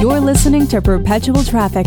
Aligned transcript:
You're 0.00 0.20
listening 0.20 0.66
to 0.68 0.80
Perpetual 0.80 1.44
Traffic. 1.44 1.86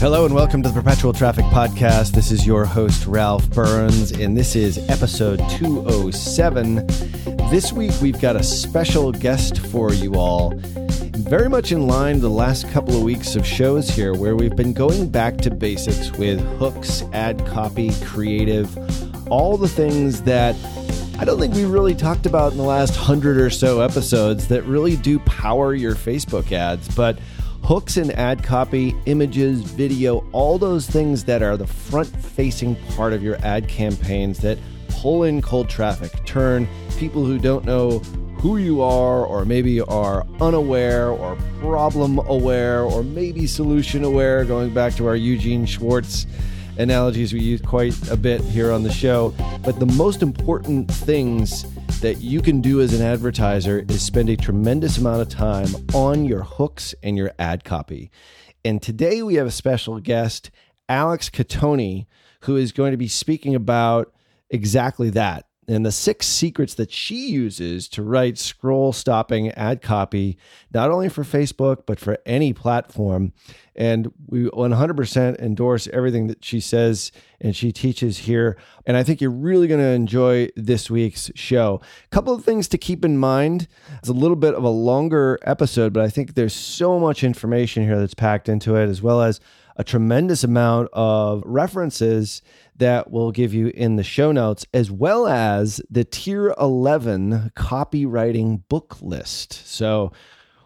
Hello 0.00 0.26
and 0.26 0.34
welcome 0.34 0.62
to 0.62 0.68
the 0.68 0.74
Perpetual 0.74 1.12
Traffic 1.12 1.44
Podcast. 1.46 2.10
This 2.10 2.30
is 2.30 2.46
your 2.46 2.64
host, 2.64 3.06
Ralph 3.06 3.48
Burns, 3.50 4.10
and 4.10 4.36
this 4.36 4.56
is 4.56 4.78
episode 4.90 5.38
207. 5.50 6.86
This 7.50 7.72
week 7.72 7.92
we've 8.02 8.20
got 8.20 8.36
a 8.36 8.42
special 8.42 9.12
guest 9.12 9.58
for 9.58 9.92
you 9.92 10.14
all. 10.16 10.54
Very 10.56 11.48
much 11.48 11.72
in 11.72 11.86
line 11.86 12.20
the 12.20 12.28
last 12.28 12.68
couple 12.70 12.96
of 12.96 13.02
weeks 13.02 13.36
of 13.36 13.46
shows 13.46 13.88
here, 13.88 14.14
where 14.14 14.36
we've 14.36 14.56
been 14.56 14.72
going 14.72 15.08
back 15.08 15.38
to 15.38 15.50
basics 15.50 16.10
with 16.18 16.40
hooks, 16.58 17.02
ad 17.12 17.46
copy, 17.46 17.92
creative, 18.04 18.76
all 19.30 19.56
the 19.56 19.68
things 19.68 20.22
that 20.22 20.54
I 21.16 21.24
don't 21.24 21.38
think 21.38 21.54
we 21.54 21.64
really 21.64 21.94
talked 21.94 22.26
about 22.26 22.50
in 22.50 22.58
the 22.58 22.64
last 22.64 22.96
hundred 22.96 23.36
or 23.36 23.48
so 23.48 23.80
episodes 23.80 24.48
that 24.48 24.64
really 24.64 24.96
do 24.96 25.20
power 25.20 25.72
your 25.72 25.94
Facebook 25.94 26.50
ads. 26.50 26.92
But 26.92 27.20
hooks 27.62 27.96
and 27.96 28.10
ad 28.12 28.42
copy, 28.42 28.96
images, 29.06 29.60
video, 29.60 30.26
all 30.32 30.58
those 30.58 30.88
things 30.88 31.22
that 31.24 31.40
are 31.40 31.56
the 31.56 31.68
front 31.68 32.08
facing 32.08 32.74
part 32.96 33.12
of 33.12 33.22
your 33.22 33.36
ad 33.44 33.68
campaigns 33.68 34.38
that 34.40 34.58
pull 34.88 35.22
in 35.22 35.40
cold 35.40 35.68
traffic, 35.70 36.12
turn 36.26 36.66
people 36.98 37.24
who 37.24 37.38
don't 37.38 37.64
know 37.64 38.00
who 38.40 38.56
you 38.56 38.82
are, 38.82 39.24
or 39.24 39.44
maybe 39.44 39.80
are 39.82 40.26
unaware 40.40 41.10
or 41.10 41.36
problem 41.60 42.18
aware, 42.26 42.82
or 42.82 43.04
maybe 43.04 43.46
solution 43.46 44.02
aware, 44.02 44.44
going 44.44 44.74
back 44.74 44.94
to 44.94 45.06
our 45.06 45.16
Eugene 45.16 45.64
Schwartz 45.64 46.26
analogies 46.78 47.32
we 47.32 47.40
use 47.40 47.60
quite 47.60 47.94
a 48.10 48.16
bit 48.16 48.40
here 48.40 48.72
on 48.72 48.82
the 48.82 48.92
show. 48.92 49.34
But 49.64 49.78
the 49.78 49.86
most 49.86 50.22
important 50.22 50.90
things 50.90 51.64
that 52.00 52.20
you 52.20 52.42
can 52.42 52.60
do 52.60 52.80
as 52.80 52.92
an 52.92 53.02
advertiser 53.02 53.84
is 53.88 54.02
spend 54.02 54.28
a 54.28 54.36
tremendous 54.36 54.98
amount 54.98 55.22
of 55.22 55.28
time 55.28 55.68
on 55.94 56.24
your 56.24 56.42
hooks 56.42 56.94
and 57.02 57.16
your 57.16 57.32
ad 57.38 57.64
copy. 57.64 58.10
And 58.64 58.82
today 58.82 59.22
we 59.22 59.34
have 59.36 59.46
a 59.46 59.52
special 59.52 60.00
guest, 60.00 60.50
Alex 60.88 61.30
Cattoni, 61.30 62.06
who 62.42 62.56
is 62.56 62.72
going 62.72 62.90
to 62.90 62.98
be 62.98 63.08
speaking 63.08 63.54
about 63.54 64.12
exactly 64.50 65.10
that 65.10 65.46
and 65.68 65.84
the 65.84 65.92
six 65.92 66.26
secrets 66.26 66.74
that 66.74 66.90
she 66.90 67.28
uses 67.28 67.88
to 67.88 68.02
write 68.02 68.38
scroll 68.38 68.92
stopping 68.92 69.50
ad 69.52 69.82
copy, 69.82 70.36
not 70.72 70.90
only 70.90 71.08
for 71.08 71.24
Facebook, 71.24 71.84
but 71.86 71.98
for 71.98 72.18
any 72.26 72.52
platform. 72.52 73.32
And 73.76 74.12
we 74.26 74.44
100% 74.44 75.38
endorse 75.38 75.88
everything 75.92 76.28
that 76.28 76.44
she 76.44 76.60
says 76.60 77.10
and 77.40 77.56
she 77.56 77.72
teaches 77.72 78.18
here. 78.18 78.56
And 78.86 78.96
I 78.96 79.02
think 79.02 79.20
you're 79.20 79.30
really 79.30 79.66
going 79.66 79.80
to 79.80 79.86
enjoy 79.86 80.48
this 80.54 80.90
week's 80.90 81.30
show. 81.34 81.80
A 82.04 82.08
couple 82.08 82.34
of 82.34 82.44
things 82.44 82.68
to 82.68 82.78
keep 82.78 83.04
in 83.04 83.18
mind. 83.18 83.66
It's 83.98 84.08
a 84.08 84.12
little 84.12 84.36
bit 84.36 84.54
of 84.54 84.62
a 84.62 84.68
longer 84.68 85.38
episode, 85.42 85.92
but 85.92 86.04
I 86.04 86.08
think 86.08 86.34
there's 86.34 86.54
so 86.54 87.00
much 87.00 87.24
information 87.24 87.82
here 87.82 87.98
that's 87.98 88.14
packed 88.14 88.48
into 88.48 88.76
it, 88.76 88.88
as 88.88 89.02
well 89.02 89.22
as 89.22 89.40
a 89.76 89.84
tremendous 89.84 90.44
amount 90.44 90.88
of 90.92 91.42
references 91.44 92.42
that 92.76 93.10
we'll 93.10 93.30
give 93.30 93.54
you 93.54 93.68
in 93.68 93.96
the 93.96 94.02
show 94.02 94.32
notes, 94.32 94.66
as 94.74 94.90
well 94.90 95.26
as 95.26 95.80
the 95.90 96.04
Tier 96.04 96.54
11 96.58 97.52
copywriting 97.56 98.62
book 98.68 98.96
list. 99.00 99.66
So, 99.66 100.12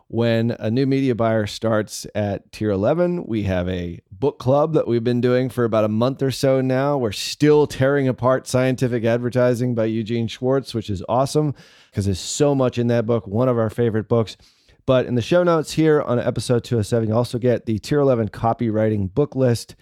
when 0.09 0.53
a 0.53 0.71
new 0.71 0.87
media 0.87 1.15
buyer 1.15 1.47
starts 1.47 2.07
at 2.15 2.51
tier 2.51 2.71
11, 2.71 3.27
we 3.27 3.43
have 3.43 3.69
a 3.69 4.01
book 4.11 4.39
club 4.39 4.73
that 4.73 4.89
we've 4.89 5.05
been 5.05 5.21
doing 5.21 5.51
for 5.51 5.65
about 5.65 5.85
a 5.85 5.89
month 5.89 6.23
or 6.23 6.31
so 6.31 6.63
now. 6.63 6.97
We're 6.97 7.13
still 7.13 7.67
tearing 7.67 8.09
apart 8.09 8.49
scientific 8.49 9.05
advertising 9.05 9.75
by 9.75 9.85
Eugene 9.85 10.27
Schwartz, 10.27 10.73
which 10.73 10.89
is 10.89 11.05
awesome 11.11 11.55
because 11.91 12.07
there's 12.07 12.19
so 12.19 12.55
much 12.55 12.79
in 12.79 12.87
that 12.87 13.05
book, 13.05 13.27
one 13.27 13.51
of 13.51 13.59
our 13.59 13.69
favorite 13.69 14.09
books. 14.09 14.39
But 14.87 15.05
in 15.05 15.15
the 15.15 15.21
show 15.21 15.43
notes 15.43 15.73
here 15.73 16.01
on 16.01 16.19
episode 16.19 16.65
207, 16.65 17.11
you 17.11 17.15
also 17.15 17.39
get 17.39 17.67
the 17.67 17.79
tier 17.79 18.01
11 18.01 18.31
copywriting 18.31 19.13
book 19.13 19.37
list 19.37 19.77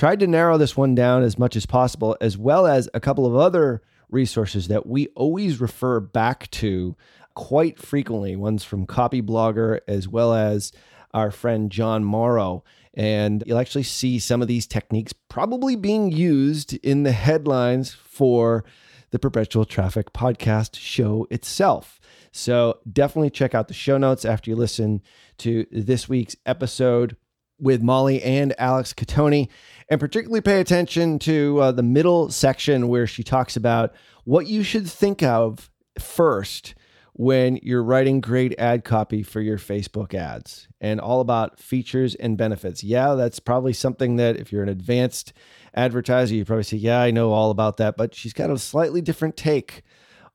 tried 0.00 0.18
to 0.18 0.26
narrow 0.26 0.56
this 0.56 0.78
one 0.78 0.94
down 0.94 1.22
as 1.22 1.38
much 1.38 1.54
as 1.54 1.66
possible, 1.66 2.16
as 2.22 2.38
well 2.38 2.66
as 2.66 2.88
a 2.94 3.00
couple 3.00 3.26
of 3.26 3.36
other 3.36 3.82
resources 4.08 4.68
that 4.68 4.86
we 4.86 5.08
always 5.08 5.60
refer 5.60 6.00
back 6.00 6.50
to 6.50 6.96
quite 7.34 7.78
frequently. 7.78 8.34
One's 8.34 8.64
from 8.64 8.86
Copyblogger, 8.86 9.80
as 9.86 10.08
well 10.08 10.32
as 10.32 10.72
our 11.12 11.30
friend 11.30 11.70
John 11.70 12.02
Morrow. 12.02 12.64
And 12.94 13.44
you'll 13.46 13.58
actually 13.58 13.82
see 13.82 14.18
some 14.18 14.40
of 14.40 14.48
these 14.48 14.66
techniques 14.66 15.12
probably 15.12 15.76
being 15.76 16.10
used 16.10 16.72
in 16.78 17.02
the 17.02 17.12
headlines 17.12 17.92
for 17.92 18.64
the 19.10 19.18
Perpetual 19.18 19.66
Traffic 19.66 20.14
podcast 20.14 20.76
show 20.76 21.26
itself. 21.30 22.00
So 22.32 22.78
definitely 22.90 23.28
check 23.28 23.54
out 23.54 23.68
the 23.68 23.74
show 23.74 23.98
notes 23.98 24.24
after 24.24 24.48
you 24.48 24.56
listen 24.56 25.02
to 25.40 25.66
this 25.70 26.08
week's 26.08 26.36
episode 26.46 27.18
with 27.60 27.82
Molly 27.82 28.22
and 28.22 28.54
Alex 28.58 28.94
Cattoni 28.94 29.48
and 29.90 29.98
particularly 30.00 30.40
pay 30.40 30.60
attention 30.60 31.18
to 31.18 31.58
uh, 31.60 31.72
the 31.72 31.82
middle 31.82 32.30
section 32.30 32.88
where 32.88 33.06
she 33.06 33.24
talks 33.24 33.56
about 33.56 33.92
what 34.24 34.46
you 34.46 34.62
should 34.62 34.88
think 34.88 35.22
of 35.22 35.68
first 35.98 36.74
when 37.14 37.58
you're 37.62 37.82
writing 37.82 38.20
great 38.20 38.58
ad 38.58 38.84
copy 38.84 39.22
for 39.22 39.40
your 39.40 39.58
Facebook 39.58 40.14
ads 40.14 40.68
and 40.80 41.00
all 41.00 41.20
about 41.20 41.58
features 41.58 42.14
and 42.14 42.38
benefits. 42.38 42.84
Yeah, 42.84 43.14
that's 43.14 43.40
probably 43.40 43.72
something 43.72 44.16
that 44.16 44.36
if 44.36 44.52
you're 44.52 44.62
an 44.62 44.68
advanced 44.68 45.32
advertiser, 45.74 46.34
you 46.34 46.44
probably 46.44 46.62
say, 46.62 46.76
Yeah, 46.76 47.00
I 47.00 47.10
know 47.10 47.32
all 47.32 47.50
about 47.50 47.76
that. 47.78 47.96
But 47.96 48.14
she's 48.14 48.32
got 48.32 48.48
a 48.48 48.58
slightly 48.58 49.02
different 49.02 49.36
take 49.36 49.82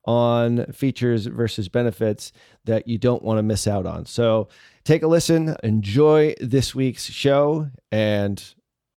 on 0.04 0.66
features 0.66 1.26
versus 1.26 1.68
benefits 1.68 2.30
that 2.66 2.86
you 2.86 2.98
don't 2.98 3.22
want 3.22 3.38
to 3.38 3.42
miss 3.42 3.66
out 3.66 3.86
on. 3.86 4.06
So 4.06 4.48
take 4.84 5.02
a 5.02 5.08
listen, 5.08 5.56
enjoy 5.64 6.34
this 6.40 6.74
week's 6.74 7.06
show, 7.06 7.68
and 7.90 8.54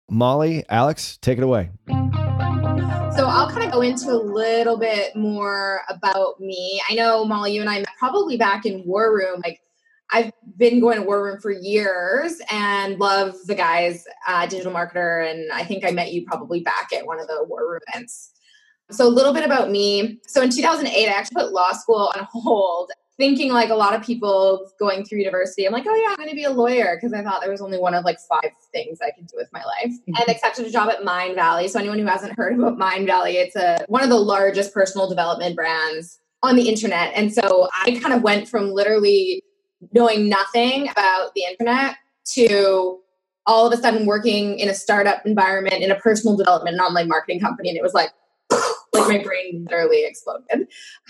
Molly, 0.09 0.63
Alex, 0.69 1.17
take 1.21 1.37
it 1.37 1.43
away. 1.43 1.69
So 3.15 3.27
I'll 3.27 3.49
kind 3.49 3.63
of 3.63 3.71
go 3.71 3.81
into 3.81 4.11
a 4.11 4.21
little 4.21 4.77
bit 4.77 5.15
more 5.15 5.81
about 5.89 6.39
me. 6.39 6.81
I 6.89 6.95
know 6.95 7.25
Molly, 7.25 7.53
you 7.53 7.61
and 7.61 7.69
I 7.69 7.79
met 7.79 7.89
probably 7.97 8.37
back 8.37 8.65
in 8.65 8.83
War 8.85 9.13
Room, 9.13 9.41
like 9.43 9.59
I've 10.11 10.31
been 10.57 10.79
going 10.79 10.97
to 10.97 11.03
War 11.03 11.23
Room 11.23 11.39
for 11.39 11.51
years 11.51 12.39
and 12.51 12.97
love 12.99 13.35
the 13.45 13.55
guys, 13.55 14.05
uh, 14.27 14.47
digital 14.47 14.71
marketer, 14.71 15.29
and 15.29 15.51
I 15.51 15.63
think 15.63 15.85
I 15.85 15.91
met 15.91 16.13
you 16.13 16.25
probably 16.25 16.61
back 16.61 16.89
at 16.95 17.05
one 17.05 17.19
of 17.19 17.27
the 17.27 17.43
War 17.47 17.69
Room 17.69 17.81
events. 17.89 18.31
So 18.91 19.05
a 19.05 19.09
little 19.09 19.33
bit 19.33 19.45
about 19.45 19.69
me. 19.69 20.19
So 20.27 20.41
in 20.41 20.49
2008, 20.49 21.07
I 21.07 21.11
actually 21.11 21.43
put 21.43 21.51
law 21.51 21.73
school 21.73 22.11
on 22.15 22.27
hold, 22.31 22.91
thinking 23.19 23.51
like 23.51 23.69
a 23.69 23.75
lot 23.75 23.93
of 23.93 24.01
people 24.01 24.71
going 24.79 25.03
through 25.03 25.19
university. 25.19 25.67
I'm 25.67 25.73
like, 25.73 25.85
oh 25.85 25.93
yeah, 25.93 26.11
I'm 26.11 26.15
going 26.15 26.29
to 26.29 26.35
be 26.35 26.45
a 26.45 26.49
lawyer 26.49 26.95
because 26.95 27.13
I 27.13 27.21
thought 27.21 27.41
there 27.41 27.51
was 27.51 27.61
only 27.61 27.77
one 27.77 27.93
of 27.93 28.05
like 28.05 28.17
five 28.21 28.51
things 28.71 28.99
I 29.01 29.11
could 29.11 29.27
do 29.27 29.35
with 29.35 29.49
my 29.51 29.61
life. 29.63 29.91
Mm-hmm. 29.91 30.13
And 30.17 30.29
accepted 30.29 30.65
a 30.65 30.71
job 30.71 30.89
at 30.89 31.01
Mindvalley. 31.01 31.69
So 31.69 31.79
anyone 31.79 31.99
who 31.99 32.05
hasn't 32.05 32.33
heard 32.37 32.57
about 32.57 32.79
Mindvalley, 32.79 33.33
it's 33.33 33.57
a 33.57 33.85
one 33.89 34.03
of 34.03 34.09
the 34.09 34.17
largest 34.17 34.73
personal 34.73 35.09
development 35.09 35.55
brands 35.55 36.19
on 36.41 36.55
the 36.55 36.69
internet. 36.69 37.11
And 37.13 37.33
so 37.33 37.67
I 37.73 37.99
kind 38.01 38.13
of 38.13 38.23
went 38.23 38.47
from 38.47 38.71
literally 38.71 39.43
knowing 39.93 40.29
nothing 40.29 40.89
about 40.89 41.33
the 41.35 41.43
internet 41.43 41.97
to 42.35 42.99
all 43.45 43.67
of 43.67 43.77
a 43.77 43.81
sudden 43.81 44.05
working 44.05 44.59
in 44.59 44.69
a 44.69 44.73
startup 44.73 45.25
environment 45.25 45.83
in 45.83 45.91
a 45.91 45.95
personal 45.95 46.37
development 46.37 46.75
and 46.75 46.81
online 46.81 47.07
marketing 47.07 47.39
company 47.39 47.69
and 47.69 47.77
it 47.77 47.81
was 47.81 47.93
like 47.93 48.11
like 48.93 49.07
my 49.07 49.23
brain 49.23 49.65
literally 49.69 50.05
exploded. 50.05 50.67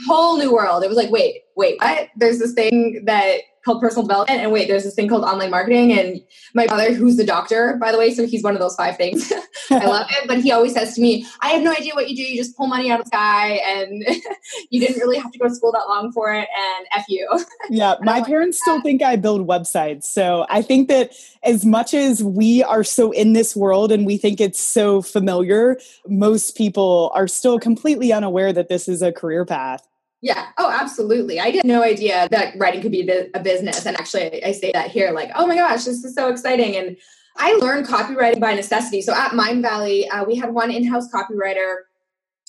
Whole 0.07 0.37
new 0.37 0.53
world. 0.53 0.83
It 0.83 0.87
was 0.87 0.97
like 0.97 1.11
wait 1.11 1.43
wait 1.55 1.81
what? 1.81 2.09
There's 2.17 2.39
this 2.39 2.53
thing 2.53 3.03
that 3.05 3.41
called 3.65 3.81
personal 3.81 4.05
development. 4.05 4.41
And 4.41 4.51
wait, 4.51 4.67
there's 4.67 4.83
this 4.83 4.95
thing 4.95 5.07
called 5.07 5.23
online 5.23 5.51
marketing. 5.51 5.97
And 5.97 6.21
my 6.53 6.67
brother, 6.67 6.93
who's 6.93 7.17
the 7.17 7.25
doctor, 7.25 7.77
by 7.79 7.91
the 7.91 7.97
way, 7.97 8.13
so 8.13 8.25
he's 8.25 8.43
one 8.43 8.53
of 8.53 8.59
those 8.59 8.75
five 8.75 8.97
things. 8.97 9.31
I 9.71 9.85
love 9.85 10.07
it. 10.09 10.27
But 10.27 10.39
he 10.39 10.51
always 10.51 10.73
says 10.73 10.95
to 10.95 11.01
me, 11.01 11.25
I 11.41 11.49
have 11.49 11.61
no 11.61 11.71
idea 11.71 11.93
what 11.93 12.09
you 12.09 12.15
do. 12.15 12.23
You 12.23 12.37
just 12.37 12.55
pull 12.55 12.67
money 12.67 12.91
out 12.91 12.99
of 12.99 13.05
the 13.05 13.09
sky 13.09 13.59
and 13.65 14.03
you 14.69 14.79
didn't 14.79 14.99
really 14.99 15.17
have 15.17 15.31
to 15.31 15.39
go 15.39 15.47
to 15.47 15.53
school 15.53 15.71
that 15.73 15.87
long 15.87 16.11
for 16.11 16.33
it. 16.33 16.47
And 16.57 16.87
F 16.91 17.05
you. 17.07 17.27
Yeah. 17.69 17.95
my 18.01 18.21
parents 18.21 18.59
still 18.59 18.81
think 18.81 19.01
I 19.03 19.15
build 19.15 19.47
websites. 19.47 20.05
So 20.05 20.45
I 20.49 20.61
think 20.61 20.87
that 20.87 21.13
as 21.43 21.65
much 21.65 21.93
as 21.93 22.23
we 22.23 22.63
are 22.63 22.83
so 22.83 23.11
in 23.11 23.33
this 23.33 23.55
world 23.55 23.91
and 23.91 24.05
we 24.05 24.17
think 24.17 24.41
it's 24.41 24.59
so 24.59 25.01
familiar, 25.01 25.77
most 26.07 26.57
people 26.57 27.11
are 27.13 27.27
still 27.27 27.59
completely 27.59 28.11
unaware 28.11 28.51
that 28.53 28.69
this 28.69 28.87
is 28.87 29.01
a 29.01 29.11
career 29.11 29.45
path. 29.45 29.87
Yeah. 30.21 30.47
Oh, 30.57 30.69
absolutely. 30.69 31.39
I 31.39 31.49
had 31.49 31.65
no 31.65 31.81
idea 31.81 32.27
that 32.31 32.53
writing 32.57 32.81
could 32.81 32.91
be 32.91 33.09
a 33.33 33.39
business. 33.39 33.85
And 33.85 33.97
actually, 33.97 34.43
I 34.43 34.51
say 34.51 34.71
that 34.73 34.91
here 34.91 35.11
like, 35.11 35.31
oh 35.35 35.47
my 35.47 35.55
gosh, 35.55 35.85
this 35.85 36.03
is 36.03 36.13
so 36.13 36.27
exciting. 36.29 36.75
And 36.75 36.97
I 37.37 37.53
learned 37.53 37.85
copywriting 37.85 38.41
by 38.41 38.53
necessity. 38.53 39.01
So 39.01 39.13
at 39.13 39.31
Mindvalley, 39.31 40.07
uh, 40.11 40.25
we 40.27 40.35
had 40.35 40.53
one 40.53 40.71
in 40.71 40.83
house 40.83 41.09
copywriter. 41.09 41.75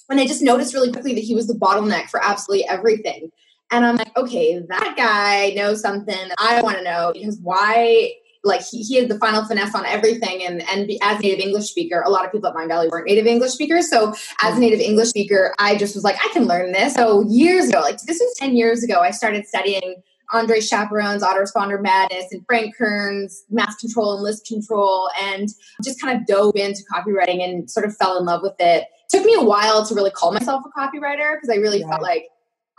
And 0.09 0.19
I 0.19 0.27
just 0.27 0.43
noticed 0.43 0.75
really 0.75 0.91
quickly 0.91 1.15
that 1.15 1.21
he 1.21 1.37
was 1.37 1.47
the 1.47 1.55
bottleneck 1.55 2.11
for 2.11 2.23
absolutely 2.23 2.69
everything. 2.69 3.31
And 3.71 3.87
I'm 3.87 3.97
like, 3.97 4.17
okay, 4.17 4.61
that 4.69 4.95
guy 4.97 5.51
knows 5.51 5.81
something 5.81 6.31
I 6.39 6.61
want 6.63 6.79
to 6.79 6.83
know 6.83 7.13
because 7.15 7.39
why 7.41 8.13
like 8.45 8.63
he, 8.63 8.83
he 8.83 8.99
had 8.99 9.09
the 9.09 9.19
final 9.19 9.45
finesse 9.45 9.75
on 9.75 9.85
everything 9.87 10.43
and 10.43 10.63
and 10.71 10.87
be, 10.87 10.99
as 11.03 11.21
native 11.21 11.41
english 11.41 11.67
speaker 11.71 12.03
a 12.07 12.11
lot 12.11 12.25
of 12.25 12.33
people 12.33 12.49
at 12.49 12.55
Mindvalley 12.55 12.89
weren't 12.91 13.07
native 13.07 13.27
english 13.27 13.53
speakers 13.53 13.89
so 13.89 14.11
as 14.11 14.17
a 14.17 14.47
mm-hmm. 14.47 14.61
native 14.61 14.81
english 14.81 15.09
speaker 15.09 15.55
i 15.59 15.77
just 15.77 15.95
was 15.95 16.05
like 16.05 16.17
i 16.25 16.29
can 16.33 16.45
learn 16.45 16.73
this. 16.73 16.95
So 16.95 17.25
years 17.29 17.69
ago 17.69 17.81
like 17.81 18.01
this 18.03 18.19
was 18.19 18.35
10 18.39 18.57
years 18.57 18.83
ago 18.83 19.01
i 19.01 19.11
started 19.11 19.47
studying 19.47 20.03
Andre 20.33 20.61
Chaperon's 20.61 21.25
autoresponder 21.25 21.83
madness 21.83 22.27
and 22.31 22.45
frank 22.47 22.77
kern's 22.77 23.45
mass 23.51 23.75
control 23.77 24.15
and 24.15 24.23
list 24.23 24.47
control 24.47 25.11
and 25.21 25.49
just 25.83 26.01
kind 26.01 26.17
of 26.17 26.27
dove 26.27 26.55
into 26.55 26.83
copywriting 26.93 27.43
and 27.43 27.69
sort 27.69 27.85
of 27.85 27.97
fell 27.97 28.17
in 28.17 28.25
love 28.25 28.43
with 28.43 28.55
it. 28.61 28.85
Took 29.11 29.25
me 29.25 29.35
a 29.35 29.43
while 29.43 29.85
to 29.85 29.95
really 29.95 30.11
call 30.11 30.33
myself 30.33 30.63
a 30.65 30.81
copywriter 30.81 31.35
because 31.35 31.51
i 31.51 31.57
really 31.57 31.83
felt 31.83 32.01
like 32.01 32.29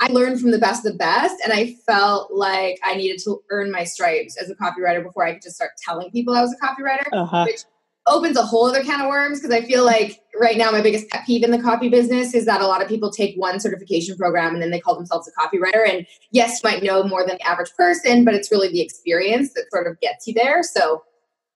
I 0.02 0.12
learned 0.12 0.42
from 0.42 0.50
the 0.50 0.58
best 0.58 0.84
of 0.84 0.94
the 0.94 0.98
best, 0.98 1.36
and 1.44 1.54
I 1.54 1.76
felt 1.86 2.34
like 2.34 2.80
I 2.84 2.96
needed 2.96 3.20
to 3.26 3.42
earn 3.52 3.72
my 3.72 3.84
stripes 3.84 4.36
as 4.36 4.50
a 4.50 4.56
copywriter 4.56 5.04
before 5.04 5.26
I 5.26 5.34
could 5.34 5.44
just 5.44 5.56
start 5.56 5.72
telling 5.78 6.10
people 6.10 6.36
I 6.36 6.42
was 6.42 6.54
a 6.54 6.66
copywriter, 6.66 7.08
uh-huh. 7.14 7.46
which 7.48 7.62
opens 8.08 8.36
a 8.36 8.42
whole 8.42 8.66
other 8.66 8.84
can 8.84 9.02
of 9.02 9.08
worms 9.08 9.40
because 9.40 9.56
I 9.56 9.64
feel 9.64 9.86
like 9.86 10.20
right 10.40 10.58
now 10.58 10.72
my 10.72 10.82
biggest 10.82 11.08
pet 11.10 11.24
peeve 11.26 11.44
in 11.44 11.52
the 11.52 11.62
copy 11.62 11.88
business 11.88 12.34
is 12.34 12.46
that 12.46 12.60
a 12.60 12.66
lot 12.66 12.82
of 12.82 12.88
people 12.88 13.12
take 13.12 13.36
one 13.36 13.60
certification 13.60 14.18
program 14.18 14.54
and 14.54 14.62
then 14.62 14.72
they 14.72 14.80
call 14.80 14.96
themselves 14.96 15.30
a 15.30 15.40
copywriter. 15.40 15.88
And 15.88 16.08
yes, 16.32 16.62
you 16.64 16.70
might 16.70 16.82
know 16.82 17.04
more 17.04 17.26
than 17.26 17.38
the 17.38 17.48
average 17.48 17.72
person, 17.78 18.26
but 18.26 18.34
it's 18.34 18.52
really 18.52 18.70
the 18.70 18.82
experience 18.82 19.54
that 19.54 19.66
sort 19.72 19.86
of 19.86 20.00
gets 20.00 20.26
you 20.26 20.34
there. 20.34 20.64
So 20.64 21.04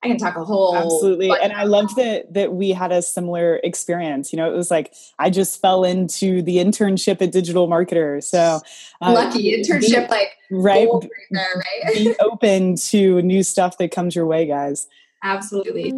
I 0.05 0.07
can 0.07 0.17
talk 0.17 0.35
a 0.35 0.43
whole 0.43 0.75
absolutely. 0.75 1.31
And 1.31 1.51
I 1.51 1.63
love 1.63 1.95
that 1.95 2.31
that 2.33 2.53
we 2.53 2.69
had 2.69 2.91
a 2.91 3.01
similar 3.01 3.59
experience. 3.63 4.31
You 4.31 4.37
know, 4.37 4.51
it 4.51 4.55
was 4.55 4.69
like 4.69 4.93
I 5.17 5.31
just 5.31 5.59
fell 5.59 5.83
into 5.83 6.43
the 6.43 6.57
internship 6.57 7.23
at 7.23 7.31
Digital 7.31 7.67
Marketer. 7.67 8.23
So 8.23 8.61
uh, 9.01 9.13
lucky 9.13 9.57
internship, 9.57 10.07
be, 10.07 10.11
like 10.11 10.37
right, 10.51 10.87
there, 11.31 11.47
right? 11.55 11.93
be 11.95 12.15
open 12.19 12.75
to 12.75 13.21
new 13.23 13.41
stuff 13.41 13.79
that 13.79 13.89
comes 13.91 14.15
your 14.15 14.27
way, 14.27 14.45
guys. 14.45 14.87
Absolutely. 15.23 15.91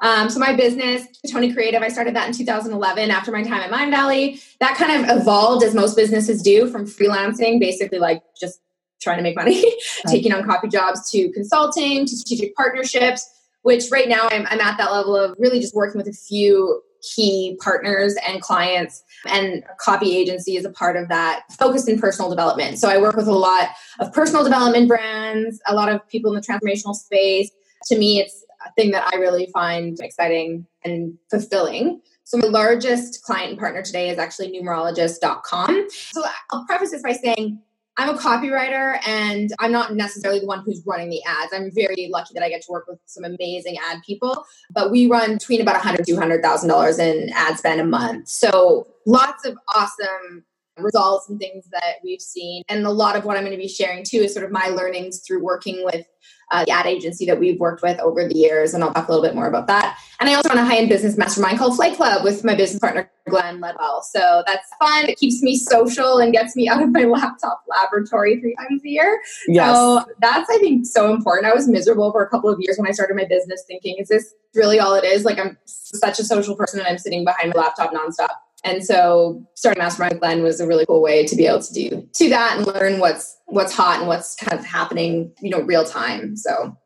Um, 0.00 0.30
so 0.30 0.38
my 0.38 0.54
business, 0.54 1.06
Tony 1.30 1.52
Creative, 1.52 1.82
I 1.82 1.88
started 1.88 2.14
that 2.16 2.28
in 2.28 2.32
2011 2.32 3.10
after 3.10 3.30
my 3.32 3.42
time 3.42 3.60
at 3.60 3.70
Mindvalley. 3.70 4.42
That 4.60 4.76
kind 4.76 5.04
of 5.04 5.20
evolved 5.20 5.64
as 5.64 5.74
most 5.74 5.96
businesses 5.96 6.40
do 6.40 6.70
from 6.70 6.86
freelancing, 6.86 7.60
basically 7.60 7.98
like 7.98 8.22
just 8.40 8.60
trying 9.00 9.16
to 9.16 9.22
make 9.22 9.36
money, 9.36 9.64
taking 10.06 10.32
on 10.32 10.44
copy 10.44 10.68
jobs 10.68 11.10
to 11.10 11.30
consulting 11.32 12.06
to 12.06 12.16
strategic 12.16 12.54
partnerships, 12.54 13.28
which 13.62 13.84
right 13.90 14.08
now 14.08 14.28
I'm, 14.30 14.46
I'm 14.50 14.60
at 14.60 14.78
that 14.78 14.92
level 14.92 15.16
of 15.16 15.36
really 15.38 15.60
just 15.60 15.74
working 15.74 15.98
with 15.98 16.08
a 16.08 16.12
few 16.12 16.82
key 17.02 17.56
partners 17.62 18.16
and 18.26 18.40
clients. 18.40 19.02
And 19.26 19.64
copy 19.78 20.16
agency 20.16 20.56
is 20.56 20.64
a 20.64 20.70
part 20.70 20.96
of 20.96 21.08
that 21.08 21.44
focused 21.52 21.88
in 21.88 21.98
personal 21.98 22.30
development. 22.30 22.78
So 22.78 22.88
i 22.88 22.98
work 22.98 23.16
with 23.16 23.28
a 23.28 23.32
lot 23.32 23.70
of 24.00 24.12
personal 24.12 24.44
development 24.44 24.88
brands 24.88 25.60
a 25.66 25.74
lot 25.74 25.92
of 25.92 26.06
people 26.08 26.34
in 26.34 26.40
the 26.40 26.46
transformational 26.46 26.94
space. 26.94 27.50
To 27.86 27.98
me 27.98 28.20
it's 28.20 28.44
a 28.66 28.72
thing 28.72 28.90
that 28.90 29.08
i 29.12 29.16
really 29.16 29.48
find 29.52 29.98
exciting 30.00 30.66
and 30.84 31.16
fulfilling. 31.30 32.00
So 32.24 32.36
my 32.36 32.48
largest 32.48 33.22
client 33.22 33.50
and 33.50 33.58
partner 33.58 33.82
today 33.82 34.10
is 34.10 34.18
actually 34.18 34.52
numerologist.com 34.52 35.88
so 35.90 36.24
i'll 36.50 36.66
preface 36.66 36.90
this 36.90 37.02
by 37.02 37.12
saying 37.12 37.60
I'm 37.98 38.10
a 38.10 38.18
copywriter 38.18 38.96
and 39.08 39.50
I'm 39.58 39.72
not 39.72 39.94
necessarily 39.94 40.38
the 40.38 40.46
one 40.46 40.62
who's 40.64 40.82
running 40.86 41.10
the 41.10 41.20
ads. 41.24 41.52
I'm 41.52 41.70
very 41.74 42.08
lucky 42.10 42.32
that 42.34 42.44
I 42.44 42.48
get 42.48 42.62
to 42.62 42.70
work 42.70 42.86
with 42.86 43.00
some 43.06 43.24
amazing 43.24 43.76
ad 43.90 44.02
people, 44.06 44.46
but 44.70 44.92
we 44.92 45.08
run 45.08 45.34
between 45.34 45.60
about 45.60 45.74
100 45.74 46.06
$200,000 46.06 46.98
in 47.00 47.30
ad 47.30 47.58
spend 47.58 47.80
a 47.80 47.84
month. 47.84 48.28
So 48.28 48.86
lots 49.04 49.44
of 49.44 49.58
awesome 49.74 50.44
results 50.78 51.28
and 51.28 51.40
things 51.40 51.68
that 51.72 51.96
we've 52.04 52.20
seen. 52.20 52.62
And 52.68 52.86
a 52.86 52.90
lot 52.90 53.16
of 53.16 53.24
what 53.24 53.36
I'm 53.36 53.42
going 53.42 53.56
to 53.56 53.60
be 53.60 53.66
sharing 53.66 54.04
too 54.04 54.18
is 54.18 54.32
sort 54.32 54.46
of 54.46 54.52
my 54.52 54.68
learnings 54.68 55.20
through 55.26 55.42
working 55.42 55.84
with 55.84 56.06
uh, 56.50 56.64
the 56.64 56.70
ad 56.70 56.86
agency 56.86 57.26
that 57.26 57.38
we've 57.38 57.58
worked 57.60 57.82
with 57.82 57.98
over 58.00 58.26
the 58.26 58.34
years. 58.34 58.74
And 58.74 58.82
I'll 58.82 58.92
talk 58.92 59.08
a 59.08 59.12
little 59.12 59.24
bit 59.24 59.34
more 59.34 59.46
about 59.46 59.66
that. 59.66 59.98
And 60.20 60.28
I 60.28 60.34
also 60.34 60.48
run 60.48 60.58
a 60.58 60.64
high 60.64 60.78
end 60.78 60.88
business 60.88 61.16
mastermind 61.16 61.58
called 61.58 61.76
Flight 61.76 61.96
Club 61.96 62.24
with 62.24 62.44
my 62.44 62.54
business 62.54 62.80
partner, 62.80 63.10
Glenn 63.28 63.60
Ledwell. 63.60 64.02
So 64.02 64.42
that's 64.46 64.68
fun. 64.78 65.08
It 65.08 65.18
keeps 65.18 65.42
me 65.42 65.56
social 65.56 66.18
and 66.18 66.32
gets 66.32 66.56
me 66.56 66.68
out 66.68 66.82
of 66.82 66.90
my 66.90 67.04
laptop 67.04 67.62
laboratory 67.68 68.40
three 68.40 68.56
times 68.56 68.82
a 68.84 68.88
year. 68.88 69.20
Yes. 69.46 69.76
So 69.76 70.04
that's, 70.20 70.48
I 70.50 70.58
think, 70.58 70.86
so 70.86 71.12
important. 71.12 71.46
I 71.46 71.54
was 71.54 71.68
miserable 71.68 72.10
for 72.12 72.24
a 72.24 72.28
couple 72.28 72.50
of 72.50 72.58
years 72.60 72.76
when 72.78 72.88
I 72.88 72.92
started 72.92 73.16
my 73.16 73.26
business 73.26 73.64
thinking, 73.66 73.96
is 73.98 74.08
this 74.08 74.34
really 74.54 74.80
all 74.80 74.94
it 74.94 75.04
is? 75.04 75.24
Like, 75.24 75.38
I'm 75.38 75.56
such 75.66 76.18
a 76.18 76.24
social 76.24 76.56
person 76.56 76.80
and 76.80 76.88
I'm 76.88 76.98
sitting 76.98 77.24
behind 77.24 77.52
my 77.54 77.60
laptop 77.62 77.92
nonstop. 77.92 78.30
And 78.64 78.84
so 78.84 79.46
starting 79.54 79.80
Mastermind 79.80 80.20
Glenn 80.20 80.42
was 80.42 80.60
a 80.60 80.66
really 80.66 80.84
cool 80.86 81.00
way 81.00 81.24
to 81.26 81.36
be 81.36 81.46
able 81.46 81.62
to 81.62 81.72
do 81.72 82.08
to 82.14 82.28
that 82.28 82.56
and 82.56 82.66
learn 82.66 82.98
what's 82.98 83.36
what's 83.46 83.72
hot 83.72 83.98
and 83.98 84.08
what's 84.08 84.34
kind 84.34 84.58
of 84.58 84.64
happening, 84.64 85.32
you 85.40 85.50
know, 85.50 85.60
real 85.60 85.84
time. 85.84 86.36
So 86.36 86.76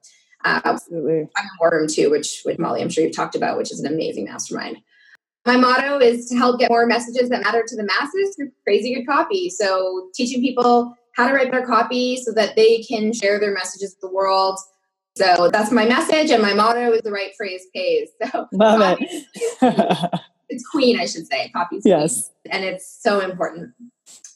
uh, 0.45 0.61
absolutely, 0.65 1.29
I'm 1.37 1.45
in 1.45 1.51
War 1.61 1.71
Room 1.73 1.89
too, 1.89 2.11
which 2.11 2.43
with 2.45 2.59
Molly, 2.59 2.83
I'm 2.83 2.91
sure 2.91 3.05
you've 3.05 3.17
talked 3.17 3.35
about, 3.35 3.57
which 3.57 3.73
is 3.73 3.81
an 3.81 3.93
amazing 3.93 4.25
mastermind. 4.25 4.79
My 5.47 5.57
motto 5.57 5.99
is 5.99 6.29
to 6.29 6.37
help 6.37 6.61
get 6.61 6.71
more 6.71 6.87
messages 6.87 7.29
that 7.31 7.43
matter 7.43 7.65
to 7.67 7.77
the 7.77 7.83
masses 7.83 8.37
through 8.37 8.51
crazy 8.65 8.95
good 8.95 9.07
copy. 9.07 9.51
So 9.51 10.11
teaching 10.15 10.41
people 10.41 10.95
how 11.17 11.27
to 11.27 11.35
write 11.35 11.51
better 11.51 11.67
copy 11.67 12.17
so 12.17 12.33
that 12.33 12.55
they 12.55 12.83
can 12.83 13.13
share 13.13 13.41
their 13.41 13.53
messages 13.53 13.97
with 13.97 14.11
the 14.11 14.15
world. 14.15 14.59
So 15.17 15.51
that's 15.53 15.71
my 15.71 15.85
message, 15.85 16.31
and 16.31 16.43
my 16.43 16.55
motto 16.55 16.93
is 16.93 17.03
the 17.03 17.13
right 17.13 17.33
phrase 17.37 17.63
pays. 17.75 18.09
So 18.23 18.47
love 18.53 18.99
it. 19.01 20.21
it's 20.53 20.67
queen, 20.67 21.01
I 21.01 21.07
should 21.07 21.27
say. 21.27 21.49
Copy's 21.51 21.83
yes, 21.85 22.31
queen. 22.43 22.55
and 22.55 22.65
it's 22.65 23.03
so 23.03 23.21
important. 23.21 23.73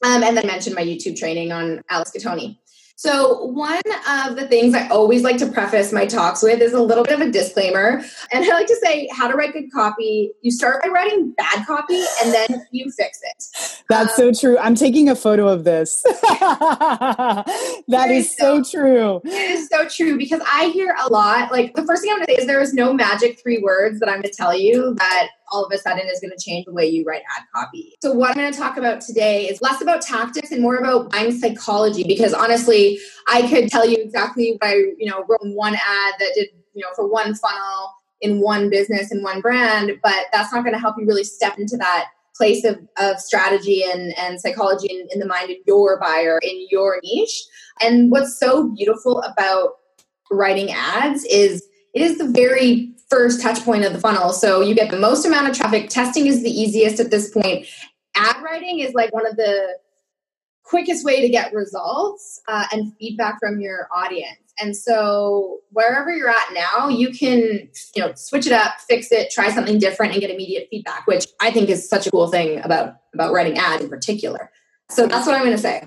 Um, 0.04 0.22
and 0.22 0.36
then 0.36 0.38
I 0.38 0.46
mentioned 0.46 0.74
my 0.74 0.82
YouTube 0.82 1.16
training 1.16 1.52
on 1.52 1.82
Alex 1.90 2.12
Cattoni. 2.16 2.58
So, 2.98 3.44
one 3.44 3.82
of 4.08 4.36
the 4.36 4.48
things 4.48 4.74
I 4.74 4.88
always 4.88 5.22
like 5.22 5.36
to 5.38 5.46
preface 5.46 5.92
my 5.92 6.06
talks 6.06 6.42
with 6.42 6.62
is 6.62 6.72
a 6.72 6.80
little 6.80 7.04
bit 7.04 7.12
of 7.12 7.20
a 7.20 7.30
disclaimer. 7.30 8.02
And 8.32 8.42
I 8.42 8.48
like 8.48 8.66
to 8.68 8.76
say 8.76 9.06
how 9.12 9.28
to 9.28 9.36
write 9.36 9.52
good 9.52 9.70
copy. 9.70 10.32
You 10.40 10.50
start 10.50 10.82
by 10.82 10.88
writing 10.88 11.34
bad 11.36 11.66
copy 11.66 12.02
and 12.24 12.32
then 12.32 12.66
you 12.70 12.90
fix 12.90 13.20
it. 13.22 13.82
That's 13.90 14.18
um, 14.18 14.34
so 14.34 14.40
true. 14.40 14.58
I'm 14.58 14.74
taking 14.74 15.10
a 15.10 15.14
photo 15.14 15.46
of 15.46 15.64
this. 15.64 16.02
that 16.30 17.44
is 18.08 18.34
so, 18.34 18.62
so 18.62 18.70
true. 18.70 19.20
It 19.24 19.50
is 19.58 19.68
so 19.68 19.86
true 19.86 20.16
because 20.16 20.40
I 20.50 20.70
hear 20.70 20.96
a 20.98 21.12
lot. 21.12 21.52
Like, 21.52 21.74
the 21.74 21.84
first 21.84 22.00
thing 22.00 22.12
I'm 22.12 22.16
going 22.16 22.28
to 22.28 22.32
say 22.32 22.40
is 22.40 22.46
there 22.46 22.62
is 22.62 22.72
no 22.72 22.94
magic 22.94 23.38
three 23.42 23.58
words 23.58 24.00
that 24.00 24.08
I'm 24.08 24.22
going 24.22 24.30
to 24.30 24.30
tell 24.30 24.56
you 24.56 24.94
that 24.94 25.28
all 25.50 25.64
of 25.64 25.72
a 25.72 25.78
sudden 25.78 26.06
is 26.06 26.20
going 26.20 26.32
to 26.36 26.42
change 26.42 26.66
the 26.66 26.72
way 26.72 26.86
you 26.86 27.04
write 27.04 27.22
ad 27.36 27.44
copy. 27.54 27.94
So, 28.02 28.12
what 28.12 28.30
I'm 28.30 28.36
going 28.36 28.52
to 28.52 28.58
talk 28.58 28.76
about 28.76 29.00
today 29.00 29.48
is 29.48 29.60
less 29.62 29.80
about 29.80 30.02
tactics 30.02 30.52
and 30.52 30.62
more 30.62 30.76
about 30.76 31.10
buying 31.10 31.32
psychology 31.32 32.04
because 32.04 32.32
honestly, 32.32 32.98
I 33.28 33.46
could 33.48 33.68
tell 33.68 33.88
you 33.88 33.96
exactly 33.98 34.56
what 34.58 34.68
I, 34.68 34.74
you 34.74 35.10
know, 35.10 35.24
wrote 35.28 35.40
one 35.42 35.74
ad 35.74 36.14
that 36.18 36.32
did, 36.34 36.48
you 36.74 36.82
know, 36.82 36.90
for 36.94 37.08
one 37.08 37.34
funnel 37.34 37.94
in 38.20 38.40
one 38.40 38.70
business 38.70 39.10
and 39.10 39.22
one 39.22 39.40
brand, 39.40 39.92
but 40.02 40.26
that's 40.32 40.52
not 40.52 40.64
going 40.64 40.74
to 40.74 40.80
help 40.80 40.96
you 40.98 41.06
really 41.06 41.24
step 41.24 41.58
into 41.58 41.76
that 41.76 42.08
place 42.36 42.64
of, 42.64 42.78
of 42.98 43.18
strategy 43.18 43.82
and, 43.84 44.16
and 44.18 44.40
psychology 44.40 44.88
in, 44.88 45.06
in 45.12 45.18
the 45.18 45.26
mind 45.26 45.50
of 45.50 45.56
your 45.66 45.98
buyer 46.00 46.38
in 46.42 46.66
your 46.70 47.00
niche. 47.02 47.44
And 47.82 48.10
what's 48.10 48.38
so 48.38 48.68
beautiful 48.70 49.22
about 49.22 49.70
writing 50.30 50.70
ads 50.70 51.24
is 51.24 51.66
it 51.94 52.02
is 52.02 52.18
the 52.18 52.28
very 52.28 52.92
first 53.08 53.40
touch 53.40 53.60
point 53.64 53.84
of 53.84 53.92
the 53.92 54.00
funnel. 54.00 54.30
So 54.30 54.60
you 54.60 54.74
get 54.74 54.90
the 54.90 54.98
most 54.98 55.24
amount 55.24 55.48
of 55.48 55.56
traffic. 55.56 55.88
Testing 55.88 56.26
is 56.26 56.42
the 56.42 56.50
easiest 56.50 57.00
at 57.00 57.10
this 57.10 57.30
point. 57.30 57.66
Ad 58.16 58.36
writing 58.42 58.80
is 58.80 58.94
like 58.94 59.12
one 59.12 59.26
of 59.26 59.36
the 59.36 59.78
quickest 60.64 61.04
way 61.04 61.20
to 61.20 61.28
get 61.28 61.52
results 61.52 62.40
uh, 62.48 62.66
and 62.72 62.92
feedback 62.98 63.38
from 63.38 63.60
your 63.60 63.88
audience. 63.94 64.38
And 64.58 64.76
so 64.76 65.58
wherever 65.70 66.10
you're 66.10 66.30
at 66.30 66.52
now, 66.52 66.88
you 66.88 67.10
can 67.10 67.68
you 67.94 68.02
know 68.02 68.12
switch 68.16 68.46
it 68.46 68.52
up, 68.52 68.80
fix 68.88 69.12
it, 69.12 69.30
try 69.30 69.50
something 69.50 69.78
different, 69.78 70.12
and 70.12 70.20
get 70.20 70.30
immediate 70.30 70.68
feedback, 70.70 71.06
which 71.06 71.26
I 71.40 71.50
think 71.50 71.68
is 71.68 71.88
such 71.88 72.06
a 72.06 72.10
cool 72.10 72.28
thing 72.28 72.60
about 72.64 72.96
about 73.14 73.32
writing 73.32 73.58
ads 73.58 73.84
in 73.84 73.90
particular. 73.90 74.50
So 74.90 75.06
that's 75.06 75.26
what 75.26 75.34
I'm 75.34 75.42
going 75.42 75.56
to 75.56 75.62
say. 75.62 75.86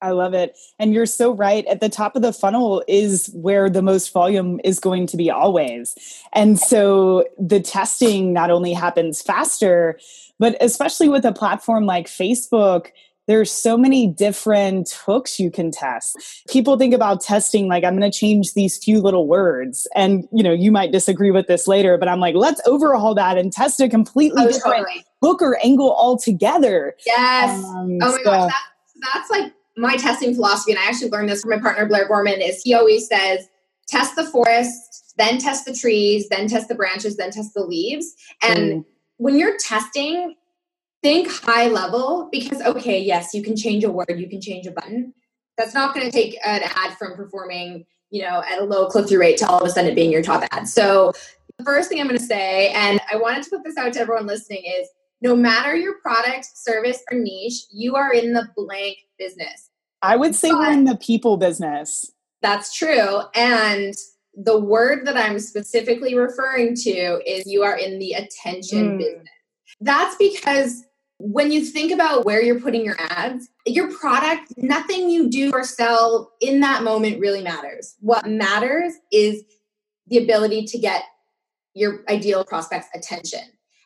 I 0.00 0.10
love 0.10 0.34
it. 0.34 0.56
And 0.78 0.94
you're 0.94 1.06
so 1.06 1.32
right. 1.32 1.66
At 1.66 1.80
the 1.80 1.88
top 1.88 2.14
of 2.14 2.22
the 2.22 2.32
funnel 2.32 2.84
is 2.86 3.30
where 3.34 3.68
the 3.68 3.82
most 3.82 4.12
volume 4.12 4.60
is 4.64 4.78
going 4.78 5.06
to 5.08 5.16
be 5.16 5.30
always. 5.30 5.94
And 6.32 6.58
so 6.58 7.24
the 7.38 7.60
testing 7.60 8.32
not 8.32 8.50
only 8.50 8.72
happens 8.72 9.22
faster, 9.22 9.98
but 10.38 10.56
especially 10.60 11.08
with 11.08 11.24
a 11.24 11.32
platform 11.32 11.84
like 11.84 12.06
Facebook, 12.06 12.88
there's 13.26 13.52
so 13.52 13.76
many 13.76 14.06
different 14.06 14.90
hooks 14.90 15.38
you 15.38 15.50
can 15.50 15.70
test. 15.70 16.16
People 16.48 16.78
think 16.78 16.94
about 16.94 17.20
testing 17.20 17.68
like 17.68 17.84
I'm 17.84 17.96
going 17.96 18.10
to 18.10 18.16
change 18.16 18.54
these 18.54 18.78
few 18.78 19.00
little 19.00 19.28
words 19.28 19.86
and 19.94 20.26
you 20.32 20.42
know, 20.42 20.52
you 20.52 20.72
might 20.72 20.92
disagree 20.92 21.30
with 21.30 21.46
this 21.46 21.68
later, 21.68 21.98
but 21.98 22.08
I'm 22.08 22.20
like 22.20 22.34
let's 22.34 22.60
overhaul 22.66 23.14
that 23.16 23.36
and 23.36 23.52
test 23.52 23.80
a 23.80 23.88
completely 23.88 24.44
oh, 24.44 24.50
different 24.50 24.86
totally. 24.86 25.04
hook 25.22 25.42
or 25.42 25.58
angle 25.62 25.94
altogether. 25.94 26.94
Yes. 27.04 27.62
Um, 27.64 27.98
oh 28.00 28.10
my 28.10 28.10
so, 28.10 28.24
gosh, 28.24 28.50
that, 28.50 28.62
that's 29.12 29.30
like 29.30 29.52
my 29.78 29.96
testing 29.96 30.34
philosophy, 30.34 30.72
and 30.72 30.80
I 30.80 30.86
actually 30.86 31.10
learned 31.10 31.28
this 31.28 31.42
from 31.42 31.50
my 31.50 31.58
partner 31.58 31.86
Blair 31.86 32.08
Gorman, 32.08 32.40
is 32.40 32.62
he 32.62 32.74
always 32.74 33.08
says, 33.08 33.48
test 33.86 34.16
the 34.16 34.24
forest, 34.24 35.14
then 35.16 35.38
test 35.38 35.64
the 35.64 35.72
trees, 35.72 36.28
then 36.28 36.48
test 36.48 36.68
the 36.68 36.74
branches, 36.74 37.16
then 37.16 37.30
test 37.30 37.54
the 37.54 37.64
leaves. 37.64 38.14
And 38.42 38.58
mm. 38.58 38.84
when 39.16 39.38
you're 39.38 39.56
testing, 39.58 40.34
think 41.02 41.30
high 41.30 41.68
level 41.68 42.28
because 42.32 42.60
okay, 42.62 43.00
yes, 43.00 43.32
you 43.32 43.42
can 43.42 43.56
change 43.56 43.84
a 43.84 43.90
word, 43.90 44.16
you 44.16 44.28
can 44.28 44.40
change 44.40 44.66
a 44.66 44.72
button. 44.72 45.14
That's 45.56 45.74
not 45.74 45.94
going 45.94 46.06
to 46.06 46.12
take 46.12 46.36
an 46.44 46.62
ad 46.62 46.96
from 46.98 47.16
performing, 47.16 47.84
you 48.10 48.22
know, 48.22 48.42
at 48.48 48.60
a 48.60 48.64
low 48.64 48.86
click 48.86 49.08
through 49.08 49.20
rate 49.20 49.38
to 49.38 49.48
all 49.48 49.60
of 49.60 49.66
a 49.66 49.70
sudden 49.70 49.90
it 49.90 49.94
being 49.94 50.12
your 50.12 50.22
top 50.22 50.44
ad. 50.52 50.68
So 50.68 51.12
the 51.58 51.64
first 51.64 51.88
thing 51.88 52.00
I'm 52.00 52.06
going 52.06 52.18
to 52.18 52.24
say, 52.24 52.70
and 52.70 53.00
I 53.12 53.16
wanted 53.16 53.42
to 53.44 53.50
put 53.50 53.64
this 53.64 53.76
out 53.76 53.92
to 53.94 54.00
everyone 54.00 54.26
listening, 54.26 54.62
is 54.64 54.88
no 55.20 55.34
matter 55.34 55.74
your 55.74 55.94
product, 56.00 56.46
service, 56.56 57.02
or 57.10 57.18
niche, 57.18 57.64
you 57.72 57.96
are 57.96 58.12
in 58.12 58.32
the 58.32 58.48
blank 58.56 58.98
business. 59.18 59.67
I 60.02 60.16
would 60.16 60.34
say 60.34 60.50
but 60.50 60.58
we're 60.58 60.72
in 60.72 60.84
the 60.84 60.96
people 60.96 61.36
business. 61.36 62.12
That's 62.40 62.76
true. 62.76 63.20
And 63.34 63.94
the 64.34 64.58
word 64.58 65.06
that 65.06 65.16
I'm 65.16 65.38
specifically 65.40 66.14
referring 66.14 66.76
to 66.76 67.20
is 67.26 67.46
you 67.46 67.64
are 67.64 67.76
in 67.76 67.98
the 67.98 68.12
attention 68.12 68.96
mm. 68.96 68.98
business. 68.98 69.28
That's 69.80 70.16
because 70.16 70.84
when 71.18 71.50
you 71.50 71.64
think 71.64 71.90
about 71.92 72.24
where 72.24 72.40
you're 72.40 72.60
putting 72.60 72.84
your 72.84 72.96
ads, 73.00 73.48
your 73.66 73.92
product, 73.96 74.52
nothing 74.56 75.10
you 75.10 75.28
do 75.28 75.50
or 75.52 75.64
sell 75.64 76.32
in 76.40 76.60
that 76.60 76.84
moment 76.84 77.18
really 77.20 77.42
matters. 77.42 77.96
What 78.00 78.26
matters 78.26 78.92
is 79.12 79.42
the 80.06 80.18
ability 80.18 80.64
to 80.66 80.78
get 80.78 81.02
your 81.74 82.04
ideal 82.08 82.44
prospect's 82.44 82.88
attention. 82.94 83.40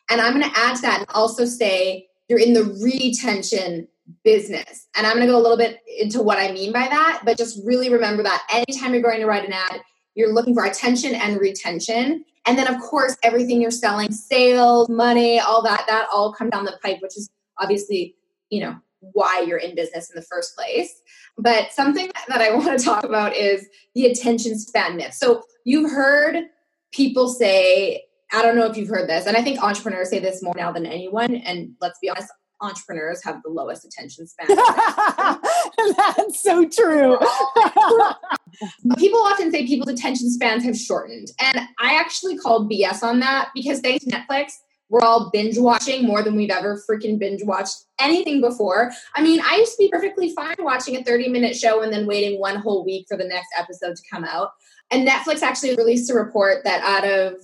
And 0.09 0.21
I'm 0.21 0.39
going 0.39 0.49
to 0.49 0.59
add 0.59 0.75
to 0.75 0.81
that 0.83 0.99
and 0.99 1.07
also 1.09 1.45
say 1.45 2.07
you're 2.27 2.39
in 2.39 2.53
the 2.53 2.65
retention 2.83 3.87
business. 4.23 4.87
And 4.95 5.07
I'm 5.07 5.15
going 5.15 5.27
to 5.27 5.31
go 5.31 5.39
a 5.39 5.41
little 5.41 5.57
bit 5.57 5.79
into 5.99 6.21
what 6.21 6.37
I 6.37 6.51
mean 6.51 6.71
by 6.71 6.87
that, 6.87 7.21
but 7.25 7.37
just 7.37 7.59
really 7.65 7.89
remember 7.89 8.23
that 8.23 8.45
anytime 8.51 8.93
you're 8.93 9.03
going 9.03 9.19
to 9.19 9.25
write 9.25 9.45
an 9.45 9.53
ad, 9.53 9.81
you're 10.15 10.33
looking 10.33 10.53
for 10.53 10.65
attention 10.65 11.15
and 11.15 11.39
retention. 11.39 12.25
And 12.45 12.57
then, 12.57 12.67
of 12.67 12.79
course, 12.81 13.15
everything 13.23 13.61
you're 13.61 13.71
selling, 13.71 14.11
sales, 14.11 14.89
money, 14.89 15.39
all 15.39 15.63
that, 15.63 15.85
that 15.87 16.07
all 16.13 16.33
come 16.33 16.49
down 16.49 16.65
the 16.65 16.77
pipe, 16.83 16.97
which 17.01 17.17
is 17.17 17.29
obviously, 17.57 18.15
you 18.49 18.61
know, 18.61 18.75
why 18.99 19.43
you're 19.45 19.57
in 19.57 19.75
business 19.75 20.09
in 20.09 20.15
the 20.15 20.25
first 20.25 20.55
place. 20.55 21.01
But 21.37 21.71
something 21.71 22.11
that 22.27 22.41
I 22.41 22.53
want 22.55 22.77
to 22.77 22.83
talk 22.83 23.03
about 23.03 23.35
is 23.35 23.67
the 23.95 24.05
attention 24.05 24.57
span 24.57 24.97
myth. 24.97 25.13
So 25.13 25.43
you've 25.65 25.91
heard 25.91 26.45
people 26.91 27.27
say, 27.27 28.03
I 28.31 28.41
don't 28.41 28.55
know 28.55 28.65
if 28.65 28.77
you've 28.77 28.89
heard 28.89 29.07
this, 29.07 29.27
and 29.27 29.37
I 29.37 29.43
think 29.43 29.61
entrepreneurs 29.61 30.09
say 30.09 30.19
this 30.19 30.41
more 30.41 30.55
now 30.55 30.71
than 30.71 30.85
anyone. 30.85 31.35
And 31.35 31.75
let's 31.79 31.99
be 31.99 32.09
honest, 32.09 32.31
entrepreneurs 32.61 33.23
have 33.23 33.41
the 33.43 33.49
lowest 33.49 33.85
attention 33.85 34.27
span. 34.27 34.47
That's 35.97 36.41
so 36.41 36.67
true. 36.67 37.17
people 38.97 39.19
often 39.21 39.51
say 39.51 39.67
people's 39.67 39.89
attention 39.89 40.29
spans 40.29 40.63
have 40.63 40.77
shortened. 40.77 41.29
And 41.39 41.59
I 41.79 41.95
actually 41.95 42.37
called 42.37 42.71
BS 42.71 43.03
on 43.03 43.19
that 43.19 43.49
because 43.53 43.79
thanks 43.79 44.05
to 44.05 44.11
Netflix, 44.11 44.53
we're 44.89 45.01
all 45.01 45.31
binge 45.31 45.57
watching 45.57 46.05
more 46.05 46.21
than 46.21 46.35
we've 46.35 46.51
ever 46.51 46.81
freaking 46.87 47.17
binge 47.17 47.43
watched 47.43 47.85
anything 47.99 48.41
before. 48.41 48.91
I 49.15 49.23
mean, 49.23 49.41
I 49.43 49.55
used 49.55 49.71
to 49.71 49.77
be 49.79 49.89
perfectly 49.89 50.33
fine 50.33 50.55
watching 50.59 50.97
a 50.97 51.03
30 51.03 51.29
minute 51.29 51.55
show 51.55 51.81
and 51.81 51.91
then 51.91 52.05
waiting 52.05 52.39
one 52.39 52.57
whole 52.57 52.85
week 52.85 53.07
for 53.09 53.17
the 53.17 53.23
next 53.23 53.47
episode 53.57 53.95
to 53.95 54.03
come 54.11 54.23
out. 54.23 54.51
And 54.91 55.07
Netflix 55.07 55.41
actually 55.41 55.75
released 55.75 56.11
a 56.11 56.13
report 56.13 56.63
that 56.65 56.83
out 56.83 57.09
of 57.09 57.43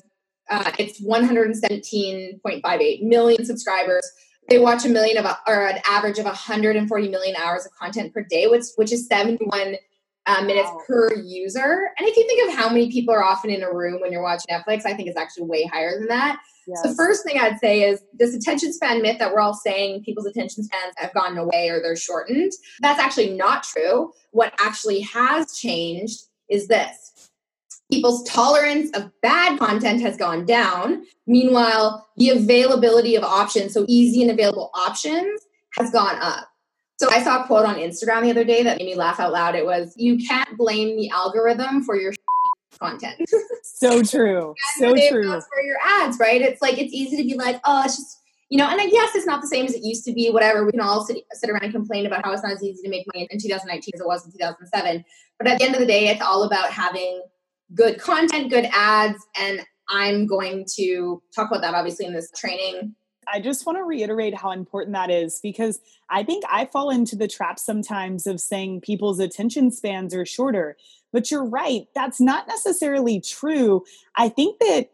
uh, 0.50 0.72
its 0.78 1.02
117.58 1.02 3.04
million 3.04 3.46
subscribers, 3.46 4.12
they 4.50 4.60
watch 4.60 4.86
a 4.86 4.90
million 4.90 5.18
of 5.18 5.26
or 5.48 5.68
an 5.68 5.80
average 5.86 6.20
of 6.20 6.26
140 6.26 7.10
million 7.10 7.36
hours 7.36 7.66
of 7.66 7.72
content 7.74 8.14
per 8.14 8.24
day, 8.24 8.48
which 8.48 8.66
which 8.76 8.92
is 8.92 9.08
71 9.08 9.76
uh, 10.26 10.44
minutes 10.44 10.70
wow. 10.70 10.82
per 10.88 11.16
user. 11.16 11.90
And 11.98 12.08
if 12.08 12.16
you 12.16 12.28
think 12.28 12.50
of 12.50 12.56
how 12.56 12.70
many 12.70 12.92
people 12.92 13.14
are 13.14 13.24
often 13.24 13.50
in 13.50 13.64
a 13.64 13.74
room 13.74 14.02
when 14.02 14.12
you're 14.12 14.22
watching 14.22 14.56
Netflix, 14.56 14.86
I 14.86 14.94
think 14.94 15.08
it's 15.08 15.18
actually 15.18 15.48
way 15.48 15.64
higher 15.66 15.98
than 15.98 16.08
that. 16.08 16.40
Yes. 16.68 16.84
So 16.84 16.90
the 16.90 16.96
first 16.96 17.24
thing 17.24 17.40
I'd 17.40 17.60
say 17.60 17.82
is 17.84 18.02
this 18.14 18.36
attention 18.36 18.72
span 18.74 19.02
myth 19.02 19.18
that 19.18 19.34
we're 19.34 19.40
all 19.40 19.56
saying 19.56 20.04
people's 20.04 20.28
attention 20.28 20.64
spans 20.64 20.94
have 20.98 21.14
gone 21.14 21.38
away 21.38 21.70
or 21.70 21.82
they're 21.82 21.96
shortened. 21.96 22.52
That's 22.82 23.00
actually 23.00 23.32
not 23.36 23.64
true. 23.64 24.12
What 24.32 24.54
actually 24.60 25.02
has 25.02 25.58
changed 25.58 26.26
is 26.48 26.68
this 26.68 27.19
people's 27.92 28.24
tolerance 28.24 28.92
of 28.96 29.12
bad 29.22 29.60
content 29.60 30.02
has 30.02 30.16
gone 30.16 30.46
down. 30.46 31.04
Meanwhile, 31.28 32.08
the 32.18 32.30
availability 32.30 33.16
of 33.16 33.24
options, 33.24 33.74
so 33.74 33.86
easy 33.88 34.22
and 34.22 34.32
available 34.32 34.70
options, 34.74 35.42
has 35.78 35.92
gone 35.92 36.16
up. 36.22 36.48
So 36.98 37.10
I 37.10 37.24
saw 37.24 37.44
a 37.44 37.48
quote 37.48 37.66
on 37.66 37.76
Instagram 37.76 38.24
the 38.24 38.32
other 38.32 38.44
day 38.44 38.62
that 38.64 38.78
made 38.78 38.86
me 38.86 38.96
laugh 38.96 39.20
out 39.20 39.32
loud. 39.32 39.56
It 39.56 39.66
was, 39.66 39.94
You 39.96 40.18
can't 40.18 40.58
blame 40.58 40.98
the 40.98 41.10
algorithm 41.10 41.84
for 41.84 41.96
your 41.96 42.14
content. 42.80 43.22
so 43.64 44.04
true. 44.04 44.54
so 44.78 44.94
true. 45.10 45.42
For 45.42 45.62
your 45.62 45.78
ads, 45.84 46.18
right? 46.20 46.42
It's 46.42 46.62
like, 46.62 46.78
it's 46.78 46.94
easy 46.94 47.18
to 47.18 47.24
be 47.24 47.36
like, 47.36 47.62
Oh, 47.66 47.84
it's 47.86 47.96
just, 47.96 48.18
you 48.50 48.58
know, 48.58 48.68
and 48.68 48.80
yes, 48.92 49.16
it's 49.16 49.26
not 49.26 49.42
the 49.42 49.48
same 49.48 49.66
as 49.66 49.74
it 49.74 49.84
used 49.84 50.04
to 50.06 50.12
be, 50.14 50.30
whatever. 50.30 50.66
We 50.66 50.72
can 50.72 50.82
all 50.82 51.06
sit, 51.06 51.18
sit 51.34 51.50
around 51.50 51.64
and 51.64 51.72
complain 51.72 52.06
about 52.06 52.26
how 52.26 52.34
it's 52.34 52.44
not 52.44 52.52
as 52.52 52.64
easy 52.64 52.82
to 52.84 52.90
make 52.90 53.06
money 53.14 53.28
in 53.30 53.40
2019 53.40 53.92
as 53.94 54.02
it 54.02 54.08
was 54.08 54.26
in 54.26 54.32
2007. 54.32 55.06
But 55.38 55.48
at 55.48 55.60
the 55.60 55.66
end 55.66 55.76
of 55.76 55.80
the 55.80 55.86
day, 55.86 56.08
it's 56.08 56.22
all 56.22 56.44
about 56.44 56.72
having 56.72 57.22
good 57.74 58.00
content, 58.00 58.50
good 58.50 58.68
ads, 58.74 59.26
and 59.38 59.66
I'm 59.90 60.28
going 60.28 60.66
to 60.76 61.22
talk 61.36 61.50
about 61.50 61.62
that 61.62 61.74
obviously 61.74 62.06
in 62.06 62.14
this 62.14 62.30
training. 62.36 62.96
I 63.32 63.40
just 63.40 63.66
want 63.66 63.78
to 63.78 63.84
reiterate 63.84 64.36
how 64.36 64.52
important 64.52 64.94
that 64.94 65.12
is 65.12 65.40
because 65.42 65.80
I 66.10 66.24
think 66.24 66.44
I 66.50 66.66
fall 66.66 66.90
into 66.90 67.16
the 67.16 67.28
trap 67.28 67.60
sometimes 67.60 68.26
of 68.26 68.42
saying 68.42 68.82
people's 68.82 69.20
attention 69.20 69.72
spans 69.72 70.16
are 70.16 70.26
shorter. 70.26 70.78
But 71.12 71.32
you're 71.32 71.46
right, 71.46 71.88
that's 71.96 72.20
not 72.20 72.48
necessarily 72.48 73.20
true. 73.22 73.84
I 74.16 74.30
think 74.30 74.60
that 74.60 74.90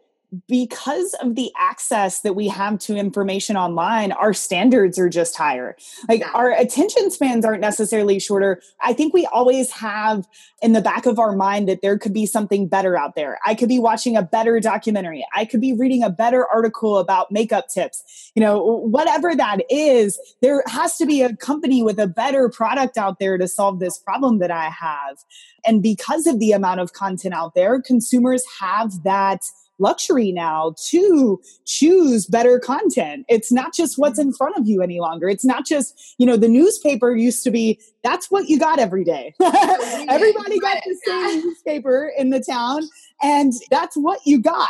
because 0.48 1.14
of 1.22 1.34
the 1.34 1.52
access 1.58 2.20
that 2.20 2.34
we 2.34 2.48
have 2.48 2.78
to 2.80 2.96
information 2.96 3.56
online, 3.56 4.12
our 4.12 4.34
standards 4.34 4.98
are 4.98 5.08
just 5.08 5.36
higher. 5.36 5.76
Like 6.08 6.20
yeah. 6.20 6.30
our 6.34 6.50
attention 6.50 7.10
spans 7.10 7.44
aren't 7.44 7.60
necessarily 7.60 8.18
shorter. 8.18 8.60
I 8.82 8.92
think 8.92 9.14
we 9.14 9.26
always 9.26 9.70
have 9.70 10.26
in 10.62 10.72
the 10.72 10.80
back 10.80 11.06
of 11.06 11.18
our 11.18 11.36
mind 11.36 11.68
that 11.68 11.82
there 11.82 11.98
could 11.98 12.12
be 12.12 12.26
something 12.26 12.66
better 12.66 12.98
out 12.98 13.14
there. 13.14 13.38
I 13.46 13.54
could 13.54 13.68
be 13.68 13.78
watching 13.78 14.16
a 14.16 14.22
better 14.22 14.58
documentary. 14.58 15.24
I 15.34 15.44
could 15.44 15.60
be 15.60 15.72
reading 15.72 16.02
a 16.02 16.10
better 16.10 16.46
article 16.46 16.98
about 16.98 17.30
makeup 17.30 17.68
tips. 17.68 18.32
You 18.34 18.42
know, 18.42 18.62
whatever 18.62 19.34
that 19.34 19.60
is, 19.70 20.18
there 20.42 20.62
has 20.66 20.96
to 20.98 21.06
be 21.06 21.22
a 21.22 21.36
company 21.36 21.82
with 21.82 21.98
a 21.98 22.06
better 22.06 22.48
product 22.48 22.98
out 22.98 23.18
there 23.18 23.38
to 23.38 23.46
solve 23.46 23.78
this 23.78 23.98
problem 23.98 24.38
that 24.38 24.50
I 24.50 24.70
have. 24.70 25.18
And 25.64 25.82
because 25.82 26.26
of 26.26 26.38
the 26.38 26.52
amount 26.52 26.80
of 26.80 26.92
content 26.92 27.34
out 27.34 27.54
there, 27.54 27.80
consumers 27.80 28.42
have 28.60 29.02
that 29.02 29.42
luxury 29.78 30.32
now 30.32 30.74
to 30.88 31.40
choose 31.64 32.26
better 32.26 32.58
content. 32.58 33.26
It's 33.28 33.52
not 33.52 33.74
just 33.74 33.98
what's 33.98 34.18
in 34.18 34.32
front 34.32 34.56
of 34.56 34.66
you 34.66 34.82
any 34.82 35.00
longer. 35.00 35.28
It's 35.28 35.44
not 35.44 35.66
just, 35.66 36.14
you 36.18 36.26
know, 36.26 36.36
the 36.36 36.48
newspaper 36.48 37.14
used 37.14 37.42
to 37.44 37.50
be 37.50 37.78
that's 38.02 38.30
what 38.30 38.48
you 38.48 38.58
got 38.58 38.78
every 38.78 39.04
day. 39.04 39.34
Everybody 39.40 40.58
got 40.58 40.82
the 40.84 40.98
same 41.04 41.40
newspaper 41.40 42.12
in 42.16 42.30
the 42.30 42.40
town 42.40 42.82
and 43.22 43.52
that's 43.70 43.96
what 43.96 44.20
you 44.24 44.40
got. 44.40 44.68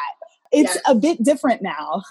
It's 0.53 0.75
yes. 0.75 0.83
a 0.87 0.95
bit 0.95 1.23
different 1.23 1.63
now. 1.63 2.03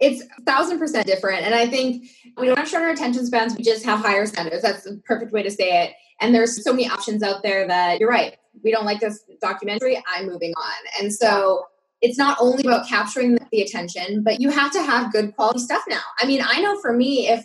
It's 0.00 0.22
a 0.38 0.42
thousand 0.42 0.78
percent 0.78 1.06
different. 1.06 1.44
And 1.44 1.54
I 1.54 1.66
think 1.66 2.06
we 2.38 2.46
don't 2.46 2.58
have 2.58 2.68
shorter 2.68 2.88
attention 2.88 3.26
spans, 3.26 3.54
we 3.54 3.62
just 3.62 3.84
have 3.84 4.00
higher 4.00 4.24
standards. 4.26 4.62
That's 4.62 4.84
the 4.84 5.00
perfect 5.04 5.32
way 5.32 5.42
to 5.42 5.50
say 5.50 5.84
it. 5.84 5.92
And 6.20 6.34
there's 6.34 6.62
so 6.64 6.72
many 6.72 6.88
options 6.88 7.22
out 7.22 7.42
there 7.42 7.66
that 7.66 8.00
you're 8.00 8.08
right. 8.08 8.36
We 8.62 8.70
don't 8.70 8.84
like 8.84 9.00
this 9.00 9.22
documentary, 9.40 10.02
I'm 10.14 10.26
moving 10.26 10.52
on. 10.52 11.02
And 11.02 11.12
so 11.12 11.64
it's 12.02 12.16
not 12.16 12.38
only 12.40 12.62
about 12.64 12.88
capturing 12.88 13.38
the 13.52 13.60
attention, 13.60 14.22
but 14.22 14.40
you 14.40 14.50
have 14.50 14.72
to 14.72 14.82
have 14.82 15.12
good 15.12 15.34
quality 15.36 15.58
stuff 15.58 15.82
now. 15.88 16.00
I 16.18 16.26
mean, 16.26 16.40
I 16.44 16.60
know 16.60 16.80
for 16.80 16.92
me, 16.92 17.28
if 17.28 17.44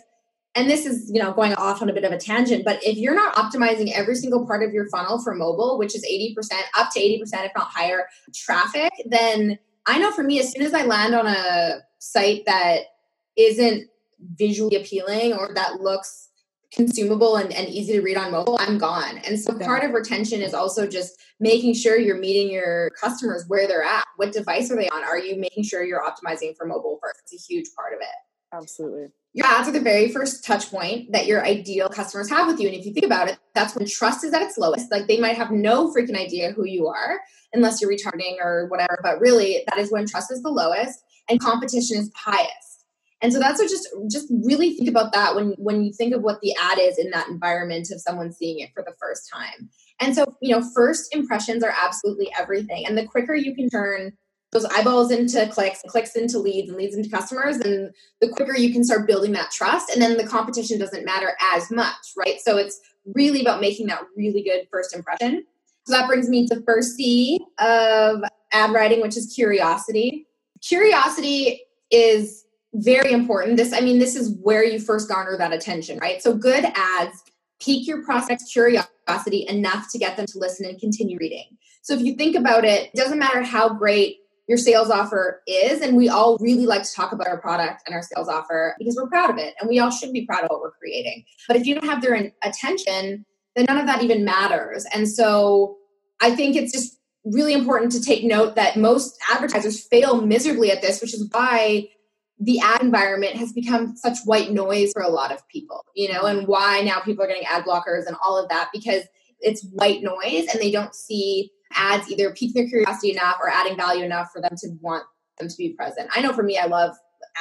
and 0.56 0.70
this 0.70 0.86
is 0.86 1.10
you 1.12 1.22
know 1.22 1.32
going 1.32 1.52
off 1.54 1.82
on 1.82 1.90
a 1.90 1.92
bit 1.92 2.02
of 2.02 2.12
a 2.12 2.18
tangent 2.18 2.64
but 2.64 2.82
if 2.82 2.96
you're 2.96 3.14
not 3.14 3.34
optimizing 3.34 3.92
every 3.92 4.16
single 4.16 4.44
part 4.46 4.62
of 4.62 4.72
your 4.72 4.88
funnel 4.88 5.22
for 5.22 5.34
mobile 5.34 5.78
which 5.78 5.94
is 5.94 6.04
80% 6.04 6.34
up 6.76 6.90
to 6.92 7.00
80% 7.00 7.20
if 7.22 7.52
not 7.54 7.68
higher 7.68 8.06
traffic 8.34 8.90
then 9.04 9.58
i 9.86 9.98
know 9.98 10.10
for 10.10 10.24
me 10.24 10.40
as 10.40 10.50
soon 10.50 10.62
as 10.62 10.74
i 10.74 10.82
land 10.82 11.14
on 11.14 11.26
a 11.26 11.80
site 11.98 12.44
that 12.46 12.80
isn't 13.36 13.88
visually 14.36 14.76
appealing 14.76 15.34
or 15.34 15.52
that 15.54 15.80
looks 15.80 16.25
consumable 16.72 17.36
and, 17.36 17.52
and 17.52 17.68
easy 17.68 17.94
to 17.94 18.00
read 18.02 18.16
on 18.16 18.32
mobile, 18.32 18.56
I'm 18.60 18.78
gone. 18.78 19.18
And 19.18 19.38
so 19.38 19.58
part 19.58 19.84
of 19.84 19.92
retention 19.92 20.42
is 20.42 20.54
also 20.54 20.86
just 20.86 21.20
making 21.40 21.74
sure 21.74 21.98
you're 21.98 22.18
meeting 22.18 22.52
your 22.52 22.90
customers 23.00 23.44
where 23.48 23.66
they're 23.66 23.82
at. 23.82 24.04
What 24.16 24.32
device 24.32 24.70
are 24.70 24.76
they 24.76 24.88
on? 24.88 25.04
Are 25.04 25.18
you 25.18 25.38
making 25.38 25.64
sure 25.64 25.84
you're 25.84 26.02
optimizing 26.02 26.56
for 26.56 26.66
mobile 26.66 26.98
first? 27.02 27.20
It's 27.24 27.34
a 27.34 27.52
huge 27.52 27.66
part 27.76 27.92
of 27.92 28.00
it. 28.00 28.06
Absolutely. 28.52 29.08
Your 29.32 29.46
ads 29.46 29.68
are 29.68 29.72
the 29.72 29.80
very 29.80 30.08
first 30.08 30.44
touch 30.44 30.70
point 30.70 31.12
that 31.12 31.26
your 31.26 31.44
ideal 31.44 31.90
customers 31.90 32.30
have 32.30 32.46
with 32.46 32.58
you. 32.58 32.68
And 32.68 32.76
if 32.76 32.86
you 32.86 32.94
think 32.94 33.04
about 33.04 33.28
it, 33.28 33.38
that's 33.54 33.74
when 33.74 33.86
trust 33.86 34.24
is 34.24 34.32
at 34.32 34.40
its 34.40 34.56
lowest. 34.56 34.90
Like 34.90 35.08
they 35.08 35.20
might 35.20 35.36
have 35.36 35.50
no 35.50 35.92
freaking 35.92 36.18
idea 36.18 36.52
who 36.52 36.64
you 36.64 36.86
are 36.86 37.20
unless 37.52 37.80
you're 37.80 37.90
retargeting 37.90 38.36
or 38.40 38.66
whatever. 38.68 38.98
But 39.02 39.20
really, 39.20 39.62
that 39.68 39.78
is 39.78 39.92
when 39.92 40.06
trust 40.06 40.32
is 40.32 40.42
the 40.42 40.48
lowest 40.48 41.04
and 41.28 41.38
competition 41.38 41.98
is 41.98 42.10
highest. 42.14 42.65
And 43.22 43.32
so 43.32 43.38
that's 43.38 43.58
what 43.58 43.70
just 43.70 43.88
just 44.10 44.26
really 44.44 44.74
think 44.74 44.88
about 44.88 45.12
that 45.12 45.34
when 45.34 45.54
when 45.58 45.82
you 45.82 45.92
think 45.92 46.14
of 46.14 46.22
what 46.22 46.40
the 46.40 46.54
ad 46.62 46.78
is 46.78 46.98
in 46.98 47.10
that 47.10 47.28
environment 47.28 47.88
of 47.90 48.00
someone 48.00 48.32
seeing 48.32 48.60
it 48.60 48.70
for 48.74 48.82
the 48.82 48.94
first 49.00 49.30
time. 49.32 49.70
And 50.00 50.14
so, 50.14 50.36
you 50.42 50.54
know, 50.54 50.62
first 50.74 51.14
impressions 51.14 51.64
are 51.64 51.74
absolutely 51.82 52.30
everything. 52.38 52.86
And 52.86 52.98
the 52.98 53.06
quicker 53.06 53.34
you 53.34 53.54
can 53.54 53.70
turn 53.70 54.12
those 54.52 54.66
eyeballs 54.66 55.10
into 55.10 55.46
clicks, 55.48 55.82
clicks 55.88 56.14
into 56.14 56.38
leads, 56.38 56.68
and 56.68 56.78
leads 56.78 56.94
into 56.94 57.10
customers, 57.10 57.56
and 57.56 57.90
the 58.20 58.28
quicker 58.28 58.56
you 58.56 58.72
can 58.72 58.84
start 58.84 59.06
building 59.06 59.32
that 59.32 59.50
trust. 59.50 59.90
And 59.90 60.00
then 60.00 60.16
the 60.16 60.26
competition 60.26 60.78
doesn't 60.78 61.04
matter 61.04 61.32
as 61.54 61.70
much, 61.70 61.96
right? 62.16 62.40
So 62.40 62.56
it's 62.56 62.80
really 63.14 63.40
about 63.40 63.60
making 63.60 63.86
that 63.88 64.02
really 64.16 64.42
good 64.42 64.66
first 64.70 64.94
impression. 64.94 65.44
So 65.86 65.96
that 65.96 66.06
brings 66.06 66.28
me 66.28 66.46
to 66.48 66.62
first 66.62 66.96
C 66.96 67.40
of 67.58 68.22
ad 68.52 68.72
writing, 68.72 69.00
which 69.00 69.16
is 69.16 69.32
curiosity. 69.34 70.26
Curiosity 70.62 71.62
is 71.90 72.45
very 72.84 73.12
important. 73.12 73.56
This, 73.56 73.72
I 73.72 73.80
mean, 73.80 73.98
this 73.98 74.16
is 74.16 74.36
where 74.42 74.64
you 74.64 74.78
first 74.78 75.08
garner 75.08 75.36
that 75.36 75.52
attention, 75.52 75.98
right? 75.98 76.22
So 76.22 76.34
good 76.34 76.64
ads 76.74 77.22
pique 77.60 77.86
your 77.86 78.04
prospect's 78.04 78.52
curiosity 78.52 79.46
enough 79.48 79.90
to 79.92 79.98
get 79.98 80.16
them 80.16 80.26
to 80.26 80.38
listen 80.38 80.66
and 80.66 80.78
continue 80.78 81.16
reading. 81.18 81.56
So 81.82 81.94
if 81.94 82.00
you 82.00 82.14
think 82.14 82.36
about 82.36 82.64
it, 82.64 82.90
it 82.92 82.94
doesn't 82.94 83.18
matter 83.18 83.42
how 83.42 83.70
great 83.70 84.18
your 84.48 84.58
sales 84.58 84.90
offer 84.90 85.42
is, 85.46 85.80
and 85.80 85.96
we 85.96 86.08
all 86.08 86.36
really 86.38 86.66
like 86.66 86.84
to 86.84 86.92
talk 86.92 87.12
about 87.12 87.26
our 87.26 87.40
product 87.40 87.82
and 87.86 87.94
our 87.94 88.02
sales 88.02 88.28
offer 88.28 88.76
because 88.78 88.94
we're 88.94 89.08
proud 89.08 89.30
of 89.30 89.38
it, 89.38 89.54
and 89.58 89.68
we 89.68 89.78
all 89.78 89.90
should 89.90 90.12
be 90.12 90.24
proud 90.24 90.44
of 90.44 90.50
what 90.50 90.60
we're 90.60 90.72
creating. 90.72 91.24
But 91.48 91.56
if 91.56 91.66
you 91.66 91.74
don't 91.74 91.88
have 91.88 92.02
their 92.02 92.32
attention, 92.42 93.24
then 93.56 93.64
none 93.66 93.78
of 93.78 93.86
that 93.86 94.04
even 94.04 94.24
matters. 94.24 94.86
And 94.94 95.08
so 95.08 95.78
I 96.20 96.34
think 96.36 96.54
it's 96.54 96.72
just 96.72 96.96
really 97.24 97.54
important 97.54 97.90
to 97.92 98.00
take 98.00 98.22
note 98.22 98.54
that 98.54 98.76
most 98.76 99.18
advertisers 99.32 99.84
fail 99.88 100.20
miserably 100.20 100.70
at 100.70 100.82
this, 100.82 101.00
which 101.00 101.12
is 101.12 101.28
why 101.32 101.88
the 102.38 102.60
ad 102.60 102.82
environment 102.82 103.36
has 103.36 103.52
become 103.52 103.96
such 103.96 104.18
white 104.24 104.50
noise 104.50 104.92
for 104.92 105.02
a 105.02 105.08
lot 105.08 105.32
of 105.32 105.46
people, 105.48 105.84
you 105.94 106.12
know, 106.12 106.24
and 106.24 106.46
why 106.46 106.82
now 106.82 107.00
people 107.00 107.24
are 107.24 107.28
getting 107.28 107.46
ad 107.46 107.64
blockers 107.64 108.06
and 108.06 108.16
all 108.22 108.36
of 108.36 108.48
that 108.50 108.68
because 108.72 109.04
it's 109.40 109.64
white 109.72 110.02
noise 110.02 110.46
and 110.52 110.60
they 110.60 110.70
don't 110.70 110.94
see 110.94 111.50
ads 111.74 112.10
either 112.10 112.30
piquing 112.30 112.54
their 112.54 112.68
curiosity 112.68 113.10
enough 113.10 113.38
or 113.40 113.48
adding 113.48 113.76
value 113.76 114.04
enough 114.04 114.30
for 114.32 114.40
them 114.40 114.54
to 114.56 114.68
want 114.80 115.04
them 115.38 115.48
to 115.48 115.56
be 115.56 115.70
present. 115.70 116.10
I 116.14 116.20
know 116.20 116.32
for 116.32 116.42
me, 116.42 116.58
I 116.58 116.66
love 116.66 116.94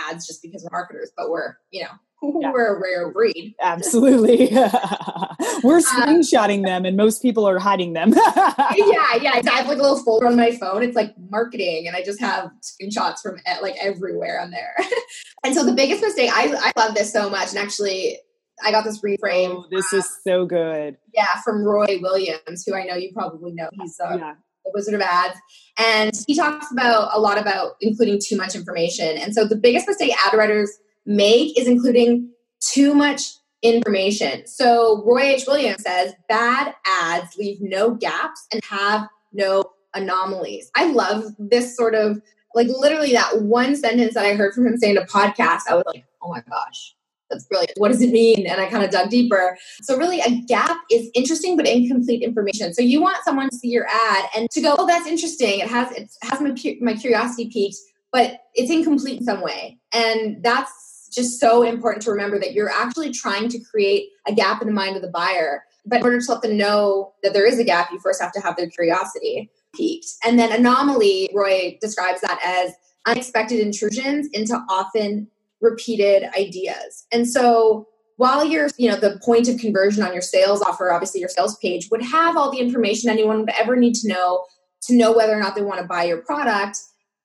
ads 0.09 0.25
just 0.25 0.41
because 0.41 0.63
we're 0.63 0.77
marketers, 0.77 1.11
but 1.15 1.29
we're, 1.29 1.55
you 1.71 1.83
know, 1.83 1.91
yeah. 2.21 2.51
we're 2.51 2.75
a 2.75 2.79
rare 2.79 3.11
breed. 3.11 3.55
Absolutely. 3.61 4.49
we're 5.63 5.77
um, 5.77 5.83
screenshotting 5.83 6.57
um, 6.57 6.63
them 6.63 6.85
and 6.85 6.97
most 6.97 7.21
people 7.21 7.47
are 7.47 7.59
hiding 7.59 7.93
them. 7.93 8.13
yeah, 8.15 9.15
yeah. 9.21 9.31
I 9.33 9.41
have 9.51 9.67
like 9.67 9.77
a 9.77 9.81
little 9.81 10.01
folder 10.03 10.27
on 10.27 10.35
my 10.35 10.55
phone. 10.55 10.83
It's 10.83 10.95
like 10.95 11.13
marketing 11.29 11.87
and 11.87 11.95
I 11.95 12.03
just 12.03 12.19
have 12.19 12.51
screenshots 12.61 13.21
from 13.21 13.37
like 13.61 13.75
everywhere 13.81 14.41
on 14.41 14.51
there. 14.51 14.75
and 15.43 15.53
so 15.53 15.65
the 15.65 15.73
biggest 15.73 16.01
mistake, 16.01 16.31
I, 16.33 16.55
I 16.55 16.79
love 16.79 16.95
this 16.95 17.11
so 17.11 17.29
much. 17.29 17.49
And 17.49 17.57
actually, 17.57 18.17
I 18.63 18.71
got 18.71 18.83
this 18.83 19.01
reframe. 19.01 19.49
Oh, 19.49 19.65
this 19.69 19.91
is 19.91 20.09
so 20.23 20.45
good. 20.45 20.97
Yeah, 21.13 21.41
from 21.43 21.63
Roy 21.63 21.99
Williams, 22.01 22.63
who 22.65 22.73
I 22.73 22.85
know 22.85 22.95
you 22.95 23.11
probably 23.13 23.53
know. 23.53 23.69
He's 23.73 23.99
uh, 23.99 24.15
yeah. 24.17 24.35
the 24.63 24.71
Wizard 24.73 24.93
of 24.93 25.01
Ads. 25.01 25.37
And 25.77 26.11
he 26.25 26.35
talks 26.35 26.71
about 26.71 27.09
a 27.13 27.19
lot 27.19 27.37
about 27.37 27.73
including 27.81 28.19
too 28.23 28.37
much 28.37 28.55
information. 28.55 29.17
And 29.17 29.33
so 29.33 29.45
the 29.45 29.57
biggest 29.57 29.87
mistake 29.87 30.13
ad 30.25 30.33
writers 30.33 30.71
make 31.05 31.57
is 31.57 31.67
including 31.67 32.29
too 32.59 32.93
much 32.93 33.21
information. 33.61 34.45
So 34.45 35.03
Roy 35.05 35.21
H. 35.21 35.45
Williams 35.47 35.83
says 35.83 36.13
bad 36.29 36.73
ads 36.85 37.35
leave 37.35 37.59
no 37.61 37.91
gaps 37.91 38.47
and 38.51 38.63
have 38.65 39.07
no 39.33 39.63
anomalies. 39.93 40.69
I 40.75 40.91
love 40.91 41.23
this 41.39 41.75
sort 41.75 41.95
of 41.95 42.21
like 42.53 42.67
literally 42.67 43.11
that 43.13 43.41
one 43.41 43.75
sentence 43.75 44.13
that 44.13 44.25
I 44.25 44.33
heard 44.33 44.53
from 44.53 44.65
him 44.65 44.77
saying 44.77 44.97
a 44.97 45.01
podcast. 45.01 45.61
I 45.69 45.75
was 45.75 45.83
like, 45.87 46.05
oh 46.21 46.29
my 46.29 46.41
gosh, 46.49 46.95
that's 47.29 47.45
brilliant. 47.45 47.73
What 47.77 47.91
does 47.91 48.01
it 48.01 48.11
mean? 48.11 48.47
And 48.47 48.61
I 48.61 48.67
kind 48.67 48.83
of 48.83 48.91
dug 48.91 49.09
deeper. 49.09 49.57
So 49.81 49.97
really 49.97 50.21
a 50.21 50.41
gap 50.47 50.77
is 50.91 51.09
interesting 51.15 51.57
but 51.57 51.67
incomplete 51.67 52.21
information. 52.23 52.73
So 52.73 52.81
you 52.81 53.01
want 53.01 53.23
someone 53.25 53.49
to 53.49 53.55
see 53.55 53.69
your 53.69 53.87
ad 53.87 54.25
and 54.35 54.49
to 54.51 54.61
go, 54.61 54.75
oh, 54.77 54.87
that's 54.87 55.07
interesting. 55.07 55.59
It 55.59 55.67
has 55.67 55.91
it 55.91 56.11
has 56.21 56.39
my 56.39 56.55
my 56.81 56.93
curiosity 56.93 57.49
piqued, 57.49 57.77
but 58.11 58.39
it's 58.53 58.71
incomplete 58.71 59.19
in 59.19 59.25
some 59.25 59.41
way. 59.41 59.79
And 59.93 60.41
that's 60.43 60.84
just 61.15 61.39
so 61.39 61.63
important 61.63 62.03
to 62.03 62.11
remember 62.11 62.37
that 62.39 62.53
you're 62.53 62.69
actually 62.69 63.11
trying 63.11 63.49
to 63.49 63.59
create 63.59 64.09
a 64.27 64.33
gap 64.33 64.61
in 64.61 64.67
the 64.67 64.73
mind 64.73 64.95
of 64.95 65.01
the 65.01 65.09
buyer. 65.09 65.63
But 65.85 65.99
in 65.99 66.03
order 66.03 66.19
to 66.19 66.31
let 66.31 66.41
them 66.41 66.57
know 66.57 67.13
that 67.23 67.33
there 67.33 67.47
is 67.47 67.59
a 67.59 67.63
gap, 67.63 67.91
you 67.91 67.99
first 67.99 68.21
have 68.21 68.31
to 68.33 68.41
have 68.41 68.57
their 68.57 68.69
curiosity 68.69 69.49
piqued. 69.75 70.07
And 70.25 70.37
then 70.37 70.51
anomaly, 70.51 71.29
Roy 71.33 71.77
describes 71.79 72.21
that 72.21 72.39
as 72.43 72.73
unexpected 73.05 73.59
intrusions 73.59 74.27
into 74.33 74.55
often 74.69 75.27
repeated 75.61 76.23
ideas. 76.37 77.05
And 77.11 77.27
so 77.27 77.87
while 78.17 78.45
you're, 78.45 78.69
you 78.77 78.89
know, 78.89 78.95
the 78.95 79.19
point 79.23 79.47
of 79.47 79.59
conversion 79.59 80.03
on 80.03 80.13
your 80.13 80.21
sales 80.21 80.61
offer, 80.61 80.91
obviously 80.91 81.19
your 81.19 81.29
sales 81.29 81.57
page 81.57 81.89
would 81.91 82.01
have 82.01 82.37
all 82.37 82.51
the 82.51 82.59
information 82.59 83.09
anyone 83.09 83.41
would 83.41 83.49
ever 83.49 83.75
need 83.75 83.95
to 83.95 84.07
know 84.07 84.45
to 84.83 84.95
know 84.95 85.11
whether 85.11 85.33
or 85.33 85.39
not 85.39 85.55
they 85.55 85.63
want 85.63 85.81
to 85.81 85.87
buy 85.87 86.03
your 86.03 86.17
product. 86.17 86.79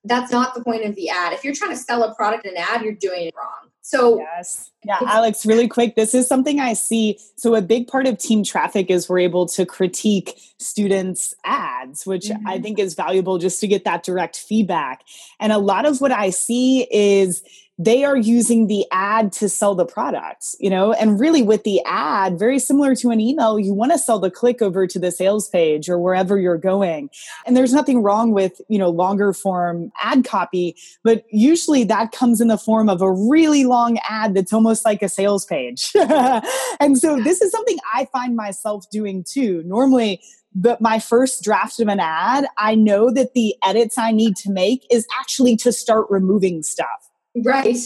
That's 0.05 0.33
not 0.33 0.55
the 0.55 0.65
point 0.65 0.85
of 0.85 0.95
the 0.97 1.11
ad. 1.11 1.33
If 1.35 1.45
you're 1.45 1.55
trying 1.55 1.73
to 1.73 1.77
sell 1.77 2.03
a 2.03 2.15
product 2.15 2.47
in 2.47 2.53
an 2.53 2.65
ad, 2.67 2.83
you're 2.83 2.95
doing 2.95 3.27
it 3.27 3.35
wrong. 3.37 3.60
So, 3.91 4.19
yes. 4.21 4.71
Yeah, 4.85 4.99
Alex, 5.07 5.45
really 5.45 5.69
quick. 5.69 5.95
This 5.95 6.15
is 6.15 6.27
something 6.27 6.59
I 6.59 6.73
see. 6.73 7.19
So, 7.37 7.55
a 7.55 7.61
big 7.61 7.87
part 7.87 8.07
of 8.07 8.17
team 8.17 8.43
traffic 8.43 8.91
is 8.91 9.09
we're 9.09 9.19
able 9.19 9.45
to 9.47 9.67
critique 9.67 10.41
students' 10.59 11.35
ads, 11.45 12.07
which 12.07 12.27
mm-hmm. 12.27 12.47
I 12.47 12.59
think 12.61 12.79
is 12.79 12.95
valuable 12.95 13.37
just 13.37 13.61
to 13.61 13.67
get 13.67 13.85
that 13.85 14.05
direct 14.05 14.39
feedback. 14.39 15.05
And 15.39 15.53
a 15.53 15.59
lot 15.59 15.85
of 15.85 16.01
what 16.01 16.13
I 16.13 16.31
see 16.31 16.87
is 16.91 17.43
they 17.81 18.05
are 18.05 18.17
using 18.17 18.67
the 18.67 18.85
ad 18.93 19.33
to 19.33 19.49
sell 19.49 19.75
the 19.75 19.87
products, 19.87 20.55
you 20.61 20.69
know, 20.69 20.93
and 20.93 21.19
really 21.19 21.41
with 21.41 21.65
the 21.65 21.81
ad, 21.87 22.39
very 22.39 22.59
similar 22.59 22.95
to 22.95 23.09
an 23.09 23.21
email, 23.21 23.59
you 23.59 23.73
want 23.73 23.91
to 23.91 23.99
sell 23.99 24.19
the 24.19 24.31
click 24.31 24.61
over 24.61 24.87
to 24.87 24.99
the 24.99 25.11
sales 25.11 25.49
page 25.49 25.89
or 25.89 25.99
wherever 25.99 26.39
you're 26.39 26.59
going. 26.59 27.09
And 27.47 27.57
there's 27.57 27.73
nothing 27.73 28.03
wrong 28.03 28.33
with, 28.33 28.61
you 28.69 28.79
know, 28.79 28.91
longer 28.91 29.33
form 29.33 29.91
ad 30.03 30.27
copy, 30.27 30.77
but 31.03 31.25
usually 31.31 31.83
that 31.85 32.13
comes 32.13 32.43
in 32.43 32.49
the 32.49 32.59
form 32.59 32.91
of 32.91 33.01
a 33.01 33.11
really 33.11 33.65
long 33.65 33.99
ad 34.07 34.35
that's 34.35 34.53
almost 34.53 34.70
like 34.85 35.03
a 35.03 35.09
sales 35.09 35.45
page. 35.45 35.91
and 36.81 36.99
so 36.99 37.21
this 37.21 37.41
is 37.43 37.51
something 37.51 37.79
I 37.95 38.07
find 38.07 38.37
myself 38.37 38.89
doing 38.91 39.25
too. 39.29 39.63
Normally, 39.67 40.21
but 40.55 40.81
my 40.81 40.99
first 40.99 41.43
draft 41.43 41.79
of 41.81 41.89
an 41.89 42.01
ad, 42.01 42.47
I 42.59 42.75
know 42.75 43.13
that 43.13 43.35
the 43.35 43.55
edits 43.65 43.99
I 43.99 44.13
need 44.13 44.37
to 44.37 44.51
make 44.51 44.87
is 44.91 45.07
actually 45.21 45.57
to 45.57 45.73
start 45.73 46.07
removing 46.11 46.63
stuff 46.63 47.11
Right. 47.35 47.77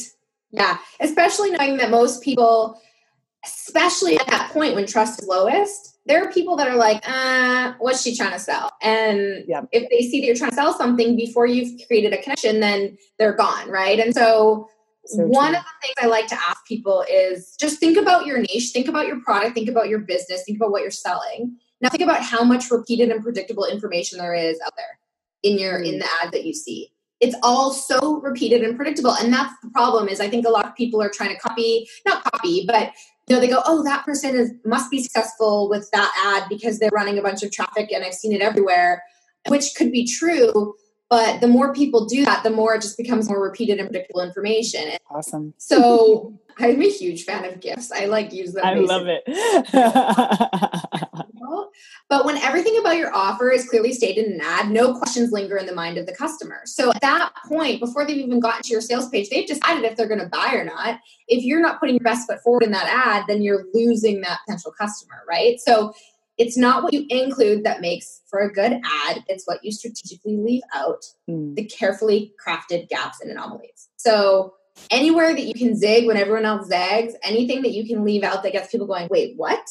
Yeah. 0.51 0.79
Especially 1.01 1.51
knowing 1.51 1.77
that 1.79 1.91
most 1.91 2.23
people 2.23 2.81
especially 3.47 4.19
at 4.19 4.27
that 4.29 4.51
point 4.53 4.75
when 4.75 4.87
trust 4.87 5.21
is 5.21 5.29
lowest, 5.29 5.99
there 6.07 6.25
are 6.25 6.33
people 6.33 6.57
that 6.57 6.67
are 6.67 6.77
like, 6.77 7.07
uh, 7.07 7.75
what's 7.79 8.01
she 8.01 8.17
trying 8.17 8.33
to 8.33 8.39
sell? 8.39 8.71
And 8.81 9.45
Yeah. 9.47 9.63
if 9.71 9.87
they 9.91 10.09
see 10.09 10.21
that 10.21 10.27
you're 10.27 10.35
trying 10.35 10.49
to 10.51 10.57
sell 10.57 10.73
something 10.73 11.15
before 11.15 11.47
you've 11.47 11.87
created 11.87 12.15
a 12.15 12.23
connection, 12.23 12.61
then 12.61 12.97
they're 13.19 13.35
gone, 13.35 13.69
right? 13.69 14.01
And 14.01 14.15
so, 14.15 14.71
So 15.07 15.25
one 15.25 15.51
true. 15.51 15.59
of 15.59 15.65
the 15.65 15.87
things 15.87 15.95
I 16.01 16.07
like 16.07 16.27
to 16.29 16.35
ask 16.35 16.65
people 16.67 17.05
is 17.11 17.57
just 17.61 17.79
think 17.79 17.99
about 17.99 18.27
your 18.27 18.39
niche, 18.39 18.71
think 18.73 18.89
about 18.89 19.07
your 19.07 19.21
product, 19.21 19.55
think 19.55 19.69
about 19.69 19.89
your 19.89 20.01
business, 20.01 20.45
think 20.45 20.59
about 20.59 20.71
what 20.71 20.83
you're 20.83 20.91
selling. 20.91 21.57
Now 21.81 21.91
think 21.91 22.03
about 22.03 22.23
how 22.23 22.43
much 22.43 22.71
repeated 22.71 23.11
and 23.11 23.23
predictable 23.23 23.67
information 23.67 24.19
there 24.19 24.35
is 24.35 24.59
out 24.65 24.73
there 24.77 24.99
in 25.43 25.59
your 25.59 25.79
in 25.79 25.97
mm. 25.97 25.99
the 26.01 26.09
ad 26.23 26.33
that 26.33 26.45
you 26.45 26.55
see. 26.55 26.91
It's 27.21 27.37
all 27.43 27.73
so 27.73 28.21
repeated 28.21 28.63
and 28.63 28.77
predictable. 28.77 29.13
And 29.13 29.33
that's 29.33 29.55
the 29.63 29.71
problem 29.71 30.09
is 30.09 30.21
I 30.21 30.29
think 30.29 30.47
a 30.47 30.51
lot 30.51 30.67
of 30.67 30.75
people 30.75 31.01
are 31.01 31.11
trying 31.11 31.35
to 31.35 31.41
copy, 31.41 31.87
not 32.07 32.25
copy, 32.25 32.65
but 32.67 32.93
you 33.29 33.35
know, 33.35 33.41
they 33.41 33.49
go, 33.49 33.63
oh, 33.65 33.83
that 33.85 34.05
person 34.05 34.35
is 34.35 34.53
must 34.65 34.91
be 34.91 35.03
successful 35.03 35.69
with 35.69 35.91
that 35.93 36.13
ad 36.25 36.49
because 36.49 36.79
they're 36.79 36.91
running 36.93 37.19
a 37.19 37.23
bunch 37.23 37.43
of 37.43 37.53
traffic 37.53 37.93
and 37.93 38.05
I've 38.05 38.15
seen 38.15 38.33
it 38.33 38.43
everywhere, 38.43 39.03
which 39.49 39.75
could 39.77 39.93
be 39.93 40.07
true. 40.07 40.75
But 41.15 41.41
the 41.41 41.47
more 41.47 41.73
people 41.73 42.07
do 42.07 42.25
that, 42.25 42.43
the 42.43 42.51
more 42.51 42.75
it 42.75 42.83
just 42.83 42.97
becomes 42.97 43.29
more 43.29 43.41
repeated 43.41 43.79
and 43.79 43.89
predictable 43.89 44.21
information. 44.21 44.99
Awesome. 45.09 45.55
so 45.59 46.37
I'm 46.59 46.83
a 46.83 46.91
huge 46.91 47.23
fan 47.23 47.45
of 47.45 47.61
gifts. 47.61 47.93
I 47.93 48.07
like 48.07 48.33
use 48.33 48.53
them. 48.53 48.67
I 48.67 48.75
love 48.75 49.07
it. 49.07 49.23
But 52.11 52.27
when 52.27 52.37
everything 52.39 52.79
about 52.79 52.97
your 52.97 53.15
offer 53.15 53.51
is 53.51 53.69
clearly 53.69 53.93
stated 53.93 54.27
in 54.27 54.35
an 54.35 54.41
ad, 54.43 54.71
no 54.71 54.95
questions 54.95 55.33
linger 55.33 55.57
in 55.57 55.67
the 55.67 55.75
mind 55.75 55.99
of 55.99 56.07
the 56.07 56.15
customer. 56.15 56.61
So 56.65 56.91
at 56.91 57.01
that 57.01 57.33
point, 57.49 57.81
before 57.81 58.05
they've 58.05 58.19
even 58.19 58.41
gotten 58.41 58.63
to 58.63 58.69
your 58.69 58.83
sales 58.83 59.09
page, 59.09 59.31
they've 59.31 59.47
decided 59.47 59.85
if 59.85 59.97
they're 59.97 60.07
going 60.07 60.21
to 60.21 60.29
buy 60.29 60.55
or 60.55 60.65
not. 60.65 61.01
If 61.29 61.45
you're 61.45 61.63
not 61.63 61.81
putting 61.81 61.97
your 61.97 62.05
best 62.05 62.29
foot 62.29 62.43
forward 62.43 62.63
in 62.63 62.71
that 62.73 62.87
ad, 62.87 63.25
then 63.27 63.43
you're 63.43 63.65
losing 63.73 64.21
that 64.21 64.41
potential 64.47 64.73
customer, 64.79 65.23
right? 65.29 65.59
So 65.59 65.95
it's 66.39 66.57
not 66.57 66.83
what 66.83 66.93
you 66.93 67.07
include 67.09 67.65
that 67.65 67.81
makes 67.81 68.21
for 68.29 68.41
a 68.41 68.53
good 68.53 68.73
ad, 68.73 69.25
it's 69.29 69.47
what 69.47 69.65
you 69.65 69.71
strategically 69.71 70.37
leave 70.37 70.63
out 70.75 71.05
Mm. 71.31 71.55
the 71.55 71.65
carefully 71.65 72.35
crafted 72.45 72.89
gaps 72.89 73.21
and 73.21 73.31
anomalies. 73.31 73.89
So 73.97 74.55
anywhere 74.91 75.33
that 75.35 75.45
you 75.45 75.55
can 75.55 75.77
zig 75.77 76.07
when 76.07 76.17
everyone 76.17 76.45
else 76.45 76.67
zags, 76.69 77.15
anything 77.23 77.63
that 77.63 77.73
you 77.73 77.87
can 77.87 78.05
leave 78.05 78.23
out 78.25 78.43
that 78.43 78.53
gets 78.53 78.71
people 78.71 78.87
going, 78.87 79.09
wait, 79.11 79.35
what? 79.37 79.67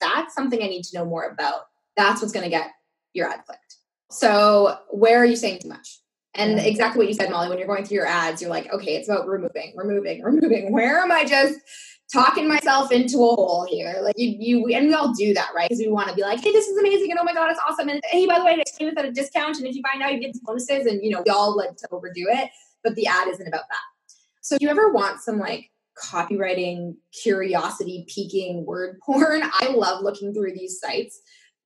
That's 0.00 0.34
something 0.34 0.62
I 0.62 0.66
need 0.66 0.84
to 0.84 0.98
know 0.98 1.04
more 1.04 1.24
about. 1.24 1.62
That's 1.96 2.20
what's 2.20 2.32
going 2.32 2.44
to 2.44 2.50
get 2.50 2.70
your 3.14 3.28
ad 3.28 3.44
clicked. 3.46 3.76
So 4.10 4.78
where 4.90 5.18
are 5.18 5.24
you 5.24 5.36
saying 5.36 5.60
too 5.60 5.68
much? 5.68 5.98
And 6.34 6.58
exactly 6.60 6.98
what 6.98 7.08
you 7.08 7.14
said, 7.14 7.30
Molly, 7.30 7.48
when 7.48 7.58
you're 7.58 7.66
going 7.66 7.84
through 7.84 7.96
your 7.96 8.06
ads, 8.06 8.40
you're 8.40 8.50
like, 8.50 8.72
okay, 8.72 8.96
it's 8.96 9.08
about 9.08 9.26
removing, 9.28 9.72
removing, 9.76 10.22
removing. 10.24 10.72
Where 10.72 10.98
am 10.98 11.12
I 11.12 11.24
just 11.24 11.58
talking 12.12 12.48
myself 12.48 12.92
into 12.92 13.16
a 13.18 13.34
hole 13.34 13.66
here? 13.68 13.98
Like 14.02 14.14
you, 14.18 14.36
you, 14.38 14.66
and 14.74 14.88
we 14.88 14.94
all 14.94 15.12
do 15.12 15.34
that, 15.34 15.50
right? 15.54 15.68
Because 15.68 15.80
we 15.80 15.88
want 15.88 16.08
to 16.08 16.14
be 16.14 16.22
like, 16.22 16.40
hey, 16.42 16.52
this 16.52 16.68
is 16.68 16.78
amazing, 16.78 17.10
and 17.10 17.18
oh 17.20 17.24
my 17.24 17.34
god, 17.34 17.50
it's 17.50 17.60
awesome, 17.68 17.88
and 17.88 18.00
hey, 18.10 18.26
by 18.26 18.38
the 18.38 18.44
way, 18.44 18.62
it's 18.64 18.78
at 18.80 19.04
a 19.04 19.10
discount, 19.10 19.58
and 19.58 19.66
if 19.66 19.74
you 19.74 19.82
buy 19.82 19.98
now, 19.98 20.08
you 20.08 20.20
get 20.20 20.34
some 20.34 20.44
bonuses, 20.44 20.86
and 20.86 21.02
you 21.02 21.10
know, 21.10 21.22
we 21.24 21.30
all 21.30 21.56
like 21.56 21.76
to 21.76 21.88
overdo 21.90 22.26
it, 22.28 22.50
but 22.84 22.94
the 22.94 23.06
ad 23.06 23.28
isn't 23.28 23.46
about 23.48 23.68
that. 23.68 24.14
So, 24.40 24.56
if 24.56 24.62
you 24.62 24.68
ever 24.68 24.92
want 24.92 25.20
some 25.22 25.38
like 25.38 25.70
copywriting, 26.02 26.96
curiosity, 27.12 28.04
piquing 28.08 28.64
word 28.66 28.98
porn, 29.06 29.42
I 29.44 29.68
love 29.68 30.02
looking 30.02 30.34
through 30.34 30.52
these 30.54 30.80
sites. 30.80 31.20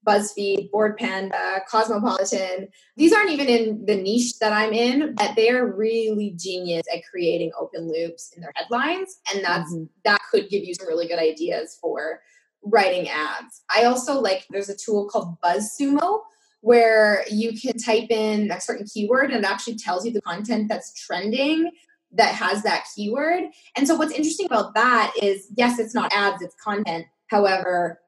BuzzFeed, 0.07 0.71
Bored 0.71 0.97
Panda, 0.97 1.63
Cosmopolitan. 1.69 2.69
These 2.97 3.13
aren't 3.13 3.31
even 3.31 3.49
in 3.49 3.85
the 3.87 3.97
niche 3.97 4.39
that 4.39 4.53
I'm 4.53 4.73
in, 4.73 5.17
but 5.17 5.33
they're 5.35 5.67
really 5.67 6.33
genius 6.37 6.87
at 6.95 7.01
creating 7.11 7.51
open 7.59 7.89
loops 7.89 8.33
in 8.37 8.41
their 8.41 8.53
headlines. 8.55 9.19
And 9.35 9.45
that's 9.45 9.73
Mhm. 9.75 9.89
that 10.05 10.21
could 10.31 10.49
give 10.49 10.65
you 10.65 10.75
some 10.75 10.87
really 10.87 11.07
good 11.07 11.19
ideas 11.19 11.79
for 11.81 12.21
writing 12.63 13.09
ads. 13.09 13.63
I 13.71 13.85
also 13.85 14.21
like 14.21 14.47
there's 14.51 14.69
a 14.69 14.77
tool 14.77 15.09
called 15.09 15.37
BuzzSumo 15.45 16.21
where 16.61 17.25
you 17.31 17.59
can 17.59 17.79
type 17.79 18.11
in 18.11 18.51
a 18.51 18.61
certain 18.61 18.87
keyword 18.93 19.31
and 19.31 19.45
it 19.45 19.49
actually 19.49 19.77
tells 19.77 20.05
you 20.05 20.13
the 20.13 20.23
content 20.23 20.69
that's 20.69 20.93
trending 20.95 21.71
that 22.13 22.35
has 22.35 22.63
that 22.63 22.85
keyword. 22.95 23.45
And 23.77 23.87
so 23.87 23.95
what's 23.95 24.13
interesting 24.13 24.47
about 24.47 24.75
that 24.75 25.13
is 25.23 25.49
yes, 25.57 25.79
it's 25.79 25.95
not 25.95 26.13
ads, 26.13 26.43
it's 26.43 26.57
content. 26.63 27.07
However, 27.29 28.01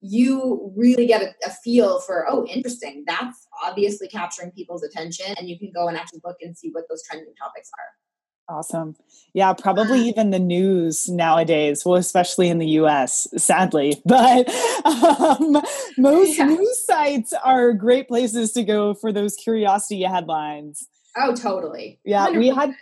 you 0.00 0.72
really 0.76 1.06
get 1.06 1.22
a, 1.22 1.34
a 1.46 1.50
feel 1.50 1.98
for, 2.00 2.26
oh, 2.28 2.46
interesting. 2.46 3.04
That's 3.06 3.46
obviously 3.64 4.06
capturing 4.06 4.50
people's 4.50 4.82
attention. 4.82 5.34
And 5.38 5.48
you 5.48 5.58
can 5.58 5.72
go 5.74 5.88
and 5.88 5.96
actually 5.96 6.20
look 6.24 6.36
and 6.42 6.56
see 6.56 6.68
what 6.72 6.84
those 6.90 7.02
trending 7.08 7.34
topics 7.40 7.70
are. 7.78 8.03
Awesome. 8.48 8.94
Yeah, 9.32 9.52
probably 9.54 10.00
even 10.08 10.30
the 10.30 10.38
news 10.38 11.08
nowadays, 11.08 11.84
well, 11.84 11.96
especially 11.96 12.48
in 12.48 12.58
the 12.58 12.68
US, 12.80 13.26
sadly. 13.36 14.00
But 14.06 14.48
um, 14.84 15.62
most 15.96 16.38
Yeah. 16.38 16.46
news 16.46 16.84
sites 16.86 17.32
are 17.44 17.72
great 17.72 18.08
places 18.08 18.52
to 18.52 18.62
go 18.62 18.94
for 18.94 19.12
those 19.12 19.34
curiosity 19.34 20.02
headlines. 20.02 20.86
Oh, 21.16 21.34
totally. 21.34 21.98
Yeah, 22.04 22.30
we 22.30 22.50
100%. 22.50 22.54
had 22.54 22.74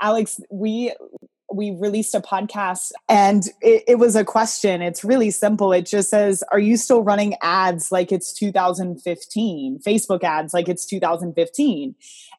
Alex, 0.00 0.40
we 0.50 0.92
we 1.52 1.70
released 1.70 2.14
a 2.14 2.20
podcast 2.20 2.92
and 3.08 3.46
it, 3.60 3.84
it 3.88 3.98
was 3.98 4.16
a 4.16 4.24
question. 4.24 4.82
It's 4.82 5.02
really 5.02 5.30
simple. 5.30 5.72
It 5.72 5.86
just 5.86 6.10
says, 6.10 6.44
Are 6.52 6.58
you 6.58 6.76
still 6.76 7.02
running 7.02 7.36
ads 7.40 7.90
like 7.90 8.12
it's 8.12 8.32
2015? 8.32 9.80
Facebook 9.80 10.22
ads 10.24 10.52
like 10.52 10.68
it's 10.68 10.84
2015. 10.86 11.94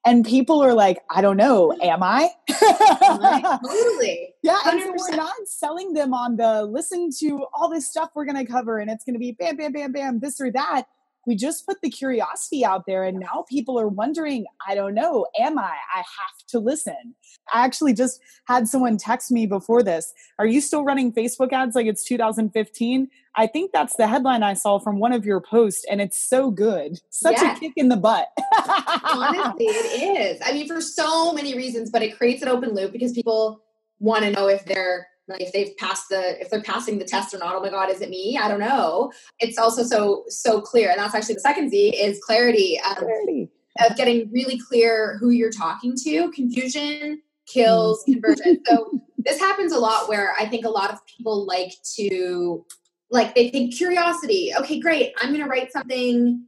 And 0.05 0.25
people 0.25 0.63
are 0.63 0.73
like, 0.73 0.99
I 1.09 1.21
don't 1.21 1.37
know, 1.37 1.73
am 1.81 2.01
I? 2.03 2.29
Totally. 2.49 4.33
Yeah, 4.41 4.57
and 4.65 4.81
so 4.81 4.93
we're 4.97 5.17
not 5.17 5.33
selling 5.45 5.93
them 5.93 6.13
on 6.13 6.37
the 6.37 6.63
listen 6.63 7.09
to 7.19 7.45
all 7.53 7.69
this 7.69 7.87
stuff 7.87 8.11
we're 8.15 8.25
going 8.25 8.37
to 8.37 8.49
cover, 8.49 8.79
and 8.79 8.89
it's 8.89 9.03
going 9.03 9.15
to 9.15 9.19
be 9.19 9.33
bam, 9.33 9.57
bam, 9.57 9.73
bam, 9.73 9.91
bam, 9.91 10.19
this 10.19 10.39
or 10.39 10.51
that. 10.51 10.85
We 11.29 11.35
just 11.35 11.67
put 11.67 11.77
the 11.83 11.91
curiosity 11.91 12.65
out 12.65 12.87
there, 12.87 13.03
and 13.03 13.19
now 13.19 13.45
people 13.47 13.79
are 13.79 13.87
wondering, 13.87 14.47
I 14.67 14.73
don't 14.73 14.95
know, 14.95 15.27
am 15.39 15.59
I? 15.59 15.75
I 15.93 15.97
have 15.97 16.47
to 16.47 16.57
listen. 16.57 17.13
I 17.53 17.63
actually 17.63 17.93
just 17.93 18.19
had 18.45 18.67
someone 18.67 18.97
text 18.97 19.29
me 19.29 19.45
before 19.45 19.83
this 19.83 20.11
Are 20.39 20.47
you 20.47 20.59
still 20.59 20.83
running 20.83 21.13
Facebook 21.13 21.53
ads 21.53 21.75
like 21.75 21.85
it's 21.85 22.03
2015? 22.03 23.07
I 23.35 23.45
think 23.45 23.71
that's 23.71 23.95
the 23.95 24.07
headline 24.07 24.41
I 24.41 24.55
saw 24.55 24.79
from 24.79 24.97
one 24.97 25.13
of 25.13 25.23
your 25.23 25.39
posts, 25.39 25.85
and 25.87 26.01
it's 26.01 26.17
so 26.17 26.49
good. 26.49 26.99
Such 27.11 27.33
Yes. 27.33 27.57
a 27.57 27.59
kick 27.59 27.73
in 27.75 27.89
the 27.89 27.97
butt. 27.97 28.29
Honestly, 29.03 29.65
it 29.65 30.17
is. 30.17 30.41
I 30.43 30.51
mean, 30.53 30.67
for 30.67 30.81
so 30.81 31.31
many 31.31 31.55
reasons, 31.55 31.91
but 31.91 32.01
it 32.01 32.17
creates 32.17 32.41
an 32.41 32.47
open 32.47 32.73
loop 32.73 32.91
because 32.91 33.11
people 33.11 33.61
want 33.99 34.23
to 34.23 34.31
know 34.31 34.47
if 34.47 34.65
they're 34.65 35.05
like 35.29 35.41
if 35.41 35.53
they've 35.53 35.75
passed 35.77 36.09
the 36.09 36.41
if 36.41 36.49
they're 36.49 36.61
passing 36.61 36.97
the 36.97 37.05
test 37.05 37.33
or 37.33 37.37
not. 37.37 37.55
Oh 37.55 37.61
my 37.61 37.69
god, 37.69 37.89
is 37.89 38.01
it 38.01 38.09
me? 38.09 38.39
I 38.41 38.47
don't 38.47 38.59
know. 38.59 39.11
It's 39.39 39.57
also 39.57 39.83
so 39.83 40.25
so 40.27 40.59
clear, 40.59 40.89
and 40.89 40.99
that's 40.99 41.15
actually 41.15 41.35
the 41.35 41.41
second 41.41 41.69
Z 41.69 41.95
is 41.95 42.19
clarity. 42.23 42.79
Um, 42.79 42.95
Clarity. 42.95 43.49
of 43.79 43.95
getting 43.95 44.29
really 44.31 44.59
clear 44.67 45.17
who 45.19 45.29
you're 45.29 45.51
talking 45.51 45.95
to. 46.03 46.31
Confusion 46.31 47.21
kills 47.45 48.03
conversion. 48.03 48.59
So 48.65 48.99
this 49.17 49.39
happens 49.39 49.71
a 49.71 49.79
lot 49.79 50.09
where 50.09 50.33
I 50.39 50.45
think 50.45 50.65
a 50.65 50.69
lot 50.69 50.91
of 50.91 50.99
people 51.05 51.45
like 51.45 51.73
to 51.95 52.65
like 53.11 53.35
they 53.35 53.49
think 53.49 53.75
curiosity. 53.75 54.51
Okay, 54.59 54.79
great. 54.79 55.13
I'm 55.21 55.29
going 55.29 55.43
to 55.43 55.49
write 55.49 55.71
something 55.71 56.45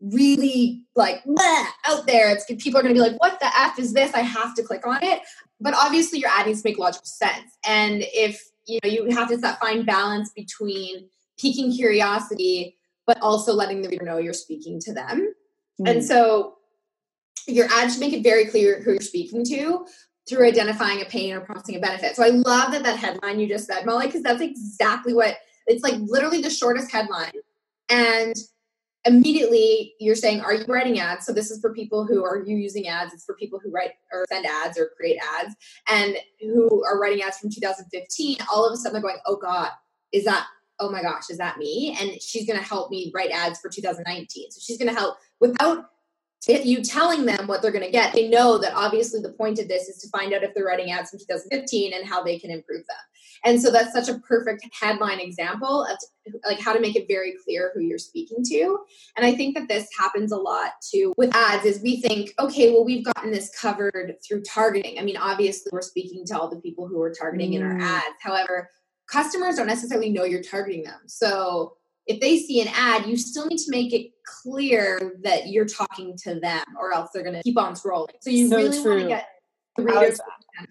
really 0.00 0.84
like 0.94 1.22
bleh, 1.24 1.66
out 1.86 2.06
there. 2.06 2.30
It's 2.30 2.44
people 2.62 2.78
are 2.78 2.82
going 2.82 2.94
to 2.94 3.00
be 3.00 3.06
like, 3.06 3.20
"What 3.20 3.40
the 3.40 3.46
f 3.46 3.78
is 3.78 3.92
this?" 3.92 4.14
I 4.14 4.20
have 4.20 4.54
to 4.54 4.62
click 4.62 4.86
on 4.86 5.02
it. 5.02 5.20
But 5.60 5.74
obviously, 5.74 6.20
your 6.20 6.30
ad 6.30 6.46
needs 6.46 6.62
to 6.62 6.68
make 6.68 6.78
logical 6.78 7.06
sense. 7.06 7.50
And 7.66 8.04
if 8.12 8.42
you 8.66 8.78
know, 8.84 8.90
you 8.90 9.06
have 9.10 9.28
to 9.28 9.36
that 9.38 9.58
fine 9.60 9.84
balance 9.84 10.30
between 10.36 11.08
piquing 11.40 11.72
curiosity, 11.72 12.76
but 13.06 13.20
also 13.20 13.54
letting 13.54 13.82
the 13.82 13.88
reader 13.88 14.04
know 14.04 14.18
you're 14.18 14.32
speaking 14.34 14.78
to 14.80 14.92
them. 14.92 15.34
And 15.86 16.00
Mm. 16.00 16.02
so 16.02 16.58
your 17.46 17.66
ad 17.70 17.90
should 17.90 18.00
make 18.00 18.12
it 18.12 18.22
very 18.22 18.44
clear 18.44 18.82
who 18.82 18.92
you're 18.92 19.00
speaking 19.00 19.44
to 19.46 19.86
through 20.28 20.46
identifying 20.46 21.00
a 21.00 21.06
pain 21.06 21.32
or 21.32 21.40
promising 21.40 21.76
a 21.76 21.80
benefit. 21.80 22.14
So 22.14 22.22
I 22.22 22.28
love 22.28 22.72
that 22.72 22.82
that 22.82 22.98
headline 22.98 23.40
you 23.40 23.48
just 23.48 23.66
said, 23.66 23.86
Molly, 23.86 24.06
because 24.06 24.22
that's 24.22 24.42
exactly 24.42 25.14
what 25.14 25.38
it's 25.66 25.82
like 25.82 25.94
literally 26.00 26.42
the 26.42 26.50
shortest 26.50 26.92
headline. 26.92 27.32
And 27.88 28.36
immediately 29.04 29.94
you're 30.00 30.14
saying, 30.14 30.40
Are 30.40 30.54
you 30.54 30.64
writing 30.66 30.98
ads? 30.98 31.26
So 31.26 31.32
this 31.32 31.50
is 31.50 31.60
for 31.60 31.72
people 31.72 32.06
who 32.06 32.24
are 32.24 32.42
you 32.44 32.56
using 32.56 32.88
ads, 32.88 33.12
it's 33.14 33.24
for 33.24 33.34
people 33.34 33.60
who 33.62 33.70
write 33.70 33.92
or 34.12 34.24
send 34.28 34.46
ads 34.46 34.78
or 34.78 34.90
create 34.96 35.18
ads 35.40 35.54
and 35.88 36.16
who 36.40 36.84
are 36.84 37.00
writing 37.00 37.22
ads 37.22 37.38
from 37.38 37.50
2015. 37.50 38.36
All 38.52 38.66
of 38.66 38.72
a 38.72 38.76
sudden 38.76 38.94
they're 38.94 39.02
going, 39.02 39.20
Oh 39.26 39.36
God, 39.36 39.70
is 40.12 40.24
that 40.24 40.46
oh 40.80 40.90
my 40.90 41.02
gosh, 41.02 41.28
is 41.28 41.38
that 41.38 41.58
me? 41.58 41.96
And 42.00 42.22
she's 42.22 42.46
going 42.46 42.58
to 42.58 42.64
help 42.64 42.90
me 42.90 43.10
write 43.14 43.30
ads 43.30 43.58
for 43.58 43.68
2019. 43.68 44.50
So 44.50 44.60
she's 44.62 44.78
going 44.78 44.88
to 44.88 44.98
help 44.98 45.16
without 45.40 45.90
you 46.46 46.82
telling 46.82 47.26
them 47.26 47.46
what 47.46 47.62
they're 47.62 47.72
going 47.72 47.84
to 47.84 47.90
get. 47.90 48.12
They 48.12 48.28
know 48.28 48.58
that 48.58 48.72
obviously 48.74 49.20
the 49.20 49.32
point 49.32 49.58
of 49.58 49.68
this 49.68 49.88
is 49.88 49.98
to 49.98 50.08
find 50.08 50.32
out 50.32 50.42
if 50.42 50.54
they're 50.54 50.64
writing 50.64 50.92
ads 50.92 51.12
in 51.12 51.18
2015 51.18 51.92
and 51.92 52.06
how 52.06 52.22
they 52.22 52.38
can 52.38 52.50
improve 52.50 52.86
them. 52.86 52.96
And 53.44 53.60
so 53.60 53.70
that's 53.70 53.92
such 53.92 54.08
a 54.08 54.18
perfect 54.20 54.66
headline 54.72 55.20
example 55.20 55.84
of 55.84 55.96
like 56.44 56.60
how 56.60 56.72
to 56.72 56.80
make 56.80 56.96
it 56.96 57.06
very 57.08 57.34
clear 57.44 57.70
who 57.74 57.80
you're 57.80 57.98
speaking 57.98 58.38
to. 58.44 58.78
And 59.16 59.24
I 59.24 59.34
think 59.34 59.56
that 59.56 59.68
this 59.68 59.88
happens 59.96 60.32
a 60.32 60.36
lot 60.36 60.72
too 60.92 61.14
with 61.16 61.34
ads 61.34 61.64
is 61.64 61.80
we 61.80 62.00
think, 62.00 62.34
okay, 62.38 62.72
well, 62.72 62.84
we've 62.84 63.04
gotten 63.04 63.30
this 63.30 63.50
covered 63.58 64.16
through 64.26 64.42
targeting. 64.42 64.98
I 64.98 65.02
mean, 65.02 65.16
obviously 65.16 65.70
we're 65.72 65.82
speaking 65.82 66.24
to 66.26 66.38
all 66.38 66.48
the 66.50 66.60
people 66.60 66.88
who 66.88 67.00
are 67.00 67.12
targeting 67.12 67.54
in 67.54 67.62
our 67.62 67.74
Mm. 67.74 67.82
ads. 67.82 68.16
However, 68.20 68.68
customers 69.06 69.56
don't 69.56 69.66
necessarily 69.66 70.10
know 70.10 70.24
you're 70.24 70.42
targeting 70.42 70.82
them. 70.82 71.00
So 71.06 71.77
if 72.08 72.20
they 72.20 72.38
see 72.38 72.60
an 72.62 72.68
ad, 72.74 73.06
you 73.06 73.16
still 73.16 73.46
need 73.46 73.58
to 73.58 73.70
make 73.70 73.92
it 73.92 74.10
clear 74.42 75.16
that 75.22 75.48
you're 75.48 75.66
talking 75.66 76.16
to 76.24 76.40
them, 76.40 76.64
or 76.80 76.92
else 76.92 77.10
they're 77.12 77.22
going 77.22 77.36
to 77.36 77.42
keep 77.42 77.58
on 77.58 77.74
scrolling. 77.74 78.08
So 78.20 78.30
you 78.30 78.48
So 78.48 78.56
really 78.56 78.78
want 78.80 79.00
to 79.02 79.08
get 79.08 79.28
I, 79.78 79.82
readers. 79.82 80.20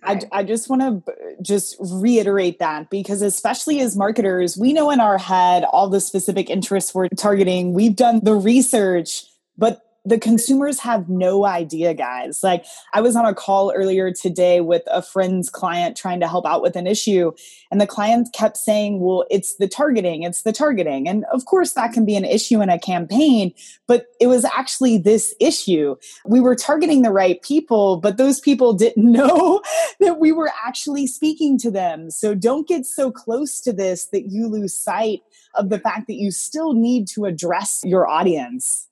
I, 0.03 0.19
I 0.31 0.43
just 0.43 0.69
want 0.69 0.81
to 0.81 1.13
just 1.41 1.77
reiterate 1.79 2.59
that 2.59 2.89
because 2.89 3.21
especially 3.21 3.79
as 3.79 3.95
marketers 3.95 4.57
we 4.57 4.73
know 4.73 4.89
in 4.91 4.99
our 4.99 5.17
head 5.17 5.63
all 5.63 5.87
the 5.87 6.01
specific 6.01 6.49
interests 6.49 6.93
we're 6.93 7.07
targeting 7.07 7.73
we've 7.73 7.95
done 7.95 8.19
the 8.21 8.35
research 8.35 9.23
but 9.57 9.86
the 10.07 10.19
consumers 10.19 10.79
have 10.79 11.09
no 11.09 11.45
idea 11.45 11.93
guys 11.93 12.41
like 12.43 12.65
i 12.93 13.01
was 13.01 13.15
on 13.15 13.25
a 13.25 13.33
call 13.33 13.71
earlier 13.75 14.11
today 14.11 14.61
with 14.61 14.83
a 14.87 15.01
friend's 15.01 15.49
client 15.49 15.97
trying 15.97 16.19
to 16.19 16.27
help 16.27 16.45
out 16.45 16.61
with 16.61 16.75
an 16.75 16.87
issue 16.87 17.31
and 17.71 17.81
the 17.81 17.87
client 17.87 18.29
kept 18.33 18.57
saying 18.57 18.99
well 18.99 19.25
it's 19.29 19.55
the 19.57 19.67
targeting 19.67 20.23
it's 20.23 20.43
the 20.43 20.53
targeting 20.53 21.07
and 21.07 21.25
of 21.31 21.45
course 21.45 21.73
that 21.73 21.93
can 21.93 22.05
be 22.05 22.15
an 22.15 22.25
issue 22.25 22.61
in 22.61 22.69
a 22.69 22.79
campaign 22.79 23.53
but 23.87 24.07
it 24.19 24.27
was 24.27 24.45
actually 24.45 24.97
this 24.97 25.35
issue 25.39 25.95
we 26.25 26.39
were 26.39 26.55
targeting 26.55 27.01
the 27.01 27.11
right 27.11 27.41
people, 27.41 27.97
but 27.97 28.17
those 28.17 28.39
people 28.39 28.73
didn't 28.73 29.11
know 29.11 29.61
that 29.99 30.19
we 30.19 30.31
were 30.31 30.51
actually 30.65 31.07
speaking 31.07 31.57
to 31.59 31.71
them. 31.71 32.11
So 32.11 32.35
don't 32.35 32.67
get 32.67 32.85
so 32.85 33.11
close 33.11 33.61
to 33.61 33.73
this 33.73 34.05
that 34.07 34.31
you 34.31 34.47
lose 34.47 34.73
sight 34.73 35.21
of 35.55 35.69
the 35.69 35.79
fact 35.79 36.07
that 36.07 36.15
you 36.15 36.31
still 36.31 36.73
need 36.73 37.07
to 37.09 37.25
address 37.25 37.81
your 37.83 38.07
audience. 38.07 38.86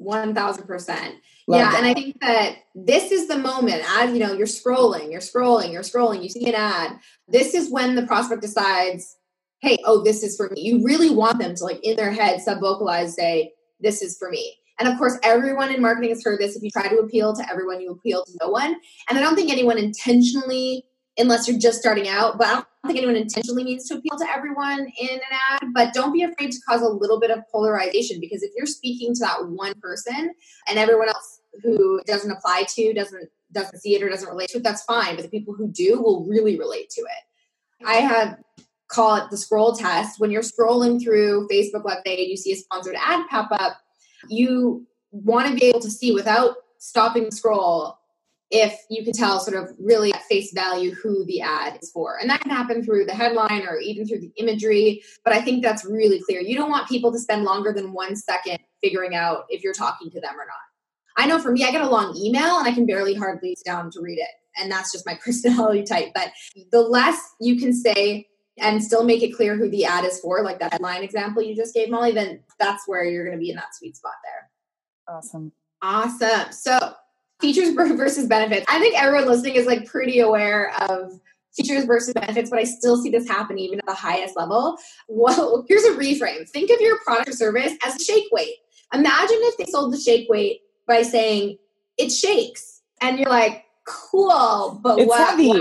One 0.00 0.34
thousand 0.34 0.66
percent. 0.66 1.16
Love 1.46 1.60
Yeah, 1.60 1.70
that. 1.72 1.78
and 1.78 1.86
I 1.86 1.92
think 1.92 2.18
that 2.22 2.56
this 2.74 3.12
is 3.12 3.28
the 3.28 3.36
moment. 3.36 3.82
As 3.98 4.12
you 4.14 4.18
know, 4.18 4.32
you're 4.32 4.46
scrolling, 4.46 5.12
you're 5.12 5.20
scrolling, 5.20 5.72
you're 5.72 5.82
scrolling. 5.82 6.22
You 6.22 6.30
see 6.30 6.48
an 6.48 6.54
ad. 6.54 6.98
This 7.28 7.52
is 7.54 7.70
when 7.70 7.96
the 7.96 8.06
prospect 8.06 8.40
decides, 8.40 9.16
"Hey, 9.60 9.76
oh, 9.84 10.02
this 10.02 10.22
is 10.22 10.38
for 10.38 10.48
me." 10.48 10.62
You 10.62 10.82
really 10.82 11.10
want 11.10 11.38
them 11.38 11.54
to, 11.54 11.64
like, 11.64 11.80
in 11.82 11.96
their 11.96 12.10
head, 12.12 12.40
sub 12.40 12.60
vocalize, 12.60 13.14
say, 13.14 13.52
"This 13.78 14.00
is 14.00 14.16
for 14.18 14.30
me." 14.30 14.56
And 14.78 14.88
of 14.88 14.96
course, 14.96 15.18
everyone 15.22 15.70
in 15.74 15.82
marketing 15.82 16.08
has 16.10 16.24
heard 16.24 16.40
this. 16.40 16.56
If 16.56 16.62
you 16.62 16.70
try 16.70 16.88
to 16.88 16.96
appeal 17.00 17.34
to 17.34 17.50
everyone, 17.50 17.82
you 17.82 17.90
appeal 17.90 18.24
to 18.24 18.32
no 18.40 18.48
one. 18.48 18.74
And 19.10 19.18
I 19.18 19.20
don't 19.20 19.34
think 19.34 19.50
anyone 19.52 19.76
intentionally, 19.76 20.86
unless 21.18 21.48
you're 21.48 21.58
just 21.58 21.80
starting 21.80 22.08
out, 22.08 22.38
but 22.38 22.46
I 22.46 22.52
don't 22.54 22.66
think 22.86 22.98
anyone 22.98 23.16
intentionally 23.16 23.64
means 23.64 23.86
to 23.88 23.94
appeal 23.94 24.16
to 24.18 24.26
everyone 24.28 24.80
in 24.98 25.08
an 25.10 25.38
ad. 25.50 25.68
But 25.74 25.92
don't 25.92 26.12
be 26.12 26.22
afraid 26.22 26.52
to 26.52 26.58
cause 26.68 26.82
a 26.82 26.88
little 26.88 27.20
bit 27.20 27.30
of 27.30 27.40
polarization 27.52 28.20
because 28.20 28.42
if 28.42 28.52
you're 28.56 28.66
speaking 28.66 29.14
to 29.14 29.20
that 29.20 29.48
one 29.48 29.74
person 29.80 30.32
and 30.68 30.78
everyone 30.78 31.08
else 31.08 31.40
who 31.62 32.00
doesn't 32.06 32.30
apply 32.30 32.64
to 32.68 32.92
doesn't 32.94 33.28
doesn't 33.52 33.80
see 33.80 33.96
it 33.96 34.02
or 34.02 34.08
doesn't 34.08 34.28
relate 34.28 34.48
to 34.50 34.58
it, 34.58 34.62
that's 34.62 34.84
fine. 34.84 35.16
But 35.16 35.22
the 35.22 35.30
people 35.30 35.54
who 35.54 35.68
do 35.68 36.00
will 36.00 36.24
really 36.24 36.58
relate 36.58 36.88
to 36.90 37.00
it. 37.02 37.86
I 37.86 37.94
have 37.94 38.38
call 38.88 39.16
it 39.16 39.30
the 39.30 39.36
scroll 39.36 39.72
test. 39.72 40.20
When 40.20 40.30
you're 40.30 40.42
scrolling 40.42 41.02
through 41.02 41.48
Facebook, 41.48 41.84
let's 41.84 42.02
say, 42.04 42.18
and 42.18 42.28
you 42.28 42.36
see 42.36 42.52
a 42.52 42.56
sponsored 42.56 42.96
ad 42.98 43.26
pop 43.28 43.48
up, 43.52 43.78
you 44.28 44.86
want 45.12 45.48
to 45.48 45.54
be 45.54 45.66
able 45.66 45.80
to 45.80 45.90
see 45.90 46.12
without 46.12 46.56
stopping 46.78 47.30
scroll 47.30 47.99
if 48.50 48.76
you 48.90 49.04
can 49.04 49.12
tell 49.12 49.38
sort 49.38 49.56
of 49.56 49.74
really 49.78 50.12
at 50.12 50.24
face 50.24 50.52
value 50.52 50.92
who 50.94 51.24
the 51.26 51.40
ad 51.40 51.78
is 51.80 51.90
for. 51.92 52.18
And 52.20 52.28
that 52.30 52.40
can 52.40 52.50
happen 52.50 52.82
through 52.82 53.06
the 53.06 53.14
headline 53.14 53.62
or 53.62 53.78
even 53.78 54.06
through 54.06 54.20
the 54.20 54.32
imagery. 54.36 55.02
But 55.24 55.34
I 55.34 55.40
think 55.40 55.62
that's 55.62 55.84
really 55.84 56.20
clear. 56.20 56.40
You 56.40 56.56
don't 56.56 56.70
want 56.70 56.88
people 56.88 57.12
to 57.12 57.18
spend 57.18 57.44
longer 57.44 57.72
than 57.72 57.92
one 57.92 58.16
second 58.16 58.58
figuring 58.82 59.14
out 59.14 59.44
if 59.50 59.62
you're 59.62 59.72
talking 59.72 60.10
to 60.10 60.20
them 60.20 60.34
or 60.34 60.46
not. 60.46 60.70
I 61.16 61.26
know 61.26 61.38
for 61.38 61.52
me, 61.52 61.64
I 61.64 61.70
get 61.70 61.82
a 61.82 61.88
long 61.88 62.16
email 62.16 62.58
and 62.58 62.66
I 62.66 62.72
can 62.72 62.86
barely 62.86 63.14
hardly 63.14 63.54
sit 63.54 63.64
down 63.64 63.90
to 63.92 64.00
read 64.00 64.18
it. 64.18 64.28
And 64.60 64.70
that's 64.70 64.90
just 64.90 65.06
my 65.06 65.18
personality 65.24 65.84
type. 65.84 66.08
But 66.14 66.32
the 66.72 66.80
less 66.80 67.20
you 67.40 67.56
can 67.56 67.72
say 67.72 68.26
and 68.58 68.82
still 68.82 69.04
make 69.04 69.22
it 69.22 69.34
clear 69.34 69.56
who 69.56 69.70
the 69.70 69.84
ad 69.84 70.04
is 70.04 70.18
for, 70.20 70.42
like 70.42 70.58
that 70.58 70.72
headline 70.72 71.02
example 71.02 71.42
you 71.42 71.54
just 71.54 71.72
gave, 71.72 71.88
Molly, 71.88 72.12
then 72.12 72.40
that's 72.58 72.86
where 72.88 73.04
you're 73.04 73.24
going 73.24 73.36
to 73.36 73.40
be 73.40 73.50
in 73.50 73.56
that 73.56 73.74
sweet 73.74 73.96
spot 73.96 74.14
there. 74.24 75.14
Awesome. 75.16 75.52
Awesome. 75.82 76.52
So, 76.52 76.94
features 77.40 77.70
versus 77.74 78.26
benefits. 78.26 78.66
I 78.68 78.78
think 78.78 79.00
everyone 79.00 79.28
listening 79.28 79.54
is 79.54 79.66
like 79.66 79.86
pretty 79.86 80.20
aware 80.20 80.72
of 80.82 81.20
features 81.54 81.84
versus 81.84 82.14
benefits, 82.14 82.50
but 82.50 82.58
I 82.58 82.64
still 82.64 82.96
see 82.96 83.10
this 83.10 83.28
happen 83.28 83.58
even 83.58 83.78
at 83.80 83.86
the 83.86 83.94
highest 83.94 84.36
level. 84.36 84.78
Well, 85.08 85.64
here's 85.68 85.84
a 85.84 85.90
reframe. 85.90 86.48
Think 86.48 86.70
of 86.70 86.80
your 86.80 86.98
product 87.00 87.28
or 87.28 87.32
service 87.32 87.72
as 87.84 87.96
a 87.96 88.04
shake 88.04 88.28
weight. 88.30 88.54
Imagine 88.94 89.38
if 89.40 89.56
they 89.56 89.64
sold 89.64 89.92
the 89.92 89.98
shake 89.98 90.28
weight 90.28 90.60
by 90.86 91.02
saying 91.02 91.58
it 91.98 92.10
shakes, 92.10 92.82
and 93.00 93.18
you're 93.18 93.28
like, 93.28 93.64
cool, 93.86 94.80
but 94.82 94.98
It's 94.98 95.08
what? 95.08 95.28
heavy. 95.30 95.52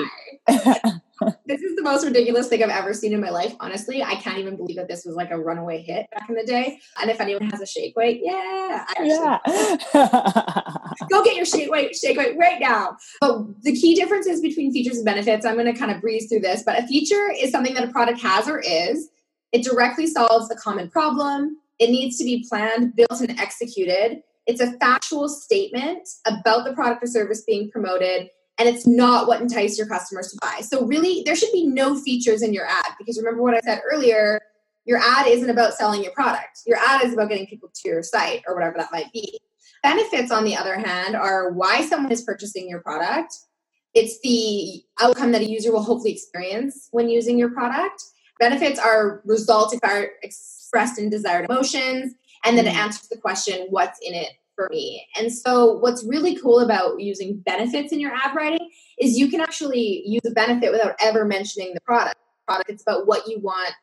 why? 0.45 0.83
this 1.45 1.61
is 1.61 1.75
the 1.75 1.81
most 1.83 2.05
ridiculous 2.05 2.47
thing 2.47 2.63
I've 2.63 2.69
ever 2.69 2.93
seen 2.93 3.13
in 3.13 3.21
my 3.21 3.29
life. 3.29 3.55
Honestly, 3.59 4.03
I 4.03 4.15
can't 4.15 4.37
even 4.37 4.55
believe 4.55 4.77
that 4.77 4.87
this 4.87 5.05
was 5.05 5.15
like 5.15 5.31
a 5.31 5.39
runaway 5.39 5.81
hit 5.81 6.07
back 6.11 6.29
in 6.29 6.35
the 6.35 6.43
day. 6.43 6.79
And 7.01 7.09
if 7.09 7.19
anyone 7.19 7.49
has 7.49 7.61
a 7.61 7.65
shake 7.65 7.95
weight, 7.95 8.21
yeah, 8.23 8.85
yeah. 9.01 9.39
go 11.09 11.23
get 11.23 11.35
your 11.35 11.45
shake 11.45 11.71
weight, 11.71 11.95
shake 11.95 12.17
weight 12.17 12.37
right 12.37 12.59
now. 12.59 12.97
But 13.21 13.61
the 13.61 13.73
key 13.73 13.95
differences 13.95 14.41
between 14.41 14.71
features 14.71 14.97
and 14.97 15.05
benefits, 15.05 15.45
I'm 15.45 15.55
going 15.55 15.71
to 15.71 15.77
kind 15.77 15.91
of 15.91 16.01
breeze 16.01 16.27
through 16.29 16.41
this. 16.41 16.63
But 16.63 16.83
a 16.83 16.87
feature 16.87 17.31
is 17.39 17.51
something 17.51 17.73
that 17.73 17.87
a 17.87 17.91
product 17.91 18.21
has 18.21 18.47
or 18.47 18.59
is. 18.59 19.09
It 19.51 19.63
directly 19.63 20.07
solves 20.07 20.51
a 20.51 20.55
common 20.55 20.89
problem. 20.89 21.57
It 21.79 21.89
needs 21.89 22.17
to 22.17 22.23
be 22.23 22.45
planned, 22.47 22.95
built, 22.95 23.21
and 23.21 23.39
executed. 23.39 24.21
It's 24.45 24.61
a 24.61 24.73
factual 24.79 25.29
statement 25.29 26.07
about 26.25 26.65
the 26.65 26.73
product 26.73 27.03
or 27.03 27.07
service 27.07 27.43
being 27.43 27.69
promoted, 27.69 28.29
and 28.59 28.67
it's 28.69 28.85
not 28.85 29.27
what 29.27 29.41
enticed 29.41 29.77
your 29.77 29.87
customers 29.87 30.31
to 30.31 30.37
buy. 30.41 30.59
So, 30.61 30.85
really, 30.85 31.23
there 31.25 31.35
should 31.35 31.51
be 31.51 31.65
no 31.65 31.99
features 31.99 32.43
in 32.43 32.53
your 32.53 32.65
ad 32.65 32.93
because 32.99 33.17
remember 33.17 33.41
what 33.41 33.55
I 33.55 33.61
said 33.61 33.81
earlier 33.91 34.41
your 34.89 34.97
ad 34.97 35.27
isn't 35.27 35.51
about 35.51 35.75
selling 35.75 36.01
your 36.01 36.11
product, 36.13 36.61
your 36.65 36.77
ad 36.77 37.05
is 37.05 37.13
about 37.13 37.29
getting 37.29 37.45
people 37.45 37.69
to 37.71 37.87
your 37.87 38.01
site 38.01 38.41
or 38.47 38.55
whatever 38.55 38.75
that 38.77 38.91
might 38.91 39.13
be. 39.13 39.39
Benefits, 39.83 40.31
on 40.31 40.43
the 40.43 40.55
other 40.55 40.75
hand, 40.77 41.15
are 41.15 41.51
why 41.51 41.85
someone 41.85 42.11
is 42.11 42.23
purchasing 42.23 42.67
your 42.67 42.81
product. 42.81 43.35
It's 43.93 44.19
the 44.21 44.83
outcome 44.99 45.31
that 45.33 45.41
a 45.41 45.49
user 45.49 45.71
will 45.71 45.83
hopefully 45.83 46.11
experience 46.11 46.89
when 46.91 47.07
using 47.07 47.37
your 47.37 47.51
product. 47.51 48.03
Benefits 48.39 48.79
are 48.79 49.21
results 49.25 49.77
that 49.79 49.91
are 49.91 50.09
expressed 50.23 50.97
in 50.97 51.11
desired 51.11 51.47
emotions, 51.49 52.15
and 52.43 52.57
then 52.57 52.65
mm-hmm. 52.65 52.75
it 52.75 52.81
answers 52.81 53.09
the 53.09 53.17
question, 53.17 53.67
what's 53.69 53.99
in 54.01 54.15
it 54.15 54.31
for 54.59 54.67
me? 54.71 55.07
And 55.17 55.31
so, 55.31 55.77
what's 55.77 56.03
really 56.05 56.35
cool 56.35 56.59
about 56.59 56.99
using 56.99 57.39
benefits 57.39 57.93
in 57.93 57.99
your 57.99 58.13
ad 58.13 58.35
writing 58.35 58.69
is 58.99 59.17
you 59.17 59.29
can 59.29 59.39
actually 59.39 60.03
use 60.05 60.21
a 60.27 60.31
benefit 60.31 60.71
without 60.71 60.95
ever 60.99 61.23
mentioning 61.23 61.73
the 61.73 61.79
product. 61.81 62.17
Product, 62.45 62.69
it's 62.69 62.81
about 62.81 63.07
what 63.07 63.25
you 63.25 63.39
want 63.39 63.73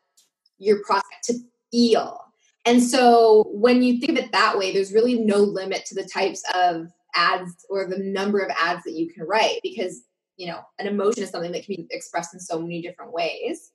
your 0.59 0.83
prospect 0.85 1.25
to 1.25 1.35
feel. 1.71 2.21
And 2.67 2.83
so 2.83 3.47
when 3.53 3.83
you 3.83 3.99
think 3.99 4.19
of 4.19 4.25
it 4.25 4.33
that 4.33 4.59
way, 4.59 4.73
there's 4.73 4.93
really 4.93 5.19
no 5.19 5.39
limit 5.39 5.87
to 5.87 5.95
the 5.95 6.09
types 6.09 6.43
of 6.55 6.89
ads 7.15 7.65
or 7.71 7.89
the 7.89 7.99
number 7.99 8.41
of 8.41 8.51
ads 8.61 8.83
that 8.85 8.93
you 8.93 9.09
can 9.09 9.23
write 9.23 9.61
because, 9.63 10.03
you 10.37 10.49
know, 10.49 10.61
an 10.79 10.87
emotion 10.87 11.23
is 11.23 11.31
something 11.31 11.53
that 11.53 11.65
can 11.65 11.77
be 11.77 11.87
expressed 11.91 12.35
in 12.35 12.41
so 12.41 12.61
many 12.61 12.83
different 12.83 13.13
ways. 13.13 13.71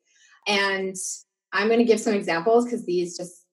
And 0.46 0.96
I'm 1.54 1.68
going 1.68 1.80
to 1.80 1.86
give 1.86 2.00
some 2.00 2.14
examples 2.14 2.66
because 2.66 2.86
these 2.86 3.18
just, 3.18 3.46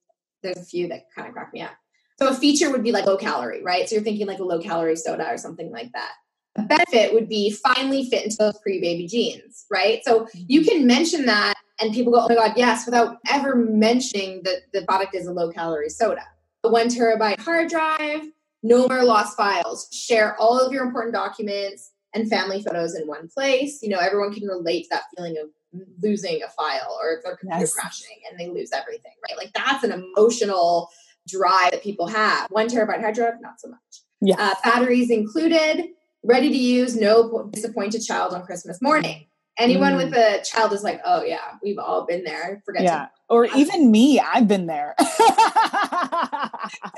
there's 0.42 0.58
a 0.58 0.64
few 0.64 0.88
that 0.88 1.04
kind 1.14 1.28
of 1.28 1.34
crack 1.34 1.52
me 1.52 1.62
up. 1.62 1.72
So 2.18 2.28
a 2.28 2.35
feature 2.35 2.70
would 2.70 2.83
be 2.83 2.92
like 2.92 3.07
low 3.07 3.16
calorie, 3.16 3.62
right? 3.62 3.88
So 3.88 3.94
you're 3.94 4.04
thinking 4.04 4.26
like 4.26 4.40
a 4.40 4.44
low 4.44 4.61
calorie 4.61 4.96
soda 4.96 5.31
or 5.31 5.38
something 5.38 5.70
like 5.70 5.92
that. 5.92 6.12
A 6.57 6.62
benefit 6.62 7.14
would 7.14 7.28
be 7.28 7.50
finally 7.50 8.09
fit 8.11 8.24
into 8.24 8.37
those 8.38 8.59
pre 8.59 8.81
baby 8.81 9.07
jeans, 9.07 9.66
right? 9.70 10.04
So 10.04 10.22
mm-hmm. 10.22 10.40
you 10.48 10.64
can 10.64 10.87
mention 10.87 11.26
that 11.26 11.54
and 11.81 11.94
people 11.94 12.12
go, 12.12 12.20
oh 12.20 12.28
my 12.28 12.35
God, 12.35 12.54
yes, 12.57 12.87
without 12.87 13.18
ever 13.28 13.54
mentioning 13.54 14.42
that 14.44 14.62
the 14.72 14.83
product 14.83 15.14
is 15.14 15.28
a 15.28 15.33
low 15.33 15.52
calorie 15.52 15.88
soda. 15.88 16.24
A 16.64 16.68
one 16.68 16.88
terabyte 16.88 17.40
hard 17.40 17.68
drive, 17.68 18.22
no 18.64 18.88
more 18.88 19.04
lost 19.04 19.37
files. 19.37 19.88
Share 19.92 20.37
all 20.40 20.59
of 20.59 20.72
your 20.72 20.85
important 20.85 21.14
documents 21.14 21.92
and 22.14 22.28
family 22.28 22.61
photos 22.62 22.96
in 22.96 23.07
one 23.07 23.28
place. 23.28 23.78
You 23.81 23.90
know, 23.90 23.98
everyone 23.98 24.35
can 24.35 24.48
relate 24.48 24.85
to 24.85 24.88
that 24.90 25.04
feeling 25.16 25.37
of 25.38 25.50
losing 26.02 26.42
a 26.42 26.48
file 26.48 26.98
or 27.00 27.12
if 27.12 27.22
their 27.22 27.37
computer 27.37 27.61
Yes. 27.61 27.74
crashing 27.74 28.18
and 28.28 28.40
they 28.40 28.48
lose 28.48 28.70
everything, 28.72 29.12
right? 29.28 29.37
Like 29.37 29.52
that's 29.52 29.85
an 29.85 29.92
emotional 29.92 30.90
drive 31.28 31.70
that 31.72 31.82
people 31.82 32.06
have. 32.08 32.50
One 32.50 32.68
terabyte 32.68 33.00
hard 33.00 33.14
drive, 33.14 33.34
not 33.40 33.60
so 33.60 33.68
much. 33.68 33.78
Yeah. 34.20 34.36
Uh, 34.38 34.54
batteries 34.64 35.10
included, 35.10 35.88
ready 36.24 36.48
to 36.48 36.56
use, 36.56 36.96
no 36.96 37.48
disappointed 37.52 38.02
child 38.02 38.34
on 38.34 38.42
Christmas 38.42 38.82
morning. 38.82 39.26
Anyone 39.58 39.94
Mm. 39.94 39.96
with 40.04 40.14
a 40.14 40.42
child 40.44 40.72
is 40.72 40.82
like, 40.84 41.00
oh 41.04 41.22
yeah, 41.24 41.56
we've 41.62 41.78
all 41.78 42.06
been 42.06 42.24
there. 42.24 42.62
Forget 42.64 42.84
yeah. 42.84 43.08
Or 43.28 43.46
even 43.46 43.90
me, 43.90 44.20
I've 44.20 44.46
been 44.48 44.66
there. 44.66 44.94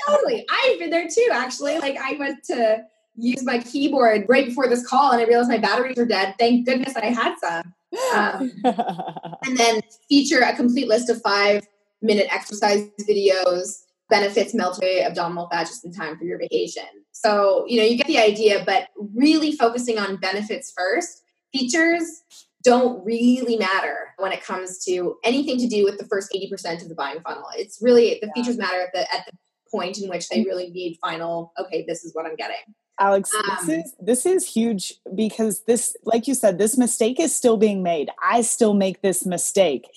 totally. 0.06 0.46
I've 0.50 0.78
been 0.78 0.90
there 0.90 1.08
too, 1.08 1.28
actually. 1.32 1.78
Like 1.78 1.96
I 1.98 2.16
went 2.18 2.44
to 2.44 2.84
use 3.16 3.42
my 3.44 3.58
keyboard 3.58 4.26
right 4.28 4.46
before 4.46 4.68
this 4.68 4.86
call 4.86 5.12
and 5.12 5.20
I 5.20 5.24
realized 5.24 5.48
my 5.48 5.58
batteries 5.58 5.96
were 5.96 6.06
dead. 6.06 6.34
Thank 6.38 6.66
goodness 6.66 6.94
I 6.96 7.06
had 7.06 7.34
some. 7.38 7.74
Um, 8.14 8.52
and 9.44 9.56
then 9.56 9.80
feature 10.08 10.40
a 10.40 10.54
complete 10.54 10.86
list 10.88 11.08
of 11.10 11.20
five 11.22 11.66
minute 12.02 12.26
exercise 12.30 12.88
videos, 13.08 13.82
benefits 14.10 14.52
melt 14.54 14.78
away 14.78 15.02
abdominal 15.02 15.48
fat 15.50 15.66
just 15.66 15.84
in 15.84 15.92
time 15.92 16.18
for 16.18 16.24
your 16.24 16.38
vacation. 16.38 16.84
So, 17.12 17.64
you 17.66 17.78
know, 17.78 17.84
you 17.84 17.96
get 17.96 18.06
the 18.06 18.18
idea, 18.18 18.62
but 18.66 18.88
really 19.14 19.52
focusing 19.52 19.98
on 19.98 20.16
benefits 20.16 20.72
first. 20.76 21.22
Features, 21.52 22.22
don't 22.62 23.04
really 23.04 23.56
matter 23.56 24.14
when 24.18 24.32
it 24.32 24.44
comes 24.44 24.84
to 24.84 25.16
anything 25.24 25.58
to 25.58 25.66
do 25.66 25.84
with 25.84 25.98
the 25.98 26.06
first 26.06 26.32
80% 26.32 26.82
of 26.82 26.88
the 26.88 26.94
buying 26.94 27.20
funnel. 27.20 27.46
It's 27.56 27.78
really 27.80 28.18
the 28.20 28.26
yeah. 28.28 28.32
features 28.34 28.58
matter 28.58 28.80
at 28.80 28.92
the 28.92 29.00
at 29.14 29.26
the 29.26 29.32
point 29.70 29.98
in 29.98 30.08
which 30.08 30.28
they 30.28 30.42
really 30.42 30.70
need 30.70 30.98
final, 31.00 31.52
okay, 31.58 31.84
this 31.86 32.04
is 32.04 32.14
what 32.14 32.26
I'm 32.26 32.36
getting. 32.36 32.56
Alex, 32.98 33.32
um, 33.34 33.66
this 33.66 33.68
is 33.68 33.94
this 33.98 34.26
is 34.26 34.46
huge 34.46 34.94
because 35.14 35.64
this, 35.64 35.96
like 36.04 36.28
you 36.28 36.34
said, 36.34 36.58
this 36.58 36.76
mistake 36.76 37.18
is 37.18 37.34
still 37.34 37.56
being 37.56 37.82
made. 37.82 38.10
I 38.22 38.42
still 38.42 38.74
make 38.74 39.00
this 39.00 39.24
mistake. 39.24 39.88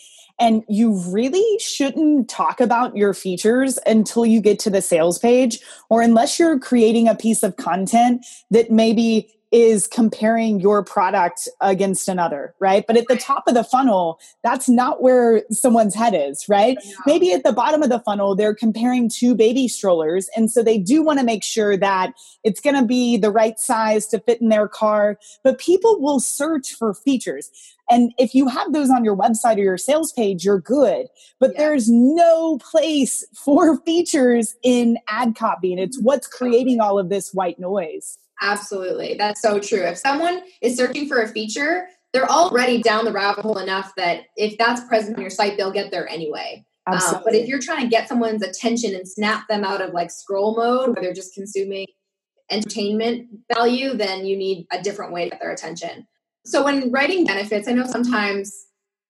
And 0.43 0.61
you 0.67 0.99
really 1.07 1.57
shouldn't 1.59 2.29
talk 2.29 2.59
about 2.59 2.97
your 2.97 3.13
features 3.13 3.79
until 3.85 4.25
you 4.25 4.41
get 4.41 4.59
to 4.59 4.69
the 4.69 4.81
sales 4.81 5.17
page, 5.17 5.61
or 5.89 6.01
unless 6.01 6.37
you're 6.37 6.59
creating 6.59 7.07
a 7.07 7.15
piece 7.15 7.43
of 7.43 7.55
content 7.55 8.25
that 8.51 8.69
maybe 8.69 9.33
is 9.53 9.85
comparing 9.85 10.59
your 10.59 10.83
product 10.83 11.47
against 11.61 12.09
another, 12.09 12.55
right? 12.59 12.85
But 12.87 12.97
at 12.97 13.07
the 13.07 13.15
top 13.15 13.43
of 13.47 13.53
the 13.53 13.63
funnel, 13.63 14.19
that's 14.43 14.67
not 14.67 15.03
where 15.03 15.43
someone's 15.51 15.93
head 15.93 16.15
is, 16.15 16.49
right? 16.49 16.75
Maybe 17.05 17.31
at 17.33 17.43
the 17.43 17.53
bottom 17.53 17.83
of 17.83 17.89
the 17.89 17.99
funnel, 17.99 18.35
they're 18.35 18.55
comparing 18.55 19.09
two 19.09 19.35
baby 19.35 19.67
strollers. 19.67 20.27
And 20.35 20.49
so 20.49 20.63
they 20.63 20.79
do 20.79 21.03
want 21.03 21.19
to 21.19 21.25
make 21.25 21.43
sure 21.43 21.77
that 21.77 22.13
it's 22.43 22.59
going 22.59 22.75
to 22.75 22.83
be 22.83 23.15
the 23.15 23.29
right 23.29 23.59
size 23.59 24.07
to 24.07 24.19
fit 24.19 24.41
in 24.41 24.49
their 24.49 24.67
car. 24.67 25.19
But 25.43 25.59
people 25.59 26.01
will 26.01 26.19
search 26.19 26.73
for 26.73 26.95
features. 26.95 27.51
And 27.91 28.11
if 28.17 28.33
you 28.33 28.47
have 28.47 28.73
those 28.73 28.89
on 28.89 29.05
your 29.05 29.15
website 29.15 29.57
or 29.57 29.63
your 29.63 29.77
sales 29.77 30.11
page, 30.13 30.43
you're 30.43 30.59
good. 30.59 31.05
But 31.39 31.51
yeah. 31.51 31.59
there's 31.59 31.91
no 31.91 32.57
place 32.57 33.23
for 33.35 33.77
features 33.81 34.55
in 34.63 34.97
ad 35.07 35.35
copy. 35.35 35.73
And 35.73 35.79
it's 35.79 35.97
mm-hmm. 35.97 36.05
what's 36.05 36.25
creating 36.25 36.79
all 36.79 36.97
of 36.97 37.09
this 37.09 37.35
white 37.35 37.59
noise. 37.59 38.17
Absolutely. 38.41 39.15
That's 39.17 39.41
so 39.41 39.59
true. 39.59 39.83
If 39.83 39.97
someone 39.97 40.41
is 40.61 40.75
searching 40.75 41.07
for 41.07 41.21
a 41.21 41.27
feature, 41.27 41.87
they're 42.13 42.29
already 42.29 42.81
down 42.81 43.05
the 43.05 43.11
rabbit 43.11 43.41
hole 43.41 43.57
enough 43.57 43.93
that 43.97 44.25
if 44.35 44.57
that's 44.57 44.83
present 44.87 45.15
on 45.15 45.21
your 45.21 45.29
site, 45.29 45.57
they'll 45.57 45.71
get 45.71 45.91
there 45.91 46.07
anyway. 46.07 46.65
Um, 46.85 47.21
but 47.23 47.33
if 47.33 47.47
you're 47.47 47.61
trying 47.61 47.83
to 47.83 47.87
get 47.87 48.09
someone's 48.09 48.43
attention 48.43 48.93
and 48.93 49.07
snap 49.07 49.47
them 49.47 49.63
out 49.63 49.81
of 49.81 49.93
like 49.93 50.11
scroll 50.11 50.55
mode 50.55 50.89
where 50.89 51.01
they're 51.01 51.13
just 51.13 51.33
consuming 51.33 51.87
entertainment 52.49 53.27
value, 53.53 53.93
then 53.93 54.25
you 54.25 54.35
need 54.35 54.67
a 54.71 54.81
different 54.81 55.13
way 55.13 55.23
to 55.23 55.29
get 55.29 55.39
their 55.39 55.51
attention. 55.51 56.05
So 56.45 56.63
when 56.63 56.91
writing 56.91 57.25
benefits, 57.25 57.69
I 57.69 57.71
know 57.71 57.85
sometimes 57.85 58.65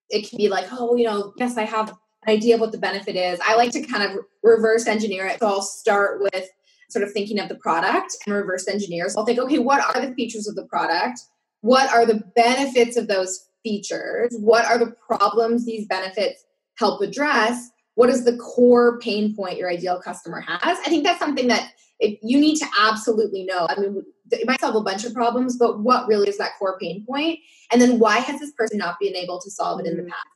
it 0.10 0.30
can 0.30 0.38
be 0.38 0.50
like, 0.50 0.66
oh, 0.72 0.96
you 0.96 1.06
know, 1.06 1.34
yes, 1.38 1.58
I 1.58 1.64
have 1.64 1.90
an 1.90 1.96
idea 2.28 2.56
of 2.56 2.62
what 2.62 2.72
the 2.72 2.78
benefit 2.78 3.16
is. 3.16 3.40
I 3.44 3.56
like 3.56 3.72
to 3.72 3.82
kind 3.82 4.04
of 4.04 4.20
reverse 4.44 4.86
engineer 4.86 5.26
it. 5.26 5.40
So 5.40 5.48
I'll 5.48 5.62
start 5.62 6.22
with 6.22 6.48
sort 6.94 7.04
of 7.04 7.12
thinking 7.12 7.40
of 7.40 7.50
the 7.50 7.56
product 7.56 8.16
and 8.26 8.36
reverse 8.36 8.68
engineers. 8.68 9.16
I'll 9.18 9.26
think, 9.26 9.40
okay, 9.40 9.60
what 9.60 9.84
are 9.96 10.06
the 10.06 10.14
features 10.14 10.48
of 10.48 10.56
the 10.56 10.66
product? 10.66 11.20
What 11.62 11.92
are 11.92 12.06
the 12.06 12.24
benefits 12.36 12.96
of 12.98 13.08
those 13.08 13.50
features? 13.64 14.36
What 14.40 14.66
are 14.66 14.78
the 14.78 14.96
problems 15.08 15.66
these 15.66 15.88
benefits 15.88 16.46
help 16.76 17.02
address? 17.02 17.70
What 17.96 18.10
is 18.10 18.26
the 18.26 18.38
core 18.38 19.00
pain 19.00 19.36
point 19.36 19.58
your 19.58 19.70
ideal 19.70 20.00
customer 20.00 20.42
has? 20.42 20.78
I 20.80 20.90
think 20.90 21.04
that's 21.04 21.20
something 21.20 21.48
that 21.48 21.72
it, 22.00 22.20
you 22.22 22.40
need 22.40 22.58
to 22.58 22.66
absolutely 22.80 23.46
know. 23.46 23.68
I 23.70 23.80
mean, 23.80 24.04
it 24.32 24.48
might 24.48 24.60
solve 24.60 24.76
a 24.76 24.82
bunch 24.82 25.06
of 25.06 25.14
problems, 25.14 25.58
but 25.58 25.80
what 25.80 26.08
really 26.08 26.28
is 26.28 26.38
that 26.38 26.58
core 26.58 26.78
pain 26.80 27.06
point? 27.08 27.40
And 27.72 27.82
then 27.82 28.00
why 28.00 28.18
has 28.18 28.40
this 28.40 28.52
person 28.52 28.78
not 28.78 28.98
been 29.00 29.16
able 29.16 29.40
to 29.40 29.50
solve 29.52 29.80
it 29.80 29.86
in 29.86 29.98
the 29.98 30.04
mm. 30.04 30.10
past? 30.10 30.33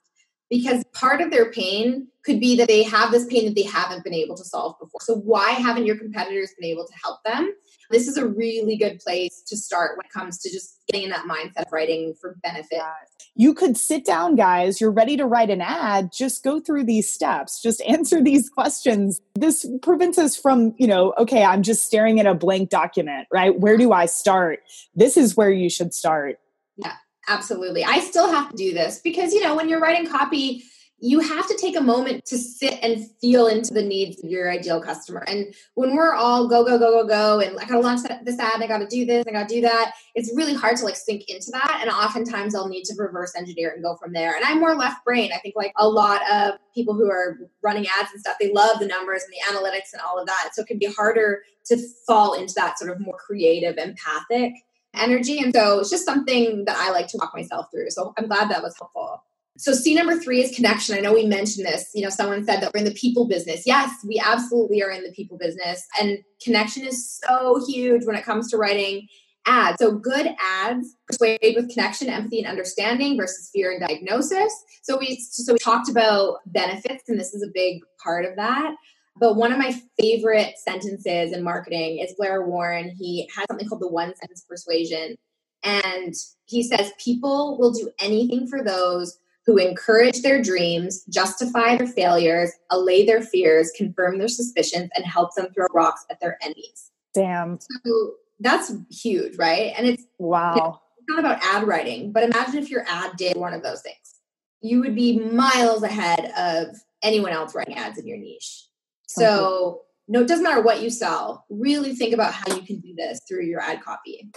Because 0.50 0.84
part 0.94 1.22
of 1.22 1.32
their 1.32 1.52
pain 1.52 2.08
could 2.24 2.40
be 2.40 2.56
that 2.58 2.68
they 2.68 2.84
have 2.84 3.12
this 3.12 3.26
pain 3.26 3.46
that 3.46 3.56
they 3.56 3.64
haven't 3.64 4.04
been 4.04 4.14
able 4.14 4.36
to 4.36 4.44
solve 4.44 4.76
before. 4.80 5.00
So, 5.02 5.16
why 5.16 5.52
haven't 5.52 5.86
your 5.86 5.98
competitors 5.98 6.52
been 6.60 6.70
able 6.70 6.86
to 6.86 6.94
help 7.04 7.24
them? 7.24 7.54
This 7.90 8.08
is 8.08 8.18
a 8.18 8.28
really 8.28 8.76
good 8.76 9.00
place 9.00 9.42
to 9.48 9.56
start 9.56 9.98
when 9.98 10.06
it 10.06 10.12
comes 10.12 10.38
to 10.40 10.52
just 10.52 10.82
getting 10.88 11.04
in 11.04 11.10
that 11.12 11.26
mindset 11.26 11.66
of 11.66 11.72
writing 11.72 12.14
for 12.20 12.38
benefit. 12.44 12.82
You 13.36 13.54
could 13.54 13.78
sit 13.78 14.04
down, 14.04 14.36
guys. 14.36 14.82
You're 14.82 14.92
ready 14.92 15.16
to 15.16 15.26
write 15.26 15.50
an 15.50 15.62
ad. 15.62 16.12
Just 16.12 16.44
go 16.44 16.60
through 16.60 16.84
these 16.84 17.12
steps. 17.12 17.62
Just 17.62 17.82
answer 17.88 18.22
these 18.22 18.50
questions. 18.50 19.22
This 19.36 19.66
prevents 19.82 20.18
us 20.18 20.36
from, 20.36 20.76
you 20.78 20.88
know, 20.88 21.14
okay, 21.18 21.44
I'm 21.44 21.64
just 21.64 21.86
staring 21.86 22.20
at 22.20 22.26
a 22.26 22.34
blank 22.34 22.70
document, 22.70 23.28
right? 23.32 23.58
Where 23.58 23.78
do 23.78 23.94
I 23.94 24.06
start? 24.06 24.60
This 24.96 25.16
is 25.16 25.38
where 25.38 25.52
you 25.52 25.70
should 25.70 25.94
start. 25.94 26.40
Yeah. 26.76 26.94
Absolutely. 27.28 27.84
I 27.84 28.00
still 28.00 28.32
have 28.32 28.50
to 28.50 28.56
do 28.56 28.74
this 28.74 29.00
because, 29.00 29.34
you 29.34 29.42
know, 29.42 29.56
when 29.56 29.68
you're 29.68 29.82
writing 29.82 30.10
copy, 30.10 30.64
you 31.00 31.20
have 31.20 31.48
to 31.48 31.56
take 31.58 31.78
a 31.78 31.82
moment 31.82 32.26
to 32.26 32.38
sit 32.38 32.80
and 32.82 33.06
feel 33.22 33.48
into 33.48 33.72
the 33.72 33.84
needs 33.84 34.24
of 34.24 34.32
your 34.32 34.50
ideal 34.50 34.82
customer. 34.82 35.24
And 35.28 35.54
when 35.76 35.96
we're 35.96 36.16
all 36.16 36.48
go, 36.48 36.64
go, 36.64 36.80
go, 36.80 37.04
go, 37.04 37.08
go, 37.08 37.40
and 37.40 37.60
I 37.60 37.66
gotta 37.66 37.82
launch 37.82 38.02
this 38.24 38.40
ad, 38.40 38.64
I 38.64 38.68
gotta 38.68 38.88
do 38.88 39.06
this, 39.06 39.24
I 39.28 39.32
gotta 39.32 39.48
do 39.48 39.62
that, 39.62 39.94
it's 40.16 40.36
really 40.36 40.56
hard 40.56 40.78
to 40.78 40.86
like 40.86 40.96
sink 40.96 41.26
into 41.28 41.52
that. 41.52 41.80
And 41.82 41.92
oftentimes 41.92 42.56
I'll 42.56 42.68
need 42.68 42.84
to 42.86 42.96
reverse 42.98 43.36
engineer 43.36 43.72
and 43.72 43.84
go 43.84 43.96
from 43.96 44.12
there. 44.12 44.36
And 44.36 44.44
I'm 44.44 44.60
more 44.60 44.76
left 44.76 45.06
brain. 45.06 45.30
I 45.32 45.38
think 45.38 45.56
like 45.56 45.72
a 45.78 45.88
lot 45.88 46.22
of 46.32 46.56
people 46.74 46.96
who 46.96 47.12
are 47.12 47.38
running 47.62 47.86
ads 48.00 48.10
and 48.12 48.20
stuff, 48.20 48.38
they 48.40 48.52
love 48.52 48.80
the 48.80 48.88
numbers 48.88 49.24
and 49.24 49.34
the 49.34 49.54
analytics 49.54 49.94
and 49.94 50.02
all 50.02 50.18
of 50.20 50.26
that. 50.26 50.50
So 50.54 50.64
it 50.64 50.68
can 50.68 50.80
be 50.80 50.88
harder 50.88 51.44
to 51.68 51.78
fall 52.08 52.34
into 52.34 52.56
that 52.56 52.80
sort 52.80 52.90
of 52.90 53.00
more 53.00 53.18
creative, 53.18 53.78
empathic 53.78 54.54
energy. 55.00 55.40
And 55.40 55.54
so 55.54 55.80
it's 55.80 55.90
just 55.90 56.06
something 56.06 56.66
that 56.66 56.78
I 56.78 56.92
like 56.92 57.08
to 57.08 57.18
walk 57.18 57.34
myself 57.36 57.68
through. 57.72 57.90
So 57.90 58.14
I'm 58.18 58.28
glad 58.28 58.50
that 58.50 58.64
was 58.64 58.76
helpful. 58.78 59.24
So 59.58 59.74
C 59.74 59.96
number 59.96 60.20
three 60.20 60.42
is 60.42 60.56
connection. 60.56 60.96
I 60.96 61.00
know 61.00 61.14
we 61.14 61.26
mentioned 61.26 61.66
this. 61.66 61.90
You 61.96 62.04
know, 62.04 62.10
someone 62.10 62.46
said 62.46 62.62
that 62.62 62.72
we're 62.74 62.80
in 62.80 62.86
the 62.86 62.92
people 62.92 63.28
business. 63.28 63.64
Yes, 63.66 63.92
we 64.08 64.22
absolutely 64.24 64.84
are 64.84 64.92
in 64.92 65.04
the 65.04 65.12
people 65.12 65.38
business. 65.38 65.86
And 66.00 66.20
connection 66.44 66.86
is 66.86 67.20
so 67.26 67.64
huge 67.68 68.06
when 68.06 68.16
it 68.16 68.24
comes 68.24 68.52
to 68.52 68.58
writing 68.58 69.08
ads. 69.48 69.78
So 69.80 69.94
good 69.94 70.30
ads 70.40 70.96
persuade 71.08 71.56
with 71.56 71.70
connection, 71.72 72.10
empathy, 72.10 72.40
and 72.40 72.48
understanding 72.48 73.18
versus 73.18 73.50
fear 73.52 73.72
and 73.72 73.82
diagnosis. 73.82 74.54
So 74.84 74.98
we 74.98 75.20
so 75.20 75.54
we 75.54 75.60
talked 75.60 75.90
about 75.90 76.38
benefits, 76.46 77.06
and 77.08 77.20
this 77.20 77.34
is 77.34 77.42
a 77.42 77.52
big 77.54 77.82
part 78.04 78.26
of 78.26 78.36
that. 78.36 78.76
But 79.20 79.36
one 79.36 79.52
of 79.52 79.58
my 79.58 79.80
favorite 80.00 80.56
sentences 80.58 81.34
in 81.34 81.44
marketing 81.44 82.00
is 82.00 82.14
Blair 82.18 82.46
Warren. 82.46 82.90
He 82.90 83.30
has 83.36 83.46
something 83.50 83.68
called 83.68 83.82
the 83.82 83.88
one 83.88 84.16
sentence 84.16 84.46
persuasion. 84.48 85.16
And 85.64 86.14
he 86.46 86.64
says, 86.64 86.92
People 87.04 87.58
will 87.58 87.72
do 87.72 87.90
anything 88.00 88.48
for 88.48 88.64
those 88.64 89.18
who 89.46 89.58
encourage 89.58 90.22
their 90.22 90.42
dreams, 90.42 91.04
justify 91.06 91.78
their 91.78 91.88
failures, 91.88 92.52
allay 92.70 93.06
their 93.06 93.22
fears, 93.22 93.72
confirm 93.76 94.20
their 94.20 94.28
suspicions, 94.28 94.90
and 94.96 95.06
help 95.06 95.34
them 95.36 95.48
throw 95.54 95.68
rocks 95.74 96.06
at 96.12 96.20
their 96.20 96.38
enemies. 96.42 96.92
Damn. 97.14 97.58
So 97.86 98.16
that's 98.42 98.74
huge, 98.92 99.38
right? 99.38 99.74
And 99.78 99.88
it's 99.88 100.04
wow. 100.20 100.82
It's 100.98 101.06
not 101.08 101.20
about 101.20 101.40
ad 101.42 101.66
writing, 101.66 102.12
but 102.12 102.24
imagine 102.24 102.62
if 102.62 102.70
your 102.70 102.84
ad 102.88 103.16
did 103.16 103.38
one 103.38 103.54
of 103.54 103.64
those 103.64 103.82
things. 103.82 104.20
You 104.62 104.82
would 104.82 104.96
be 104.96 105.20
miles 105.20 105.82
ahead 105.82 106.32
of 106.38 106.76
anyone 107.02 107.32
else 107.32 107.56
writing 107.56 107.76
ads 107.76 107.98
in 107.98 108.06
your 108.06 108.18
niche. 108.18 108.67
So 109.08 109.82
no, 110.08 110.22
it 110.22 110.28
doesn't 110.28 110.44
matter 110.44 110.62
what 110.62 110.82
you 110.82 110.90
sell. 110.90 111.46
Really 111.50 111.96
think 111.96 112.14
about 112.14 112.34
how 112.34 112.56
you 112.56 112.62
can 112.62 112.80
do 112.80 112.94
this 112.96 113.20
through 113.28 113.46
your 113.46 113.62
ad 113.62 113.82
copy. 113.82 114.30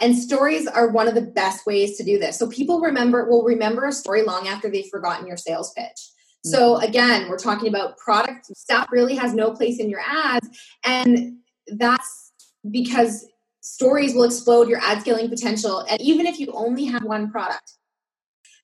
And 0.00 0.16
stories 0.16 0.66
are 0.66 0.88
one 0.88 1.08
of 1.08 1.14
the 1.14 1.22
best 1.22 1.66
ways 1.66 1.96
to 1.96 2.04
do 2.04 2.18
this. 2.18 2.38
So 2.38 2.48
people 2.48 2.80
remember 2.80 3.28
will 3.28 3.42
remember 3.42 3.86
a 3.86 3.92
story 3.92 4.22
long 4.22 4.46
after 4.46 4.70
they've 4.70 4.86
forgotten 4.86 5.26
your 5.26 5.36
sales 5.36 5.72
pitch. 5.76 6.10
So 6.44 6.74
mm-hmm. 6.74 6.84
again, 6.84 7.28
we're 7.28 7.38
talking 7.38 7.68
about 7.68 7.98
product 7.98 8.46
stuff 8.56 8.88
really 8.92 9.16
has 9.16 9.34
no 9.34 9.50
place 9.50 9.80
in 9.80 9.90
your 9.90 10.00
ads 10.00 10.48
and 10.84 11.38
that's 11.66 12.32
because 12.70 13.26
stories 13.60 14.14
will 14.14 14.24
explode 14.24 14.68
your 14.68 14.78
ad 14.78 15.00
scaling 15.00 15.28
potential 15.28 15.84
and 15.90 16.00
even 16.00 16.26
if 16.26 16.38
you 16.38 16.52
only 16.52 16.84
have 16.84 17.02
one 17.02 17.30
product. 17.30 17.72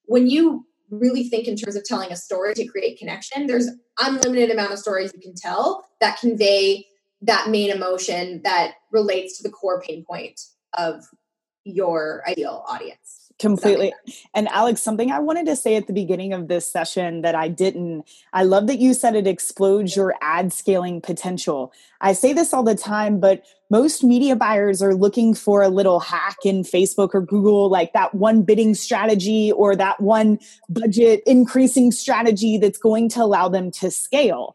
When 0.06 0.28
you 0.28 0.66
really 0.90 1.28
think 1.28 1.48
in 1.48 1.56
terms 1.56 1.76
of 1.76 1.84
telling 1.84 2.12
a 2.12 2.16
story 2.16 2.54
to 2.54 2.66
create 2.66 2.98
connection. 2.98 3.46
There's 3.46 3.68
unlimited 3.98 4.50
amount 4.50 4.72
of 4.72 4.78
stories 4.78 5.12
you 5.14 5.20
can 5.20 5.34
tell 5.34 5.88
that 6.00 6.18
convey 6.18 6.86
that 7.22 7.48
main 7.48 7.70
emotion 7.70 8.42
that 8.44 8.74
relates 8.92 9.38
to 9.38 9.42
the 9.42 9.50
core 9.50 9.80
pain 9.80 10.04
point 10.04 10.40
of 10.76 11.04
your 11.64 12.22
ideal 12.28 12.64
audience. 12.68 13.20
Completely. 13.40 13.92
and 14.32 14.46
alex 14.52 14.80
something 14.80 15.10
i 15.10 15.18
wanted 15.18 15.44
to 15.46 15.56
say 15.56 15.74
at 15.74 15.88
the 15.88 15.92
beginning 15.92 16.32
of 16.32 16.46
this 16.46 16.70
session 16.70 17.22
that 17.22 17.34
i 17.34 17.48
didn't 17.48 18.04
i 18.32 18.44
love 18.44 18.68
that 18.68 18.78
you 18.78 18.94
said 18.94 19.16
it 19.16 19.26
explodes 19.26 19.96
your 19.96 20.14
ad 20.20 20.52
scaling 20.52 21.00
potential. 21.00 21.72
I 22.00 22.12
say 22.12 22.32
this 22.32 22.54
all 22.54 22.62
the 22.62 22.76
time 22.76 23.18
but 23.18 23.44
most 23.74 24.04
media 24.04 24.36
buyers 24.36 24.80
are 24.80 24.94
looking 24.94 25.34
for 25.34 25.60
a 25.60 25.68
little 25.68 25.98
hack 25.98 26.36
in 26.44 26.62
facebook 26.62 27.10
or 27.12 27.20
google 27.20 27.68
like 27.68 27.92
that 27.92 28.14
one 28.14 28.42
bidding 28.42 28.72
strategy 28.72 29.50
or 29.50 29.74
that 29.74 30.00
one 30.00 30.38
budget 30.68 31.20
increasing 31.26 31.90
strategy 31.90 32.56
that's 32.56 32.78
going 32.78 33.08
to 33.08 33.20
allow 33.20 33.48
them 33.48 33.72
to 33.72 33.90
scale 33.90 34.54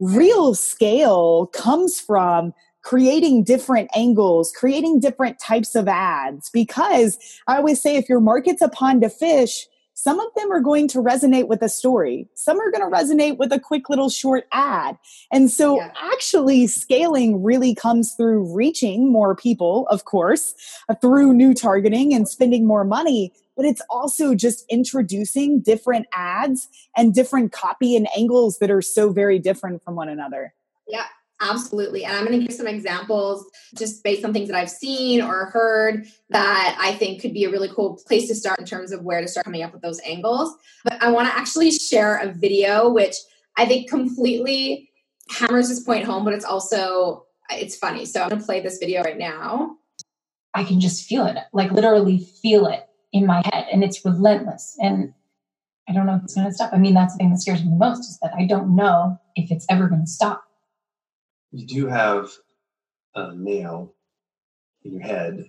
real 0.00 0.52
scale 0.52 1.46
comes 1.46 2.00
from 2.00 2.52
creating 2.82 3.42
different 3.42 3.90
angles, 3.96 4.52
creating 4.52 5.00
different 5.00 5.40
types 5.40 5.74
of 5.74 5.88
ads. 5.88 6.50
Because 6.50 7.18
I 7.48 7.56
always 7.56 7.82
say 7.82 7.96
if 7.96 8.08
your 8.08 8.20
market's 8.20 8.62
a 8.62 8.68
pond 8.68 9.02
of 9.02 9.12
fish, 9.12 9.66
some 9.98 10.20
of 10.20 10.28
them 10.36 10.52
are 10.52 10.60
going 10.60 10.86
to 10.88 10.98
resonate 10.98 11.48
with 11.48 11.62
a 11.62 11.70
story. 11.70 12.28
Some 12.34 12.60
are 12.60 12.70
going 12.70 12.88
to 12.88 12.94
resonate 12.94 13.38
with 13.38 13.50
a 13.50 13.58
quick 13.58 13.88
little 13.88 14.10
short 14.10 14.46
ad. 14.52 14.98
And 15.32 15.50
so 15.50 15.78
yeah. 15.78 15.90
actually 16.12 16.66
scaling 16.66 17.42
really 17.42 17.74
comes 17.74 18.12
through 18.12 18.54
reaching 18.54 19.10
more 19.10 19.34
people, 19.34 19.86
of 19.88 20.04
course, 20.04 20.54
uh, 20.90 20.94
through 20.96 21.32
new 21.32 21.54
targeting 21.54 22.12
and 22.12 22.28
spending 22.28 22.66
more 22.66 22.84
money. 22.84 23.32
but 23.56 23.64
it's 23.64 23.80
also 23.88 24.34
just 24.34 24.66
introducing 24.68 25.60
different 25.60 26.06
ads 26.12 26.68
and 26.94 27.14
different 27.14 27.52
copy 27.52 27.96
and 27.96 28.06
angles 28.14 28.58
that 28.58 28.70
are 28.70 28.82
so 28.82 29.08
very 29.10 29.38
different 29.38 29.82
from 29.82 29.96
one 29.96 30.10
another. 30.10 30.52
Yeah, 30.86 31.06
absolutely. 31.40 32.04
And 32.04 32.16
I'm 32.16 32.24
going 32.26 32.38
to 32.38 32.46
give 32.46 32.56
some 32.56 32.66
examples 32.66 33.44
just 33.76 34.02
based 34.02 34.24
on 34.24 34.32
things 34.32 34.48
that 34.48 34.56
I've 34.56 34.70
seen 34.70 35.20
or 35.20 35.46
heard 35.46 36.06
that 36.30 36.76
I 36.80 36.92
think 36.92 37.20
could 37.20 37.34
be 37.34 37.44
a 37.44 37.50
really 37.50 37.68
cool 37.68 38.00
place 38.06 38.28
to 38.28 38.34
start 38.34 38.58
in 38.58 38.64
terms 38.64 38.92
of 38.92 39.02
where 39.02 39.20
to 39.20 39.28
start 39.28 39.44
coming 39.44 39.62
up 39.62 39.72
with 39.72 39.82
those 39.82 40.00
angles. 40.00 40.54
But 40.84 41.02
I 41.02 41.10
want 41.10 41.28
to 41.28 41.36
actually 41.36 41.70
share 41.70 42.16
a 42.18 42.32
video 42.32 42.88
which 42.88 43.14
I 43.56 43.66
think 43.66 43.88
completely 43.88 44.90
hammers 45.30 45.68
this 45.68 45.80
point 45.80 46.04
home, 46.04 46.24
but 46.24 46.34
it's 46.34 46.44
also 46.44 47.26
it's 47.50 47.76
funny. 47.76 48.04
So 48.06 48.22
I'm 48.22 48.28
going 48.28 48.40
to 48.40 48.46
play 48.46 48.60
this 48.60 48.78
video 48.78 49.02
right 49.02 49.18
now. 49.18 49.76
I 50.54 50.64
can 50.64 50.80
just 50.80 51.06
feel 51.06 51.26
it, 51.26 51.36
like 51.52 51.70
literally 51.70 52.18
feel 52.18 52.66
it 52.66 52.86
in 53.12 53.26
my 53.26 53.42
head, 53.52 53.66
and 53.70 53.84
it's 53.84 54.04
relentless. 54.04 54.76
And 54.80 55.12
I 55.88 55.92
don't 55.92 56.06
know 56.06 56.16
if 56.16 56.24
it's 56.24 56.34
going 56.34 56.46
to 56.46 56.52
stop. 56.52 56.72
I 56.72 56.78
mean, 56.78 56.94
that's 56.94 57.14
the 57.14 57.18
thing 57.18 57.30
that 57.30 57.40
scares 57.40 57.64
me 57.64 57.72
most 57.74 58.00
is 58.00 58.18
that 58.22 58.32
I 58.34 58.46
don't 58.46 58.74
know 58.74 59.18
if 59.36 59.50
it's 59.50 59.66
ever 59.68 59.88
going 59.88 60.02
to 60.02 60.10
stop. 60.10 60.45
You 61.56 61.66
do 61.66 61.86
have 61.86 62.28
a 63.14 63.34
nail 63.34 63.94
in 64.84 64.92
your 64.92 65.02
head. 65.02 65.42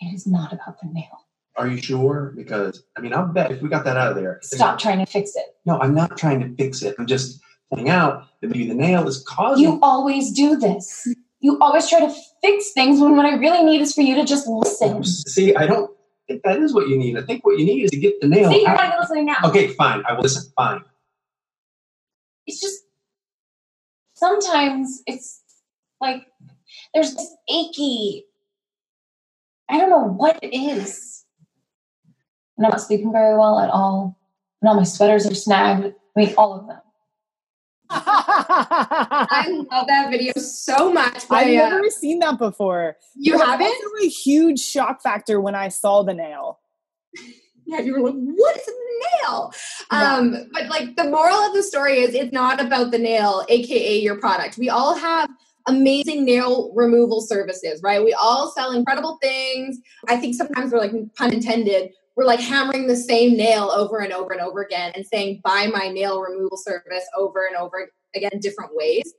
It 0.00 0.14
is 0.14 0.26
not 0.26 0.50
about 0.54 0.80
the 0.80 0.88
nail. 0.90 1.26
Are 1.58 1.68
you 1.68 1.76
sure? 1.76 2.32
Because 2.34 2.84
I 2.96 3.02
mean, 3.02 3.12
I'll 3.12 3.26
bet 3.26 3.50
if 3.50 3.60
we 3.60 3.68
got 3.68 3.84
that 3.84 3.98
out 3.98 4.08
of 4.08 4.16
there. 4.16 4.38
Stop 4.42 4.78
trying 4.78 4.98
to 5.00 5.04
fix 5.04 5.36
it. 5.36 5.56
No, 5.66 5.78
I'm 5.78 5.94
not 5.94 6.16
trying 6.16 6.40
to 6.40 6.54
fix 6.56 6.80
it. 6.80 6.94
I'm 6.98 7.06
just 7.06 7.38
pointing 7.68 7.90
out 7.90 8.28
that 8.40 8.48
maybe 8.48 8.66
the 8.66 8.74
nail 8.74 9.06
is 9.06 9.22
causing. 9.28 9.62
You 9.62 9.78
always 9.82 10.32
do 10.32 10.56
this. 10.56 11.06
You 11.40 11.58
always 11.60 11.86
try 11.86 12.00
to 12.00 12.14
fix 12.40 12.72
things 12.72 12.98
when 12.98 13.14
what 13.14 13.26
I 13.26 13.34
really 13.34 13.62
need 13.62 13.82
is 13.82 13.92
for 13.92 14.00
you 14.00 14.14
to 14.14 14.24
just 14.24 14.46
listen. 14.46 15.04
See, 15.04 15.54
I 15.54 15.66
don't 15.66 15.90
think 16.28 16.44
that 16.44 16.60
is 16.60 16.72
what 16.72 16.88
you 16.88 16.96
need. 16.96 17.18
I 17.18 17.22
think 17.22 17.44
what 17.44 17.58
you 17.58 17.66
need 17.66 17.84
is 17.84 17.90
to 17.90 17.98
get 17.98 18.18
the 18.22 18.28
nail. 18.28 18.50
See, 18.50 18.62
you're 18.62 18.70
out. 18.70 18.76
not 18.76 19.00
listening 19.00 19.26
now. 19.26 19.36
Okay, 19.44 19.68
fine. 19.68 20.02
I 20.08 20.14
will 20.14 20.22
listen. 20.22 20.50
Fine. 20.56 20.82
It's 22.46 22.58
just 22.58 22.84
sometimes 24.18 25.02
it's 25.06 25.42
like 26.00 26.24
there's 26.94 27.14
this 27.14 27.34
achy. 27.50 28.26
I 29.70 29.78
don't 29.78 29.90
know 29.90 30.04
what 30.08 30.38
it 30.42 30.56
is. 30.56 31.24
And 32.58 32.66
I'm 32.66 32.72
not 32.72 32.80
sleeping 32.82 33.12
very 33.12 33.36
well 33.38 33.60
at 33.60 33.70
all. 33.70 34.18
And 34.62 34.68
all 34.68 34.76
my 34.76 34.84
sweaters 34.84 35.26
are 35.26 35.34
snagged. 35.34 35.86
I 36.16 36.20
mean, 36.20 36.34
all 36.38 36.54
of 36.60 36.66
them. 36.68 36.80
I 37.90 39.66
love 39.72 39.86
that 39.88 40.10
video 40.10 40.32
so 40.36 40.92
much. 40.92 41.28
but 41.28 41.38
I've 41.38 41.48
I, 41.48 41.56
uh, 41.56 41.70
never 41.70 41.90
seen 41.90 42.20
that 42.20 42.38
before. 42.38 42.96
you 43.14 43.34
It 43.34 43.40
haven't? 43.40 43.66
also 43.66 44.04
a 44.04 44.08
huge 44.08 44.60
shock 44.60 45.02
factor 45.02 45.40
when 45.40 45.54
I 45.54 45.68
saw 45.68 46.02
the 46.04 46.14
nail. 46.14 46.60
Yeah, 47.68 47.80
you 47.80 47.92
were 47.92 48.00
like, 48.00 48.14
what 48.14 48.56
is 48.56 48.66
a 48.66 49.26
nail? 49.26 49.52
Yeah. 49.92 50.16
Um, 50.16 50.48
but 50.52 50.68
like 50.68 50.96
the 50.96 51.04
moral 51.04 51.36
of 51.36 51.52
the 51.52 51.62
story 51.62 51.98
is 51.98 52.14
it's 52.14 52.32
not 52.32 52.64
about 52.64 52.90
the 52.90 52.98
nail, 52.98 53.44
aka 53.50 53.98
your 53.98 54.18
product. 54.18 54.56
We 54.56 54.70
all 54.70 54.94
have 54.94 55.28
amazing 55.66 56.24
nail 56.24 56.72
removal 56.74 57.20
services, 57.20 57.82
right? 57.82 58.02
We 58.02 58.14
all 58.14 58.50
sell 58.52 58.72
incredible 58.72 59.18
things. 59.20 59.78
I 60.08 60.16
think 60.16 60.34
sometimes 60.34 60.72
we're 60.72 60.78
like 60.78 60.92
pun 61.14 61.34
intended, 61.34 61.90
we're 62.16 62.24
like 62.24 62.40
hammering 62.40 62.86
the 62.86 62.96
same 62.96 63.36
nail 63.36 63.70
over 63.70 63.98
and 63.98 64.14
over 64.14 64.32
and 64.32 64.40
over 64.40 64.62
again 64.62 64.92
and 64.96 65.06
saying 65.06 65.42
buy 65.44 65.66
my 65.66 65.88
nail 65.88 66.22
removal 66.22 66.56
service 66.56 67.04
over 67.18 67.46
and 67.46 67.56
over 67.56 67.90
again 68.16 68.40
different 68.40 68.74
ways. 68.74 69.12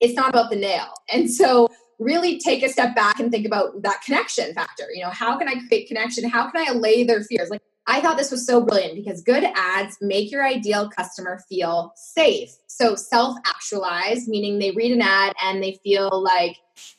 It's 0.00 0.14
not 0.14 0.28
about 0.28 0.50
the 0.50 0.56
nail. 0.56 0.92
And 1.10 1.30
so 1.30 1.68
really 1.98 2.38
take 2.38 2.62
a 2.62 2.68
step 2.68 2.94
back 2.94 3.18
and 3.18 3.30
think 3.32 3.46
about 3.46 3.82
that 3.82 4.02
connection 4.02 4.52
factor. 4.52 4.88
You 4.92 5.04
know, 5.04 5.10
how 5.10 5.38
can 5.38 5.48
I 5.48 5.54
create 5.68 5.88
connection? 5.88 6.28
How 6.28 6.50
can 6.50 6.68
I 6.68 6.70
allay 6.70 7.04
their 7.04 7.24
fears? 7.24 7.48
Like 7.48 7.62
I 7.86 8.00
thought 8.00 8.16
this 8.16 8.30
was 8.30 8.46
so 8.46 8.62
brilliant 8.62 8.94
because 8.94 9.20
good 9.20 9.44
ads 9.54 9.98
make 10.00 10.30
your 10.30 10.44
ideal 10.44 10.88
customer 10.88 11.40
feel 11.48 11.92
safe. 11.96 12.50
So 12.66 12.94
self 12.94 13.36
actualized, 13.46 14.26
meaning 14.26 14.58
they 14.58 14.70
read 14.70 14.92
an 14.92 15.02
ad 15.02 15.34
and 15.42 15.62
they 15.62 15.78
feel 15.84 16.22
like 16.22 16.56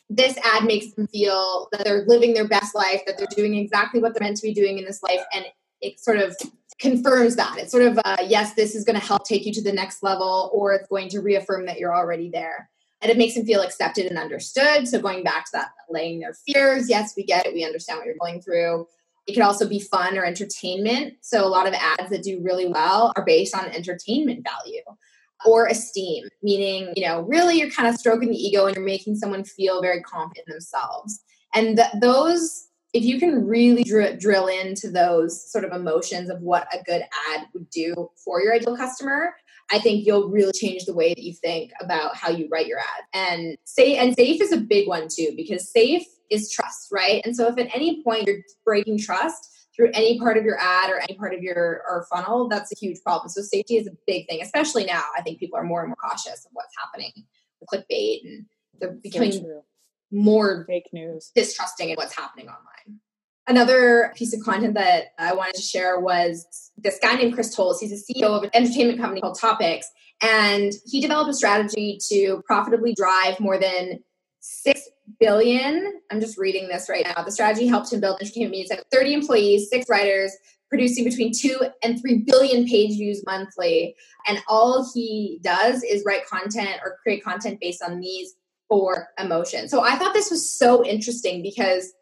this 0.08 0.38
ad 0.44 0.64
makes 0.64 0.92
them 0.92 1.08
feel 1.08 1.68
that 1.72 1.84
they're 1.84 2.04
living 2.06 2.34
their 2.34 2.46
best 2.46 2.74
life, 2.74 3.02
that 3.06 3.18
they're 3.18 3.26
doing 3.34 3.56
exactly 3.56 4.00
what 4.00 4.14
they're 4.14 4.24
meant 4.24 4.36
to 4.36 4.46
be 4.46 4.54
doing 4.54 4.78
in 4.78 4.84
this 4.84 5.02
life. 5.02 5.20
And 5.34 5.44
it 5.80 5.98
sort 5.98 6.18
of 6.18 6.36
confirms 6.78 7.36
that. 7.36 7.58
It's 7.58 7.72
sort 7.72 7.84
of, 7.84 7.98
uh, 8.04 8.18
yes, 8.24 8.54
this 8.54 8.74
is 8.74 8.84
going 8.84 8.98
to 8.98 9.04
help 9.04 9.26
take 9.26 9.44
you 9.44 9.52
to 9.54 9.62
the 9.62 9.72
next 9.72 10.02
level, 10.02 10.50
or 10.54 10.72
it's 10.72 10.88
going 10.88 11.08
to 11.10 11.20
reaffirm 11.20 11.66
that 11.66 11.78
you're 11.78 11.94
already 11.94 12.30
there. 12.30 12.70
And 13.02 13.10
it 13.10 13.18
makes 13.18 13.34
them 13.34 13.44
feel 13.44 13.60
accepted 13.60 14.06
and 14.06 14.18
understood. 14.18 14.88
So 14.88 15.00
going 15.00 15.22
back 15.22 15.44
to 15.46 15.50
that, 15.54 15.68
laying 15.90 16.20
their 16.20 16.34
fears, 16.34 16.88
yes, 16.88 17.14
we 17.16 17.24
get 17.24 17.46
it. 17.46 17.54
We 17.54 17.64
understand 17.64 17.98
what 17.98 18.06
you're 18.06 18.14
going 18.18 18.40
through. 18.40 18.86
It 19.26 19.34
could 19.34 19.42
also 19.42 19.68
be 19.68 19.80
fun 19.80 20.16
or 20.16 20.24
entertainment. 20.24 21.14
So 21.20 21.44
a 21.44 21.48
lot 21.48 21.66
of 21.66 21.74
ads 21.74 22.10
that 22.10 22.22
do 22.22 22.40
really 22.42 22.68
well 22.68 23.12
are 23.16 23.24
based 23.24 23.56
on 23.56 23.66
entertainment 23.66 24.46
value 24.46 24.82
or 25.44 25.66
esteem, 25.66 26.24
meaning, 26.42 26.92
you 26.96 27.06
know, 27.06 27.22
really 27.22 27.58
you're 27.58 27.70
kind 27.70 27.88
of 27.88 27.96
stroking 27.96 28.30
the 28.30 28.36
ego 28.36 28.66
and 28.66 28.76
you're 28.76 28.84
making 28.84 29.16
someone 29.16 29.44
feel 29.44 29.82
very 29.82 30.00
confident 30.02 30.46
in 30.46 30.52
themselves. 30.52 31.20
And 31.54 31.76
th- 31.76 31.88
those, 32.00 32.68
if 32.92 33.04
you 33.04 33.18
can 33.18 33.46
really 33.46 33.82
dr- 33.82 34.18
drill 34.18 34.46
into 34.46 34.90
those 34.90 35.50
sort 35.50 35.64
of 35.64 35.72
emotions 35.72 36.30
of 36.30 36.40
what 36.40 36.66
a 36.72 36.82
good 36.84 37.02
ad 37.30 37.46
would 37.52 37.68
do 37.70 38.10
for 38.24 38.40
your 38.40 38.54
ideal 38.54 38.76
customer, 38.76 39.34
I 39.70 39.78
think 39.78 40.06
you'll 40.06 40.28
really 40.28 40.52
change 40.52 40.84
the 40.84 40.94
way 40.94 41.12
that 41.12 41.22
you 41.22 41.34
think 41.34 41.72
about 41.80 42.16
how 42.16 42.30
you 42.30 42.48
write 42.50 42.66
your 42.66 42.78
ad. 42.78 43.04
And 43.12 43.56
say 43.64 43.96
and 43.96 44.14
safe 44.14 44.40
is 44.40 44.52
a 44.52 44.58
big 44.58 44.86
one 44.86 45.08
too, 45.10 45.32
because 45.36 45.70
safe 45.70 46.06
is 46.30 46.50
trust, 46.50 46.88
right? 46.92 47.22
And 47.24 47.36
so 47.36 47.48
if 47.48 47.58
at 47.58 47.74
any 47.74 48.02
point 48.02 48.26
you're 48.26 48.38
breaking 48.64 48.98
trust 48.98 49.50
through 49.74 49.90
any 49.92 50.18
part 50.18 50.36
of 50.36 50.44
your 50.44 50.58
ad 50.58 50.90
or 50.90 51.00
any 51.00 51.18
part 51.18 51.34
of 51.34 51.42
your 51.42 51.82
or 51.88 52.06
funnel, 52.10 52.48
that's 52.48 52.72
a 52.72 52.76
huge 52.78 52.98
problem. 53.02 53.28
So 53.28 53.42
safety 53.42 53.76
is 53.76 53.86
a 53.86 53.92
big 54.06 54.26
thing, 54.28 54.40
especially 54.42 54.84
now. 54.84 55.02
I 55.16 55.22
think 55.22 55.38
people 55.38 55.58
are 55.58 55.64
more 55.64 55.80
and 55.80 55.88
more 55.88 55.96
cautious 55.96 56.44
of 56.44 56.50
what's 56.52 56.74
happening 56.82 57.12
with 57.60 57.68
clickbait 57.70 58.24
and 58.24 58.46
they're 58.78 58.92
So 58.92 59.00
becoming 59.02 59.32
true. 59.32 59.62
more 60.10 60.64
Fake 60.66 60.88
news. 60.92 61.30
distrusting 61.34 61.90
in 61.90 61.96
what's 61.96 62.14
happening 62.14 62.46
online. 62.48 63.00
Another 63.48 64.12
piece 64.16 64.34
of 64.34 64.42
content 64.42 64.74
that 64.74 65.12
I 65.18 65.32
wanted 65.32 65.54
to 65.54 65.62
share 65.62 66.00
was 66.00 66.72
this 66.76 66.98
guy 67.00 67.14
named 67.14 67.34
Chris 67.34 67.54
Tolles. 67.54 67.78
He's 67.80 67.92
a 67.92 68.12
CEO 68.12 68.30
of 68.30 68.42
an 68.42 68.50
entertainment 68.54 68.98
company 68.98 69.20
called 69.20 69.38
Topix, 69.38 69.84
and 70.20 70.72
he 70.84 71.00
developed 71.00 71.30
a 71.30 71.34
strategy 71.34 71.98
to 72.08 72.42
profitably 72.44 72.92
drive 72.94 73.38
more 73.38 73.56
than 73.56 74.00
six 74.46 74.88
billion. 75.18 76.00
I'm 76.10 76.20
just 76.20 76.38
reading 76.38 76.68
this 76.68 76.88
right 76.88 77.06
now. 77.06 77.22
The 77.22 77.32
strategy 77.32 77.66
helped 77.66 77.92
him 77.92 78.00
build 78.00 78.20
entertainment 78.20 78.52
media. 78.52 78.82
30 78.92 79.14
employees, 79.14 79.68
six 79.68 79.88
writers, 79.88 80.32
producing 80.68 81.04
between 81.04 81.32
two 81.32 81.58
and 81.82 82.00
three 82.00 82.18
billion 82.18 82.66
page 82.66 82.96
views 82.96 83.22
monthly. 83.26 83.96
And 84.28 84.42
all 84.48 84.88
he 84.94 85.40
does 85.42 85.82
is 85.82 86.04
write 86.04 86.26
content 86.26 86.80
or 86.84 86.98
create 87.02 87.24
content 87.24 87.60
based 87.60 87.82
on 87.82 88.00
these 88.00 88.34
four 88.68 89.08
emotions. 89.18 89.70
So 89.70 89.82
I 89.82 89.96
thought 89.96 90.14
this 90.14 90.30
was 90.30 90.48
so 90.48 90.84
interesting 90.84 91.42
because 91.42 91.92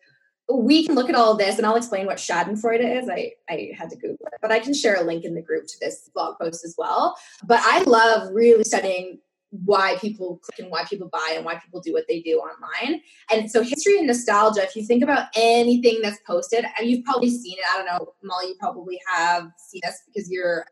we 0.53 0.85
can 0.85 0.95
look 0.95 1.09
at 1.09 1.15
all 1.15 1.37
this 1.37 1.57
and 1.57 1.67
I'll 1.67 1.77
explain 1.77 2.07
what 2.07 2.19
Schadenfreude 2.19 3.03
is. 3.03 3.09
I, 3.09 3.33
I 3.49 3.71
had 3.77 3.89
to 3.91 3.97
Google 3.97 4.27
it, 4.27 4.35
but 4.43 4.53
I 4.53 4.59
can 4.59 4.75
share 4.75 4.97
a 4.97 5.05
link 5.05 5.25
in 5.25 5.35
the 5.35 5.41
group 5.43 5.67
to 5.67 5.81
this 5.81 6.11
blog 6.15 6.39
post 6.39 6.65
as 6.65 6.75
well. 6.77 7.17
But 7.45 7.61
I 7.63 7.83
love 7.83 8.31
really 8.33 8.65
studying 8.65 9.21
why 9.65 9.97
people 10.01 10.41
click 10.43 10.59
and 10.59 10.71
why 10.71 10.85
people 10.85 11.09
buy 11.09 11.33
and 11.37 11.45
why 11.45 11.55
people 11.55 11.81
do 11.81 11.93
what 11.93 12.05
they 12.09 12.21
do 12.21 12.39
online. 12.39 13.01
And 13.33 13.49
so 13.51 13.63
history 13.63 13.99
and 13.99 14.07
nostalgia, 14.07 14.63
if 14.63 14.75
you 14.75 14.85
think 14.85 15.03
about 15.03 15.29
anything 15.37 16.01
that's 16.03 16.19
posted, 16.27 16.65
and 16.79 16.89
you've 16.89 17.05
probably 17.05 17.31
seen 17.31 17.57
it. 17.59 17.65
I 17.73 17.77
don't 17.77 17.87
know, 17.87 18.15
Molly, 18.23 18.49
you 18.49 18.57
probably 18.59 18.99
have 19.15 19.51
seen 19.57 19.81
this 19.85 20.03
because 20.07 20.31
you're 20.31 20.67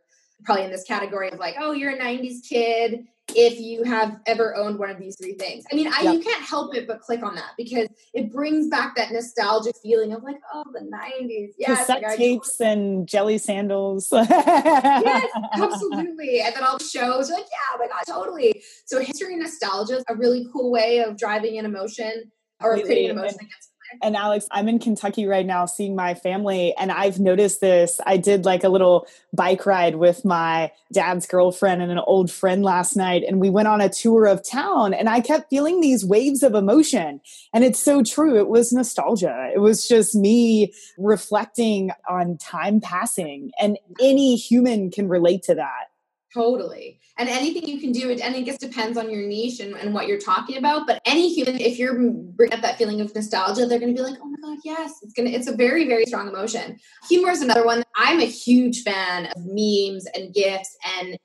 probably 0.44 0.64
in 0.64 0.70
this 0.70 0.84
category 0.84 1.30
of 1.30 1.38
like, 1.38 1.54
oh, 1.58 1.72
you're 1.72 1.92
a 1.92 1.98
90s 1.98 2.46
kid 2.48 3.06
if 3.34 3.60
you 3.60 3.84
have 3.84 4.18
ever 4.26 4.54
owned 4.56 4.78
one 4.78 4.90
of 4.90 4.98
these 4.98 5.16
three 5.16 5.34
things. 5.34 5.64
I 5.72 5.76
mean, 5.76 5.86
I, 5.96 6.02
Yep. 6.02 6.14
you 6.14 6.20
can't 6.20 6.42
help 6.44 6.74
it 6.74 6.86
but 6.88 7.00
click 7.00 7.22
on 7.22 7.34
that 7.36 7.50
because 7.56 7.86
it 8.12 8.32
brings 8.32 8.66
back 8.68 8.96
that 8.96 9.12
nostalgic 9.12 9.74
feeling 9.82 10.12
of 10.12 10.22
like, 10.24 10.36
oh, 10.52 10.64
the 10.72 10.80
90s. 10.80 11.50
Yes, 11.56 11.78
Cassette 11.86 12.02
like 12.02 12.16
tapes 12.18 12.60
and 12.60 13.06
jelly 13.08 13.38
sandals. 13.38 14.08
yes, 14.12 15.30
absolutely. 15.54 16.40
And 16.44 16.54
then 16.54 16.64
all 16.64 16.78
the 16.78 16.84
shows, 16.84 17.30
like, 17.30 17.44
yeah, 17.44 17.74
oh 17.74 17.78
my 17.78 17.86
god, 17.86 18.02
totally. 18.08 18.62
So 18.86 19.00
history 19.00 19.34
and 19.34 19.42
nostalgia 19.42 19.96
is 19.98 20.04
a 20.08 20.16
really 20.16 20.46
cool 20.52 20.70
way 20.70 20.98
of 20.98 21.16
driving 21.16 21.58
an 21.58 21.64
emotion 21.64 22.30
or 22.60 22.70
Completely. 22.74 22.82
creating 22.94 23.10
an 23.12 23.18
emotion 23.18 23.38
gets 23.46 23.70
And 24.00 24.16
Alex, 24.16 24.46
I'm 24.50 24.68
in 24.68 24.78
Kentucky 24.78 25.26
right 25.26 25.44
now 25.44 25.66
seeing 25.66 25.94
my 25.94 26.14
family, 26.14 26.74
and 26.76 26.90
I've 26.90 27.20
noticed 27.20 27.60
this. 27.60 28.00
I 28.06 28.16
did 28.16 28.44
like 28.44 28.64
a 28.64 28.68
little 28.68 29.06
bike 29.32 29.66
ride 29.66 29.96
with 29.96 30.24
my 30.24 30.72
dad's 30.92 31.26
girlfriend 31.26 31.82
and 31.82 31.92
an 31.92 31.98
old 31.98 32.30
friend 32.30 32.62
last 32.62 32.96
night, 32.96 33.22
and 33.26 33.40
we 33.40 33.50
went 33.50 33.68
on 33.68 33.80
a 33.80 33.88
tour 33.88 34.26
of 34.26 34.48
town, 34.48 34.94
and 34.94 35.08
I 35.08 35.20
kept 35.20 35.50
feeling 35.50 35.80
these 35.80 36.04
waves 36.04 36.42
of 36.42 36.54
emotion. 36.54 37.20
And 37.52 37.64
it's 37.64 37.78
so 37.78 38.02
true. 38.02 38.38
It 38.38 38.48
was 38.48 38.72
nostalgia. 38.72 39.50
It 39.54 39.58
was 39.58 39.86
just 39.86 40.14
me 40.14 40.72
reflecting 40.96 41.90
on 42.08 42.38
time 42.38 42.80
passing, 42.80 43.50
and 43.60 43.78
any 44.00 44.36
human 44.36 44.90
can 44.90 45.08
relate 45.08 45.42
to 45.44 45.54
that. 45.54 45.91
Totally. 46.34 46.98
And 47.18 47.28
anything 47.28 47.68
you 47.68 47.78
can 47.78 47.92
do, 47.92 48.08
it, 48.08 48.20
and 48.20 48.34
it 48.34 48.46
just 48.46 48.60
depends 48.60 48.96
on 48.96 49.10
your 49.10 49.26
niche 49.26 49.60
and, 49.60 49.74
and 49.74 49.92
what 49.92 50.06
you're 50.06 50.18
talking 50.18 50.56
about. 50.56 50.86
But 50.86 51.02
any 51.04 51.32
human, 51.32 51.60
if 51.60 51.78
you're 51.78 51.94
bringing 51.94 52.54
up 52.54 52.62
that 52.62 52.78
feeling 52.78 53.00
of 53.02 53.14
nostalgia, 53.14 53.66
they're 53.66 53.78
going 53.78 53.94
to 53.94 54.02
be 54.02 54.06
like, 54.06 54.18
oh 54.22 54.26
my 54.28 54.38
god, 54.40 54.58
yes, 54.64 54.94
it's 55.02 55.12
gonna. 55.12 55.28
It's 55.30 55.46
a 55.46 55.54
very 55.54 55.86
very 55.86 56.06
strong 56.06 56.28
emotion. 56.28 56.78
Humor 57.10 57.30
is 57.32 57.42
another 57.42 57.66
one. 57.66 57.84
I'm 57.96 58.20
a 58.20 58.24
huge 58.26 58.82
fan 58.82 59.26
of 59.26 59.42
memes 59.44 60.06
and 60.14 60.32
gifs 60.32 60.74
and 60.98 61.18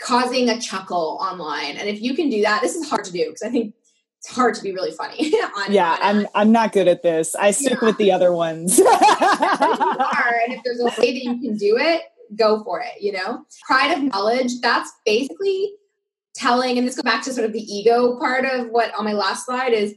causing 0.00 0.48
a 0.48 0.60
chuckle 0.60 1.18
online. 1.20 1.76
And 1.76 1.88
if 1.88 2.00
you 2.02 2.14
can 2.14 2.28
do 2.28 2.42
that, 2.42 2.60
this 2.60 2.74
is 2.74 2.88
hard 2.88 3.04
to 3.04 3.12
do 3.12 3.26
because 3.26 3.42
I 3.42 3.50
think 3.50 3.74
it's 4.18 4.34
hard 4.34 4.54
to 4.56 4.62
be 4.62 4.72
really 4.72 4.90
funny. 4.92 5.32
on, 5.56 5.72
yeah, 5.72 5.96
I'm 6.00 6.26
I'm 6.34 6.50
not 6.50 6.72
good 6.72 6.88
at 6.88 7.04
this. 7.04 7.36
I 7.36 7.52
stick 7.52 7.78
Yeah. 7.80 7.86
with 7.86 7.98
the 7.98 8.10
other 8.10 8.32
ones. 8.32 8.78
you 8.78 8.86
are, 8.88 10.34
and 10.44 10.52
if 10.54 10.62
there's 10.64 10.80
a 10.80 10.86
way 11.00 11.12
that 11.12 11.22
you 11.22 11.40
can 11.40 11.56
do 11.56 11.76
it, 11.78 12.02
go 12.36 12.62
for 12.64 12.80
it. 12.80 13.00
You 13.00 13.12
know, 13.12 13.44
pride 13.66 13.96
of 13.96 14.02
knowledge. 14.02 14.60
That's 14.60 14.90
basically 15.04 15.72
telling, 16.34 16.78
and 16.78 16.86
this 16.86 16.96
goes 16.96 17.02
back 17.02 17.22
to 17.24 17.32
sort 17.32 17.46
of 17.46 17.52
the 17.52 17.62
ego 17.62 18.18
part 18.18 18.44
of 18.44 18.68
what 18.68 18.94
on 18.94 19.04
my 19.04 19.12
last 19.12 19.46
slide 19.46 19.72
is. 19.72 19.94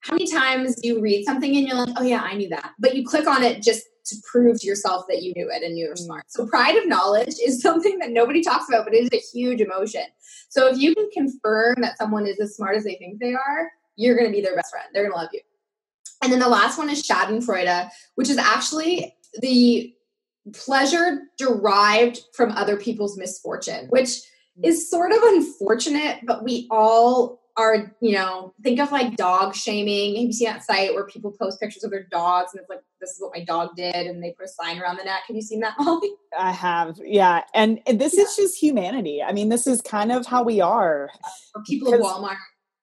How 0.00 0.12
many 0.12 0.30
times 0.30 0.76
you 0.82 1.00
read 1.00 1.24
something 1.24 1.56
and 1.56 1.66
you're 1.66 1.76
like, 1.76 1.94
oh 1.96 2.02
yeah, 2.02 2.20
I 2.20 2.34
knew 2.34 2.50
that, 2.50 2.72
but 2.78 2.94
you 2.94 3.06
click 3.06 3.26
on 3.26 3.42
it 3.42 3.62
just 3.62 3.84
to 4.06 4.16
prove 4.30 4.60
to 4.60 4.66
yourself 4.66 5.04
that 5.08 5.22
you 5.22 5.32
knew 5.34 5.50
it 5.50 5.62
and 5.62 5.78
you 5.78 5.88
were 5.88 5.94
mm. 5.94 5.98
smart. 5.98 6.24
So 6.28 6.46
pride 6.46 6.76
of 6.76 6.86
knowledge 6.86 7.34
is 7.42 7.60
something 7.62 7.98
that 8.00 8.10
nobody 8.10 8.42
talks 8.42 8.68
about, 8.68 8.84
but 8.84 8.94
it 8.94 9.04
is 9.04 9.10
a 9.12 9.36
huge 9.36 9.60
emotion. 9.60 10.02
So 10.50 10.68
if 10.68 10.78
you 10.78 10.94
can 10.94 11.08
confirm 11.10 11.76
that 11.80 11.98
someone 11.98 12.26
is 12.26 12.38
as 12.38 12.56
smart 12.56 12.76
as 12.76 12.84
they 12.84 12.96
think 12.96 13.18
they 13.18 13.34
are, 13.34 13.70
you're 13.96 14.16
going 14.16 14.26
to 14.26 14.32
be 14.32 14.42
their 14.42 14.56
best 14.56 14.70
friend. 14.70 14.86
They're 14.92 15.04
going 15.04 15.14
to 15.14 15.18
love 15.18 15.30
you. 15.32 15.40
And 16.22 16.32
then 16.32 16.40
the 16.40 16.48
last 16.48 16.78
one 16.78 16.90
is 16.90 17.06
Schadenfreude, 17.06 17.90
which 18.14 18.30
is 18.30 18.38
actually 18.38 19.14
the 19.40 19.92
pleasure 20.52 21.22
derived 21.38 22.20
from 22.34 22.50
other 22.52 22.76
people's 22.76 23.16
misfortune, 23.16 23.86
which 23.88 24.20
is 24.62 24.90
sort 24.90 25.12
of 25.12 25.18
unfortunate, 25.22 26.20
but 26.26 26.44
we 26.44 26.68
all 26.70 27.40
are, 27.56 27.94
you 28.00 28.12
know, 28.12 28.52
think 28.62 28.80
of 28.80 28.90
like 28.90 29.16
dog 29.16 29.54
shaming. 29.54 30.16
Have 30.16 30.24
you 30.24 30.32
seen 30.32 30.48
that 30.48 30.64
site 30.64 30.92
where 30.92 31.06
people 31.06 31.32
post 31.32 31.60
pictures 31.60 31.84
of 31.84 31.90
their 31.90 32.02
dogs 32.10 32.52
and 32.52 32.60
it's 32.60 32.68
like, 32.68 32.80
this 33.00 33.10
is 33.10 33.20
what 33.20 33.32
my 33.36 33.44
dog 33.44 33.76
did, 33.76 33.94
and 33.94 34.22
they 34.22 34.32
put 34.32 34.46
a 34.46 34.48
sign 34.48 34.80
around 34.80 34.96
the 34.96 35.04
neck? 35.04 35.22
Have 35.28 35.36
you 35.36 35.42
seen 35.42 35.60
that, 35.60 35.74
Molly? 35.78 36.10
I 36.38 36.52
have, 36.52 36.98
yeah, 37.04 37.42
and 37.54 37.80
this 37.86 38.14
is 38.14 38.34
just 38.36 38.60
humanity. 38.60 39.22
I 39.22 39.32
mean, 39.32 39.50
this 39.50 39.66
is 39.66 39.80
kind 39.82 40.10
of 40.10 40.26
how 40.26 40.42
we 40.42 40.60
are. 40.60 41.10
Or 41.54 41.62
people 41.66 41.92
of 41.92 42.00
Because- 42.00 42.12
Walmart. 42.12 42.36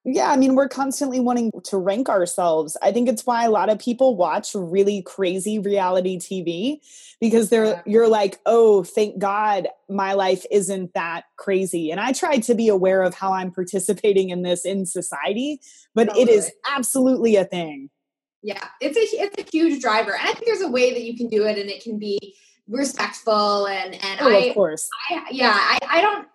Yeah, 0.03 0.31
I 0.31 0.37
mean, 0.37 0.55
we're 0.55 0.67
constantly 0.67 1.19
wanting 1.19 1.51
to 1.65 1.77
rank 1.77 2.09
ourselves. 2.09 2.75
I 2.81 2.91
think 2.91 3.07
it's 3.07 3.25
why 3.25 3.45
a 3.45 3.51
lot 3.51 3.69
of 3.69 3.77
people 3.77 4.15
watch 4.15 4.55
really 4.55 5.03
crazy 5.03 5.59
reality 5.59 6.17
TV 6.17 6.79
because 7.19 7.49
they're 7.49 7.83
you're 7.85 8.07
like, 8.07 8.39
"Oh, 8.47 8.83
thank 8.83 9.19
God 9.19 9.67
my 9.89 10.13
life 10.13 10.43
isn't 10.49 10.95
that 10.95 11.25
crazy." 11.37 11.91
And 11.91 11.99
I 11.99 12.13
try 12.13 12.39
to 12.39 12.55
be 12.55 12.67
aware 12.67 13.03
of 13.03 13.13
how 13.13 13.31
I'm 13.31 13.51
participating 13.51 14.31
in 14.31 14.41
this 14.41 14.65
in 14.65 14.87
society, 14.87 15.61
but 15.93 16.15
it 16.17 16.27
is 16.27 16.51
absolutely 16.67 17.35
a 17.35 17.45
thing. 17.45 17.91
Yeah, 18.41 18.63
it's 18.79 18.97
a 18.97 19.23
it's 19.23 19.37
a 19.37 19.51
huge 19.55 19.81
driver, 19.81 20.15
and 20.15 20.27
I 20.27 20.33
think 20.33 20.47
there's 20.47 20.61
a 20.61 20.71
way 20.71 20.93
that 20.93 21.03
you 21.03 21.15
can 21.15 21.27
do 21.27 21.45
it, 21.45 21.59
and 21.59 21.69
it 21.69 21.83
can 21.83 21.99
be 21.99 22.35
respectful 22.67 23.67
and 23.67 23.93
and 23.93 24.19
Oh, 24.19 24.31
I 24.31 24.45
of 24.45 24.55
course. 24.55 24.89
I, 25.11 25.25
yeah, 25.29 25.53
I, 25.55 25.77
I 25.87 26.01
don't. 26.01 26.27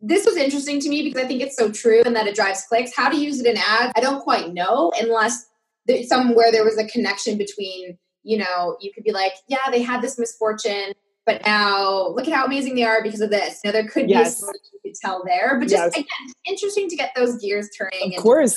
This 0.00 0.26
was 0.26 0.36
interesting 0.36 0.80
to 0.80 0.88
me 0.88 1.02
because 1.02 1.22
I 1.22 1.26
think 1.26 1.40
it's 1.40 1.56
so 1.56 1.70
true 1.70 2.02
and 2.04 2.16
that 2.16 2.26
it 2.26 2.34
drives 2.34 2.64
clicks. 2.68 2.94
How 2.96 3.08
to 3.08 3.16
use 3.16 3.40
it 3.40 3.46
in 3.46 3.56
ads, 3.56 3.92
I 3.96 4.00
don't 4.00 4.20
quite 4.22 4.52
know 4.52 4.92
unless 5.00 5.46
there's 5.86 6.08
somewhere 6.08 6.50
there 6.50 6.64
was 6.64 6.78
a 6.78 6.86
connection 6.86 7.38
between, 7.38 7.98
you 8.22 8.38
know, 8.38 8.76
you 8.80 8.92
could 8.92 9.04
be 9.04 9.12
like, 9.12 9.32
yeah, 9.48 9.70
they 9.70 9.82
had 9.82 10.02
this 10.02 10.18
misfortune, 10.18 10.92
but 11.26 11.42
now 11.44 12.08
look 12.08 12.26
at 12.26 12.34
how 12.34 12.44
amazing 12.44 12.74
they 12.74 12.84
are 12.84 13.02
because 13.02 13.20
of 13.20 13.30
this. 13.30 13.60
Know, 13.64 13.72
there 13.72 13.86
could 13.88 14.06
be 14.06 14.14
a 14.14 14.26
story 14.26 14.58
you 14.72 14.80
could 14.82 14.94
tell 14.94 15.22
there, 15.24 15.58
but 15.58 15.68
just 15.68 15.82
Yes. 15.82 15.92
again, 15.94 16.34
interesting 16.46 16.88
to 16.88 16.96
get 16.96 17.12
those 17.14 17.36
gears 17.40 17.68
turning. 17.76 18.16
Of 18.16 18.22
course. 18.22 18.56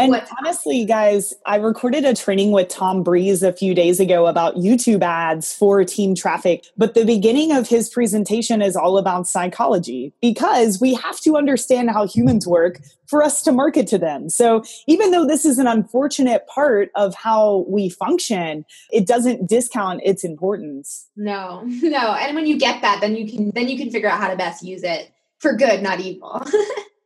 And 0.00 0.12
what's 0.12 0.30
honestly, 0.38 0.84
guys, 0.84 1.34
I 1.44 1.56
recorded 1.56 2.04
a 2.04 2.14
training 2.14 2.52
with 2.52 2.68
Tom 2.68 3.02
Breeze 3.02 3.42
a 3.42 3.52
few 3.52 3.74
days 3.74 3.98
ago 3.98 4.28
about 4.28 4.54
YouTube 4.54 5.02
ads 5.02 5.52
for 5.52 5.84
team 5.84 6.14
traffic. 6.14 6.64
But 6.76 6.94
the 6.94 7.04
beginning 7.04 7.50
of 7.50 7.68
his 7.68 7.88
presentation 7.88 8.62
is 8.62 8.76
all 8.76 8.96
about 8.96 9.26
psychology 9.26 10.12
because 10.22 10.80
we 10.80 10.94
have 10.94 11.18
to 11.22 11.36
understand 11.36 11.90
how 11.90 12.06
humans 12.06 12.46
work 12.46 12.78
for 13.08 13.24
us 13.24 13.42
to 13.42 13.50
market 13.50 13.88
to 13.88 13.98
them. 13.98 14.28
So 14.28 14.62
even 14.86 15.10
though 15.10 15.26
this 15.26 15.44
is 15.44 15.58
an 15.58 15.66
unfortunate 15.66 16.46
part 16.46 16.90
of 16.94 17.16
how 17.16 17.64
we 17.66 17.88
function, 17.88 18.64
it 18.92 19.04
doesn't 19.04 19.48
discount 19.48 20.00
its 20.04 20.22
importance. 20.22 21.08
No, 21.16 21.62
no. 21.66 22.14
And 22.14 22.36
when 22.36 22.46
you 22.46 22.56
get 22.56 22.82
that, 22.82 23.00
then 23.00 23.16
you 23.16 23.28
can 23.28 23.50
then 23.50 23.66
you 23.66 23.76
can 23.76 23.90
figure 23.90 24.08
out 24.08 24.20
how 24.20 24.28
to 24.28 24.36
best 24.36 24.62
use 24.62 24.84
it 24.84 25.10
for 25.40 25.54
good, 25.54 25.82
not 25.82 25.98
evil. 25.98 26.40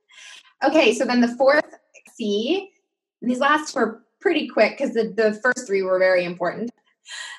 okay, 0.64 0.93
so 0.93 1.07
then 1.07 1.22
the 1.22 1.34
fourth 1.36 1.64
C, 2.14 2.68
these 3.22 3.38
last 3.38 3.72
two 3.72 3.78
are 3.78 4.02
pretty 4.20 4.48
quick 4.48 4.78
because 4.78 4.94
the, 4.94 5.12
the 5.16 5.34
first 5.42 5.66
three 5.66 5.82
were 5.82 5.98
very 5.98 6.24
important. 6.24 6.70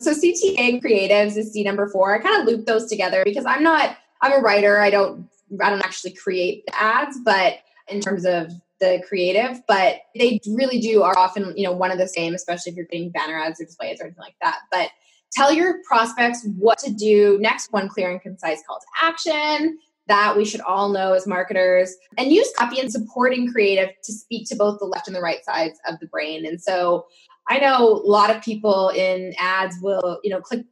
So 0.02 0.12
CTA 0.12 0.82
creatives 0.82 1.38
is 1.38 1.54
C 1.54 1.64
number 1.64 1.88
four. 1.88 2.14
I 2.14 2.20
kind 2.20 2.42
of 2.42 2.48
loop 2.48 2.66
those 2.66 2.88
together 2.88 3.24
because 3.24 3.46
I'm 3.46 3.64
not 3.64 3.98
I'm 4.22 4.34
a 4.34 4.42
writer. 4.42 4.80
I 4.80 4.90
don't 4.90 5.30
I 5.62 5.70
don't 5.70 5.84
actually 5.84 6.14
create 6.14 6.66
the 6.68 6.82
ads, 6.82 7.18
but 7.24 7.60
in 7.88 8.02
terms 8.02 8.26
of 8.26 8.52
the 8.80 9.02
creative, 9.08 9.62
but 9.68 9.98
they 10.16 10.40
really 10.48 10.80
do 10.80 11.04
are 11.04 11.18
often, 11.18 11.54
you 11.56 11.64
know, 11.64 11.72
one 11.72 11.92
of 11.92 11.98
the 11.98 12.08
same, 12.08 12.34
especially 12.34 12.72
if 12.72 12.76
you're 12.76 12.86
getting 12.86 13.12
banner 13.12 13.40
ads 13.40 13.62
or 13.62 13.66
displays 13.66 14.00
or 14.02 14.06
anything 14.06 14.22
like 14.22 14.36
that. 14.42 14.60
But 14.72 14.90
tell 15.32 15.54
your 15.54 15.82
prospects 15.88 16.46
what 16.58 16.80
to 16.80 16.92
do 16.92 17.38
next 17.40 17.72
one 17.72 17.88
clear 17.88 18.12
and 18.12 18.22
concise 18.22 18.62
call 18.68 18.80
to 18.80 19.06
action 19.06 19.78
that 20.08 20.36
we 20.36 20.46
should 20.46 20.62
all 20.62 20.90
know 20.90 21.14
as 21.14 21.26
marketers 21.26 21.96
and 22.18 22.32
use 22.32 22.52
copy 22.58 22.80
and 22.80 22.92
supporting 22.92 23.52
creative 23.52 23.90
to 24.04 24.12
speak 24.12 24.48
to 24.50 24.56
both 24.56 24.80
the 24.80 24.86
left 24.86 25.08
and 25.08 25.16
the 25.16 25.22
right 25.22 25.44
sides 25.46 25.80
of 25.88 26.00
the 26.00 26.08
brain. 26.08 26.46
And 26.46 26.62
so 26.62 27.06
i 27.50 27.60
know 27.60 27.88
a 27.88 28.08
lot 28.08 28.34
of 28.34 28.42
people 28.42 28.90
in 28.90 29.34
ads 29.38 29.76
will 29.82 30.20
you 30.24 30.30
know 30.30 30.42
click 30.42 30.66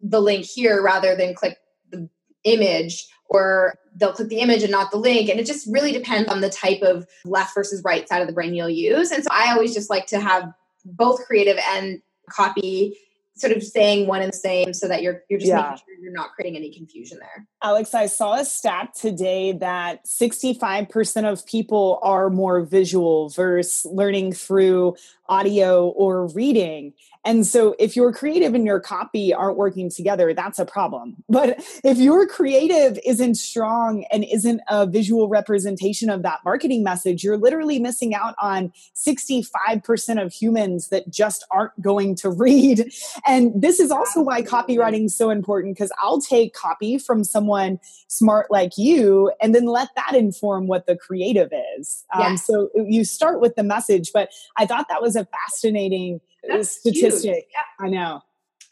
the 0.00 0.20
link 0.20 0.44
here 0.44 0.82
rather 0.82 1.16
than 1.16 1.34
click 1.34 1.58
the 1.90 2.08
image 2.44 3.06
or 3.30 3.74
they'll 3.96 4.12
click 4.12 4.28
the 4.28 4.40
image 4.40 4.62
and 4.62 4.70
not 4.70 4.90
the 4.90 4.96
link 4.96 5.28
and 5.28 5.40
it 5.40 5.46
just 5.46 5.66
really 5.70 5.92
depends 5.92 6.28
on 6.30 6.40
the 6.40 6.50
type 6.50 6.82
of 6.82 7.06
left 7.24 7.54
versus 7.54 7.82
right 7.84 8.08
side 8.08 8.20
of 8.20 8.26
the 8.26 8.32
brain 8.32 8.54
you'll 8.54 8.68
use. 8.68 9.10
And 9.10 9.22
so 9.22 9.28
i 9.32 9.52
always 9.52 9.74
just 9.74 9.90
like 9.90 10.06
to 10.06 10.20
have 10.20 10.52
both 10.84 11.24
creative 11.26 11.58
and 11.70 12.00
copy 12.30 12.96
sort 13.38 13.52
of 13.56 13.62
saying 13.62 14.06
one 14.06 14.22
and 14.22 14.32
the 14.32 14.36
same 14.36 14.72
so 14.74 14.88
that 14.88 15.02
you're 15.02 15.22
you're 15.28 15.38
just 15.38 15.48
Yeah. 15.48 15.62
making 15.62 15.76
sure 15.78 15.94
you're 16.02 16.12
not 16.12 16.30
creating 16.34 16.56
any 16.56 16.72
confusion 16.72 17.18
there. 17.20 17.46
Alex, 17.62 17.94
I 17.94 18.06
saw 18.06 18.34
a 18.34 18.44
stat 18.44 18.94
today 18.94 19.52
that 19.52 20.06
65% 20.06 21.24
of 21.30 21.46
people 21.46 21.98
are 22.02 22.30
more 22.30 22.62
visual 22.62 23.28
versus 23.30 23.86
learning 23.90 24.32
through 24.32 24.96
audio 25.28 25.88
or 25.88 26.26
reading. 26.28 26.92
And 27.24 27.46
so 27.46 27.74
if 27.78 27.96
your 27.96 28.12
creative 28.12 28.54
and 28.54 28.64
your 28.64 28.80
copy 28.80 29.34
aren't 29.34 29.56
working 29.56 29.90
together, 29.90 30.32
that's 30.34 30.58
a 30.58 30.64
problem. 30.64 31.16
But 31.38 31.62
if 31.84 31.98
your 31.98 32.26
creative 32.26 32.98
isn't 33.04 33.36
strong 33.36 34.04
and 34.10 34.24
isn't 34.24 34.60
a 34.68 34.86
visual 34.86 35.28
representation 35.28 36.10
of 36.10 36.22
that 36.24 36.40
marketing 36.44 36.82
message, 36.82 37.22
you're 37.22 37.36
literally 37.36 37.78
missing 37.78 38.12
out 38.12 38.34
on 38.40 38.72
65% 38.96 40.20
of 40.20 40.32
humans 40.32 40.88
that 40.88 41.08
just 41.10 41.46
aren't 41.52 41.80
going 41.80 42.16
to 42.16 42.30
read. 42.44 42.90
And 43.24 43.52
this 43.54 43.78
is 43.78 43.92
also 43.92 44.20
why 44.20 44.42
copywriting 44.42 45.04
is 45.04 45.16
so 45.16 45.30
important 45.30 45.76
because 45.76 45.92
I'll 46.02 46.20
take 46.20 46.54
copy 46.54 46.98
from 46.98 47.22
someone 47.22 47.78
smart 48.08 48.50
like 48.50 48.76
you 48.76 49.30
and 49.40 49.54
then 49.54 49.66
let 49.66 49.90
that 49.94 50.16
inform 50.16 50.66
what 50.66 50.86
the 50.86 50.96
creative 50.96 51.52
is. 51.78 52.04
Um, 52.12 52.36
So 52.36 52.70
you 52.74 53.04
start 53.04 53.40
with 53.40 53.54
the 53.54 53.62
message, 53.62 54.10
but 54.12 54.30
I 54.56 54.66
thought 54.66 54.86
that 54.88 55.02
was 55.02 55.14
a 55.14 55.26
fascinating 55.26 56.20
That's 56.46 56.70
statistic. 56.70 57.48
Yeah. 57.52 57.86
I 57.86 57.88
know. 57.88 58.22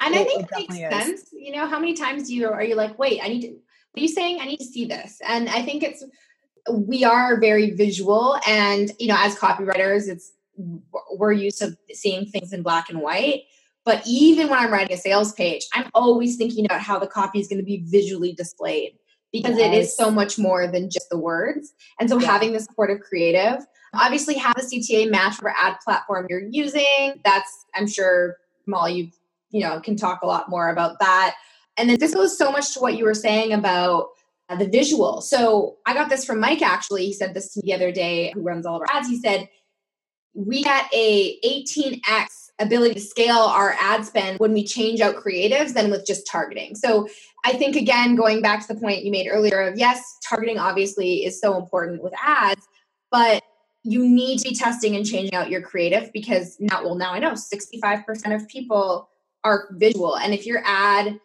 And 0.01 0.15
I 0.15 0.25
think 0.25 0.29
it 0.29 0.33
it 0.33 0.39
makes 0.41 0.79
definitely 0.79 0.83
is. 0.85 1.07
sense. 1.07 1.31
You 1.33 1.53
know, 1.53 1.67
how 1.67 1.79
many 1.79 1.95
times 1.95 2.29
do 2.29 2.35
you 2.35 2.49
are 2.49 2.63
you 2.63 2.75
like, 2.75 2.99
wait, 2.99 3.21
I 3.23 3.29
need 3.29 3.43
to 3.43 3.49
what 3.49 4.01
are 4.01 4.01
you 4.03 4.09
saying? 4.09 4.41
I 4.41 4.45
need 4.45 4.59
to 4.59 4.65
see 4.65 4.85
this. 4.85 5.21
And 5.27 5.49
I 5.49 5.63
think 5.63 5.83
it's 5.83 6.05
we 6.71 7.05
are 7.05 7.41
very 7.41 7.71
visual 7.71 8.39
and 8.47 8.91
you 8.99 9.09
know, 9.09 9.17
as 9.19 9.35
copywriters, 9.37 10.09
it's 10.09 10.33
we're 11.17 11.33
used 11.33 11.59
to 11.59 11.77
seeing 11.93 12.27
things 12.27 12.53
in 12.53 12.63
black 12.63 12.91
and 12.91 13.01
white. 13.01 13.45
But 13.85 14.03
even 14.07 14.49
when 14.49 14.59
I'm 14.59 14.73
writing 14.73 14.95
a 14.95 15.01
sales 15.01 15.33
page, 15.33 15.65
I'm 15.73 15.89
always 15.95 16.37
thinking 16.37 16.65
about 16.67 16.81
how 16.81 16.99
the 16.99 17.07
copy 17.07 17.39
is 17.39 17.47
going 17.47 17.59
to 17.59 17.65
be 17.65 17.85
visually 17.87 18.33
displayed 18.33 18.99
because 19.33 19.59
it 19.59 19.73
is 19.73 19.97
so 19.97 20.11
much 20.11 20.39
more 20.39 20.67
than 20.67 20.91
just 20.91 21.09
the 21.11 21.19
words. 21.19 21.73
And 22.01 22.09
so 22.09 22.19
Yeah. 22.19 22.27
having 22.27 22.53
the 22.53 22.61
supportive 22.61 23.01
creative, 23.01 23.65
obviously 23.99 24.35
have 24.37 24.55
the 24.57 24.63
CTA 24.63 25.11
match 25.11 25.37
for 25.37 25.51
ad 25.51 25.77
platform 25.85 26.27
you're 26.29 26.43
using. 26.51 27.21
That's 27.25 27.67
I'm 27.75 27.87
sure 27.87 28.37
Molly, 28.67 28.95
you 28.95 29.11
you 29.51 29.61
know 29.61 29.81
can 29.81 29.97
talk 29.97 30.23
a 30.23 30.27
lot 30.27 30.49
more 30.49 30.71
about 30.71 30.99
that. 31.01 31.35
And 31.77 31.91
then 31.91 31.99
this 31.99 32.15
goes 32.15 32.37
so 32.37 32.51
much 32.51 32.73
to 32.75 32.81
what 32.81 32.97
you 32.97 33.05
were 33.05 33.15
saying 33.15 33.53
about 33.53 34.09
uh, 34.49 34.57
the 34.57 34.69
visual. 34.69 35.21
So 35.21 35.77
I 35.87 35.95
got 35.95 36.09
this 36.09 36.25
from 36.25 36.41
Mike 36.41 36.63
actually. 36.63 37.07
He 37.07 37.13
said 37.13 37.35
this 37.35 37.53
to 37.53 37.61
me 37.61 37.67
the 37.67 37.75
other 37.75 37.93
day, 37.93 38.33
who 38.35 38.43
runs 38.43 38.67
all 38.67 38.77
of 38.77 38.83
our 38.83 38.97
ads. 38.97 39.09
He 39.09 39.19
said, 39.19 39.49
We 40.35 40.63
get 40.63 40.89
a 40.93 41.39
18x 41.45 42.27
ability 42.59 42.95
to 42.95 43.01
scale 43.01 43.37
our 43.37 43.77
ad 43.79 44.05
spend 44.05 44.39
when 44.39 44.53
we 44.53 44.65
change 44.65 45.01
out 45.01 45.17
creatives 45.17 45.75
than 45.75 45.91
with 45.91 46.07
just 46.07 46.27
targeting. 46.27 46.75
So 46.75 47.07
I 47.45 47.53
think 47.53 47.77
again, 47.77 48.15
going 48.17 48.41
back 48.41 48.67
to 48.67 48.73
the 48.73 48.81
point 48.81 49.05
you 49.05 49.11
made 49.11 49.29
earlier 49.29 49.61
of 49.61 49.79
yes, 49.79 50.03
targeting 50.27 50.59
obviously 50.59 51.25
is 51.25 51.39
so 51.41 51.59
important 51.59 52.03
with 52.03 52.15
ads, 52.23 52.67
but 53.11 53.43
you 53.87 54.07
need 54.07 54.39
to 54.39 54.49
be 54.49 54.55
testing 54.55 54.97
and 54.97 55.07
changing 55.07 55.35
out 55.35 55.49
your 55.49 55.63
creative 55.63 56.13
because 56.13 56.57
now, 56.59 56.83
well, 56.83 56.97
now 56.97 57.13
I 57.13 57.21
know 57.21 57.33
65% 57.33 58.35
of 58.35 58.49
people 58.49 59.09
are 59.45 59.69
visual. 59.73 60.17
And 60.17 60.35
if 60.35 60.45
your 60.45 60.61
ad 60.65 61.21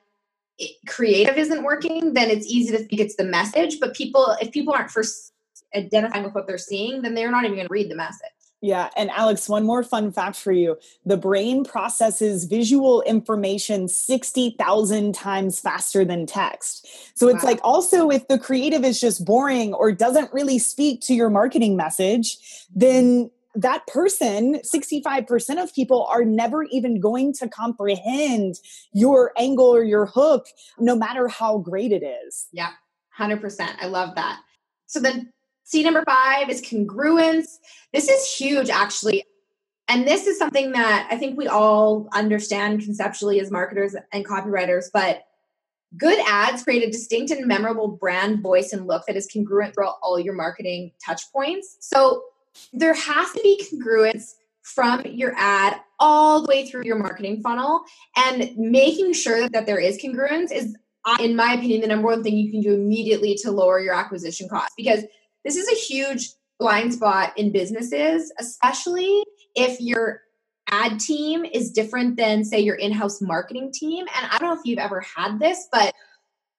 creative 0.88 1.38
isn't 1.38 1.64
working, 1.64 2.14
then 2.14 2.30
it's 2.30 2.46
easy 2.46 2.72
to 2.78 2.84
think 2.84 3.02
it's 3.02 3.16
the 3.16 3.24
message. 3.24 3.80
But 3.80 3.96
people, 3.96 4.36
if 4.40 4.52
people 4.52 4.74
aren't 4.74 4.92
first 4.92 5.34
identifying 5.76 6.24
with 6.24 6.36
what 6.36 6.46
they're 6.46 6.60
seeing, 6.60 7.02
then 7.02 7.16
they're 7.16 7.32
not 7.32 7.46
even 7.46 7.56
going 7.56 7.68
to 7.68 7.74
read 7.74 7.90
the 7.90 7.96
message. 7.96 8.30
Yeah. 8.62 8.90
And 8.96 9.10
Alex, 9.10 9.50
one 9.50 9.66
more 9.66 9.84
fun 9.84 10.12
fact 10.12 10.36
for 10.36 10.52
you 10.52 10.78
the 11.04 11.18
brain 11.18 11.64
processes 11.64 12.46
visual 12.46 13.02
information 13.02 13.88
60,000 13.88 15.16
times 15.16 15.60
faster 15.60 16.06
than 16.06 16.28
text. 16.28 16.88
So 17.18 17.28
it's 17.28 17.44
wow. 17.44 17.50
like 17.50 17.60
also 17.64 18.12
if 18.12 18.28
the 18.28 18.38
creative 18.38 18.84
is 18.84 19.02
just 19.02 19.26
boring 19.26 19.74
or 19.74 19.92
doesn't 19.92 20.32
really 20.32 20.60
speak 20.60 21.02
to 21.02 21.16
your 21.16 21.32
marketing 21.32 21.76
message, 21.76 22.38
then 22.74 23.32
that 23.56 23.86
person, 23.88 24.60
65% 24.60 25.62
of 25.62 25.74
people 25.74 26.06
are 26.06 26.24
never 26.24 26.64
even 26.66 27.00
going 27.00 27.34
to 27.34 27.50
comprehend 27.50 28.56
your 28.94 29.34
angle 29.38 29.66
or 29.66 29.84
your 29.84 30.06
hook, 30.06 30.46
no 30.80 30.96
matter 30.96 31.28
how 31.28 31.58
great 31.58 31.92
it 31.92 32.04
is. 32.04 32.48
Yeah, 32.54 32.72
100%. 33.20 33.76
I 33.82 33.88
love 33.88 34.16
that. 34.16 34.40
So 34.86 35.00
then 35.00 35.34
C 35.72 35.84
number 35.84 36.04
five 36.06 36.50
is 36.50 36.62
congruence. 36.62 37.60
This 37.94 38.10
is 38.10 38.30
huge, 38.30 38.70
actually. 38.70 39.24
And 39.88 40.06
this 40.06 40.28
is 40.28 40.38
something 40.38 40.74
that 40.74 41.08
I 41.10 41.16
think 41.16 41.38
we 41.38 41.48
all 41.48 42.10
understand 42.14 42.82
conceptually 42.82 43.40
as 43.40 43.52
marketers 43.52 43.96
and 44.12 44.28
copywriters, 44.28 44.88
but 44.94 45.24
good 45.98 46.20
ads 46.28 46.64
create 46.64 46.84
a 46.84 46.92
distinct 46.92 47.32
and 47.32 47.48
memorable 47.48 47.88
brand 47.88 48.42
voice 48.42 48.74
and 48.74 48.86
look 48.86 49.06
that 49.08 49.16
is 49.16 49.30
congruent 49.32 49.74
throughout 49.74 49.96
all 50.04 50.20
your 50.20 50.34
marketing 50.34 50.92
touch 51.06 51.32
points. 51.32 51.78
So 51.80 52.24
there 52.74 52.94
has 52.94 53.32
to 53.32 53.40
be 53.42 53.64
congruence 53.72 54.34
from 54.64 55.04
your 55.06 55.34
ad 55.38 55.80
all 56.00 56.42
the 56.42 56.50
way 56.50 56.68
through 56.68 56.84
your 56.84 56.98
marketing 56.98 57.42
funnel 57.42 57.84
and 58.18 58.52
making 58.58 59.14
sure 59.14 59.48
that 59.48 59.66
there 59.66 59.80
is 59.80 59.98
congruence 60.04 60.52
is 60.52 60.76
in 61.20 61.36
my 61.36 61.54
opinion 61.54 61.82
the 61.82 61.88
number 61.88 62.08
one 62.08 62.22
thing 62.22 62.38
you 62.38 62.52
can 62.52 62.62
do 62.62 62.74
immediately 62.74 63.36
to 63.36 63.50
lower 63.50 63.80
your 63.80 63.96
acquisition 63.96 64.48
cost 64.48 64.72
because 64.78 65.04
this 65.44 65.56
is 65.56 65.68
a 65.70 65.76
huge 65.76 66.30
blind 66.60 66.94
spot 66.94 67.38
in 67.38 67.52
businesses, 67.52 68.32
especially 68.40 69.24
if 69.56 69.80
your 69.82 70.22
ad 70.70 71.00
team 71.00 71.44
is 71.44 71.72
different 71.72 72.18
than, 72.18 72.44
say, 72.46 72.60
your 72.60 72.76
in 72.76 72.92
house 72.92 73.22
marketing 73.22 73.72
team. 73.74 74.06
And 74.16 74.28
I 74.32 74.38
don't 74.38 74.50
know 74.50 74.60
if 74.60 74.66
you've 74.66 74.80
ever 74.80 75.02
had 75.02 75.40
this, 75.40 75.68
but 75.72 75.94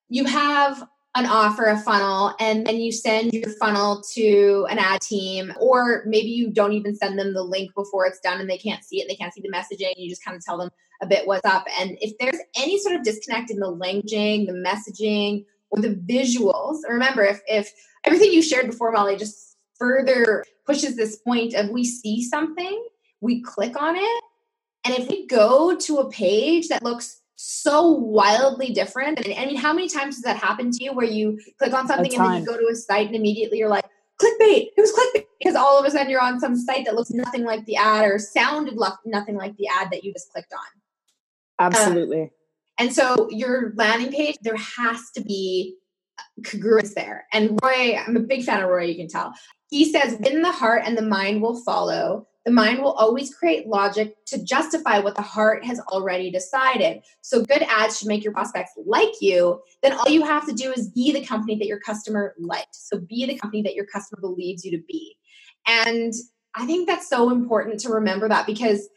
you 0.08 0.24
have 0.24 0.86
an 1.14 1.26
offer, 1.26 1.66
a 1.66 1.78
funnel, 1.78 2.34
and 2.40 2.66
then 2.66 2.76
you 2.76 2.90
send 2.90 3.32
your 3.32 3.50
funnel 3.50 4.02
to 4.14 4.66
an 4.70 4.78
ad 4.78 5.00
team, 5.02 5.52
or 5.60 6.04
maybe 6.06 6.28
you 6.28 6.50
don't 6.50 6.72
even 6.72 6.96
send 6.96 7.18
them 7.18 7.34
the 7.34 7.42
link 7.42 7.70
before 7.74 8.06
it's 8.06 8.20
done 8.20 8.40
and 8.40 8.48
they 8.48 8.56
can't 8.56 8.82
see 8.82 9.00
it, 9.00 9.08
they 9.08 9.14
can't 9.14 9.32
see 9.34 9.42
the 9.42 9.50
messaging, 9.50 9.92
you 9.96 10.08
just 10.08 10.24
kind 10.24 10.36
of 10.36 10.42
tell 10.42 10.56
them 10.56 10.70
a 11.02 11.06
bit 11.06 11.26
what's 11.26 11.44
up. 11.44 11.66
And 11.78 11.98
if 12.00 12.16
there's 12.18 12.38
any 12.56 12.78
sort 12.78 12.96
of 12.96 13.02
disconnect 13.02 13.50
in 13.50 13.58
the 13.58 13.66
languaging, 13.66 14.46
the 14.46 14.52
messaging, 14.52 15.44
or 15.70 15.82
the 15.82 15.94
visuals, 15.94 16.78
remember 16.88 17.24
if 17.24 17.40
if 17.46 17.70
everything 18.04 18.32
you 18.32 18.42
shared 18.42 18.66
before, 18.66 18.92
Molly, 18.92 19.16
just 19.16 19.56
further 19.78 20.44
pushes 20.66 20.96
this 20.96 21.16
point 21.16 21.54
of 21.54 21.70
we 21.70 21.84
see 21.84 22.22
something, 22.22 22.84
we 23.20 23.42
click 23.42 23.80
on 23.80 23.96
it, 23.96 24.24
and 24.84 24.94
if 24.94 25.08
we 25.08 25.26
go 25.26 25.76
to 25.76 25.98
a 25.98 26.10
page 26.10 26.68
that 26.68 26.82
looks 26.82 27.20
so 27.36 27.88
wildly 27.88 28.70
different, 28.70 29.18
and 29.18 29.34
I 29.34 29.46
mean, 29.46 29.56
how 29.56 29.72
many 29.72 29.88
times 29.88 30.16
does 30.16 30.24
that 30.24 30.36
happen 30.36 30.70
to 30.70 30.84
you 30.84 30.92
where 30.92 31.06
you 31.06 31.40
click 31.58 31.72
on 31.72 31.88
something 31.88 32.14
and 32.14 32.24
then 32.24 32.40
you 32.40 32.46
go 32.46 32.56
to 32.56 32.68
a 32.70 32.74
site 32.74 33.06
and 33.06 33.16
immediately 33.16 33.58
you're 33.58 33.68
like, 33.68 33.84
clickbait, 34.20 34.68
it 34.76 34.80
was 34.80 34.92
clickbait, 34.92 35.24
because 35.38 35.56
all 35.56 35.78
of 35.78 35.84
a 35.84 35.90
sudden 35.90 36.10
you're 36.10 36.20
on 36.20 36.38
some 36.38 36.56
site 36.56 36.84
that 36.84 36.94
looks 36.94 37.10
nothing 37.10 37.44
like 37.44 37.64
the 37.66 37.76
ad 37.76 38.04
or 38.04 38.18
sounded 38.18 38.78
nothing 39.04 39.36
like 39.36 39.56
the 39.56 39.66
ad 39.66 39.88
that 39.90 40.04
you 40.04 40.12
just 40.12 40.30
clicked 40.32 40.52
on. 40.52 40.60
Absolutely. 41.58 42.22
Um, 42.22 42.30
and 42.78 42.92
so 42.92 43.28
your 43.30 43.72
landing 43.76 44.12
page, 44.12 44.36
there 44.42 44.56
has 44.56 45.10
to 45.14 45.20
be 45.20 45.76
congruence 46.42 46.94
there. 46.94 47.26
And 47.32 47.58
Roy, 47.62 47.96
I'm 47.96 48.16
a 48.16 48.20
big 48.20 48.44
fan 48.44 48.62
of 48.62 48.68
Roy, 48.68 48.84
you 48.84 48.96
can 48.96 49.08
tell. 49.08 49.32
He 49.70 49.90
says, 49.90 50.16
when 50.20 50.42
the 50.42 50.52
heart 50.52 50.82
and 50.84 50.96
the 50.96 51.02
mind 51.02 51.40
will 51.40 51.62
follow, 51.62 52.26
the 52.44 52.50
mind 52.50 52.82
will 52.82 52.92
always 52.92 53.34
create 53.34 53.68
logic 53.68 54.16
to 54.26 54.42
justify 54.42 54.98
what 54.98 55.14
the 55.14 55.22
heart 55.22 55.64
has 55.64 55.78
already 55.80 56.30
decided. 56.30 57.02
So 57.20 57.44
good 57.44 57.62
ads 57.62 57.98
should 57.98 58.08
make 58.08 58.24
your 58.24 58.32
prospects 58.32 58.72
like 58.84 59.12
you. 59.20 59.62
Then 59.82 59.92
all 59.92 60.08
you 60.08 60.24
have 60.24 60.46
to 60.48 60.52
do 60.52 60.72
is 60.72 60.90
be 60.90 61.12
the 61.12 61.24
company 61.24 61.56
that 61.56 61.68
your 61.68 61.78
customer 61.78 62.34
liked. 62.38 62.74
So 62.74 62.98
be 62.98 63.26
the 63.26 63.38
company 63.38 63.62
that 63.62 63.74
your 63.74 63.86
customer 63.86 64.20
believes 64.20 64.64
you 64.64 64.72
to 64.72 64.82
be. 64.88 65.16
And 65.66 66.12
I 66.54 66.66
think 66.66 66.88
that's 66.88 67.08
so 67.08 67.30
important 67.30 67.78
to 67.80 67.90
remember 67.90 68.28
that 68.28 68.46
because 68.46 68.88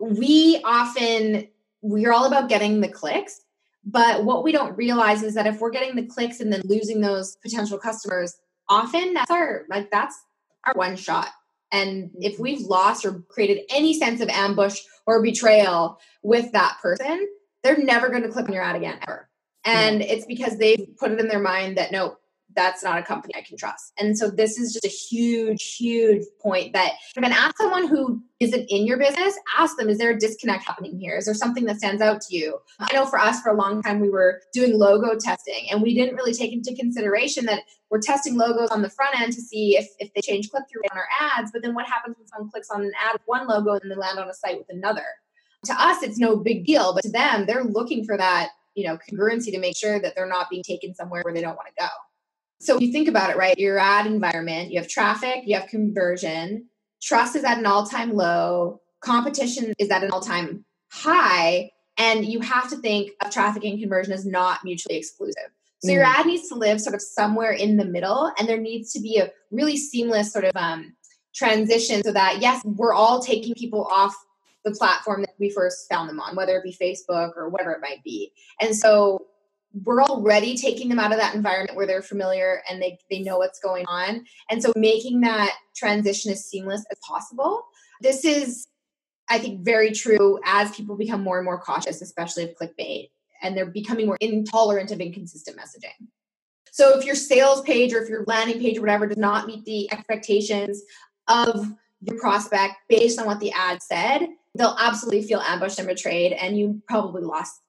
we 0.00 0.60
often 0.64 1.48
we're 1.82 2.12
all 2.12 2.26
about 2.26 2.48
getting 2.48 2.80
the 2.80 2.88
clicks 2.88 3.41
but 3.84 4.24
what 4.24 4.44
we 4.44 4.52
don't 4.52 4.76
realize 4.76 5.22
is 5.22 5.34
that 5.34 5.46
if 5.46 5.60
we're 5.60 5.70
getting 5.70 5.96
the 5.96 6.06
clicks 6.06 6.40
and 6.40 6.52
then 6.52 6.62
losing 6.64 7.00
those 7.00 7.36
potential 7.36 7.78
customers, 7.78 8.34
often 8.68 9.14
that's 9.14 9.30
our 9.30 9.64
like 9.68 9.90
that's 9.90 10.18
our 10.64 10.74
one 10.74 10.96
shot. 10.96 11.28
And 11.72 12.10
if 12.16 12.38
we've 12.38 12.60
lost 12.60 13.04
or 13.04 13.22
created 13.28 13.64
any 13.70 13.94
sense 13.94 14.20
of 14.20 14.28
ambush 14.28 14.78
or 15.06 15.22
betrayal 15.22 15.98
with 16.22 16.52
that 16.52 16.78
person, 16.82 17.26
they're 17.62 17.82
never 17.82 18.10
going 18.10 18.22
to 18.22 18.28
click 18.28 18.46
on 18.46 18.52
your 18.52 18.62
ad 18.62 18.76
again 18.76 18.98
ever. 19.02 19.28
And 19.64 20.02
it's 20.02 20.26
because 20.26 20.58
they've 20.58 20.86
put 20.98 21.12
it 21.12 21.20
in 21.20 21.28
their 21.28 21.40
mind 21.40 21.78
that 21.78 21.92
no, 21.92 22.16
that's 22.54 22.82
not 22.82 22.98
a 22.98 23.02
company 23.02 23.34
I 23.36 23.42
can 23.42 23.56
trust. 23.56 23.92
And 23.98 24.16
so 24.16 24.30
this 24.30 24.58
is 24.58 24.72
just 24.72 24.84
a 24.84 24.88
huge, 24.88 25.76
huge 25.76 26.24
point 26.40 26.72
that 26.72 26.92
when 27.16 27.32
ask 27.32 27.56
someone 27.58 27.86
who 27.88 28.22
isn't 28.40 28.66
in 28.68 28.86
your 28.86 28.98
business, 28.98 29.38
ask 29.58 29.76
them, 29.76 29.88
is 29.88 29.98
there 29.98 30.10
a 30.10 30.18
disconnect 30.18 30.64
happening 30.64 30.98
here? 30.98 31.16
Is 31.16 31.26
there 31.26 31.34
something 31.34 31.64
that 31.66 31.76
stands 31.76 32.02
out 32.02 32.20
to 32.22 32.36
you? 32.36 32.58
I 32.78 32.92
know 32.92 33.06
for 33.06 33.18
us, 33.18 33.40
for 33.40 33.50
a 33.50 33.56
long 33.56 33.82
time, 33.82 34.00
we 34.00 34.10
were 34.10 34.40
doing 34.52 34.78
logo 34.78 35.18
testing 35.18 35.66
and 35.70 35.82
we 35.82 35.94
didn't 35.94 36.16
really 36.16 36.32
take 36.32 36.52
into 36.52 36.74
consideration 36.74 37.46
that 37.46 37.62
we're 37.90 38.00
testing 38.00 38.36
logos 38.36 38.70
on 38.70 38.82
the 38.82 38.90
front 38.90 39.20
end 39.20 39.32
to 39.34 39.40
see 39.40 39.76
if, 39.76 39.88
if 39.98 40.12
they 40.14 40.20
change 40.20 40.50
click 40.50 40.64
through 40.70 40.82
on 40.90 40.98
our 40.98 41.08
ads. 41.20 41.50
But 41.52 41.62
then 41.62 41.74
what 41.74 41.86
happens 41.86 42.16
when 42.18 42.26
someone 42.26 42.50
clicks 42.50 42.70
on 42.70 42.82
an 42.82 42.92
ad 43.00 43.14
with 43.14 43.22
one 43.26 43.46
logo 43.46 43.78
and 43.80 43.90
they 43.90 43.94
land 43.94 44.18
on 44.18 44.28
a 44.28 44.34
site 44.34 44.58
with 44.58 44.68
another? 44.70 45.04
To 45.66 45.80
us, 45.80 46.02
it's 46.02 46.18
no 46.18 46.36
big 46.36 46.66
deal, 46.66 46.92
but 46.92 47.04
to 47.04 47.10
them, 47.10 47.46
they're 47.46 47.62
looking 47.62 48.04
for 48.04 48.16
that 48.16 48.48
you 48.74 48.86
know 48.86 48.98
congruency 49.08 49.52
to 49.52 49.58
make 49.58 49.76
sure 49.76 50.00
that 50.00 50.14
they're 50.14 50.28
not 50.28 50.48
being 50.50 50.62
taken 50.62 50.94
somewhere 50.94 51.22
where 51.22 51.34
they 51.34 51.40
don't 51.40 51.56
want 51.56 51.68
to 51.68 51.74
go 51.78 51.88
so 52.62 52.78
you 52.78 52.92
think 52.92 53.08
about 53.08 53.30
it, 53.30 53.36
right? 53.36 53.58
Your 53.58 53.76
ad 53.76 54.06
environment, 54.06 54.70
you 54.70 54.78
have 54.78 54.88
traffic, 54.88 55.42
you 55.44 55.58
have 55.58 55.68
conversion, 55.68 56.68
trust 57.02 57.34
is 57.34 57.42
at 57.42 57.58
an 57.58 57.66
all 57.66 57.84
time 57.84 58.14
low, 58.14 58.80
competition 59.00 59.74
is 59.80 59.90
at 59.90 60.04
an 60.04 60.12
all 60.12 60.20
time 60.20 60.64
high, 60.92 61.70
and 61.98 62.24
you 62.24 62.38
have 62.38 62.70
to 62.70 62.76
think 62.76 63.10
of 63.20 63.32
traffic 63.32 63.64
and 63.64 63.80
conversion 63.80 64.12
as 64.12 64.24
not 64.24 64.60
mutually 64.62 64.96
exclusive. 64.96 65.50
So 65.82 65.90
mm. 65.90 65.94
your 65.94 66.04
ad 66.04 66.26
needs 66.26 66.48
to 66.50 66.54
live 66.54 66.80
sort 66.80 66.94
of 66.94 67.02
somewhere 67.02 67.50
in 67.50 67.76
the 67.78 67.84
middle, 67.84 68.32
and 68.38 68.48
there 68.48 68.60
needs 68.60 68.92
to 68.92 69.00
be 69.00 69.18
a 69.18 69.32
really 69.50 69.76
seamless 69.76 70.32
sort 70.32 70.44
of 70.44 70.52
um, 70.54 70.94
transition 71.34 72.00
so 72.04 72.12
that, 72.12 72.40
yes, 72.40 72.62
we're 72.64 72.94
all 72.94 73.20
taking 73.20 73.54
people 73.54 73.88
off 73.90 74.14
the 74.64 74.70
platform 74.70 75.22
that 75.22 75.34
we 75.40 75.50
first 75.50 75.88
found 75.90 76.08
them 76.08 76.20
on, 76.20 76.36
whether 76.36 76.56
it 76.56 76.62
be 76.62 76.76
Facebook 76.80 77.32
or 77.36 77.48
whatever 77.48 77.72
it 77.72 77.80
might 77.80 78.04
be. 78.04 78.30
And 78.60 78.76
so 78.76 79.26
we're 79.84 80.02
already 80.02 80.56
taking 80.56 80.88
them 80.88 80.98
out 80.98 81.12
of 81.12 81.18
that 81.18 81.34
environment 81.34 81.76
where 81.76 81.86
they're 81.86 82.02
familiar 82.02 82.62
and 82.68 82.80
they, 82.80 82.98
they 83.10 83.20
know 83.20 83.38
what's 83.38 83.58
going 83.60 83.86
on. 83.86 84.24
And 84.50 84.62
so 84.62 84.72
making 84.76 85.20
that 85.22 85.54
transition 85.74 86.30
as 86.30 86.44
seamless 86.44 86.84
as 86.90 86.98
possible. 87.06 87.64
This 88.00 88.24
is, 88.24 88.66
I 89.28 89.38
think, 89.38 89.64
very 89.64 89.92
true 89.92 90.38
as 90.44 90.70
people 90.72 90.96
become 90.96 91.22
more 91.22 91.38
and 91.38 91.44
more 91.44 91.60
cautious, 91.60 92.02
especially 92.02 92.44
of 92.44 92.50
clickbait, 92.60 93.10
and 93.42 93.56
they're 93.56 93.66
becoming 93.66 94.06
more 94.06 94.18
intolerant 94.20 94.90
of 94.90 95.00
inconsistent 95.00 95.56
messaging. 95.56 96.08
So 96.70 96.98
if 96.98 97.04
your 97.04 97.14
sales 97.14 97.62
page 97.62 97.92
or 97.92 98.02
if 98.02 98.08
your 98.08 98.24
landing 98.26 98.58
page 98.58 98.78
or 98.78 98.82
whatever 98.82 99.06
does 99.06 99.18
not 99.18 99.46
meet 99.46 99.64
the 99.64 99.92
expectations 99.92 100.82
of 101.28 101.72
your 102.00 102.18
prospect 102.18 102.74
based 102.88 103.18
on 103.18 103.26
what 103.26 103.40
the 103.40 103.52
ad 103.52 103.82
said, 103.82 104.26
they'll 104.54 104.76
absolutely 104.78 105.22
feel 105.22 105.40
ambushed 105.40 105.78
and 105.78 105.88
betrayed, 105.88 106.32
and 106.32 106.58
you 106.58 106.82
probably 106.88 107.22
lost 107.22 107.60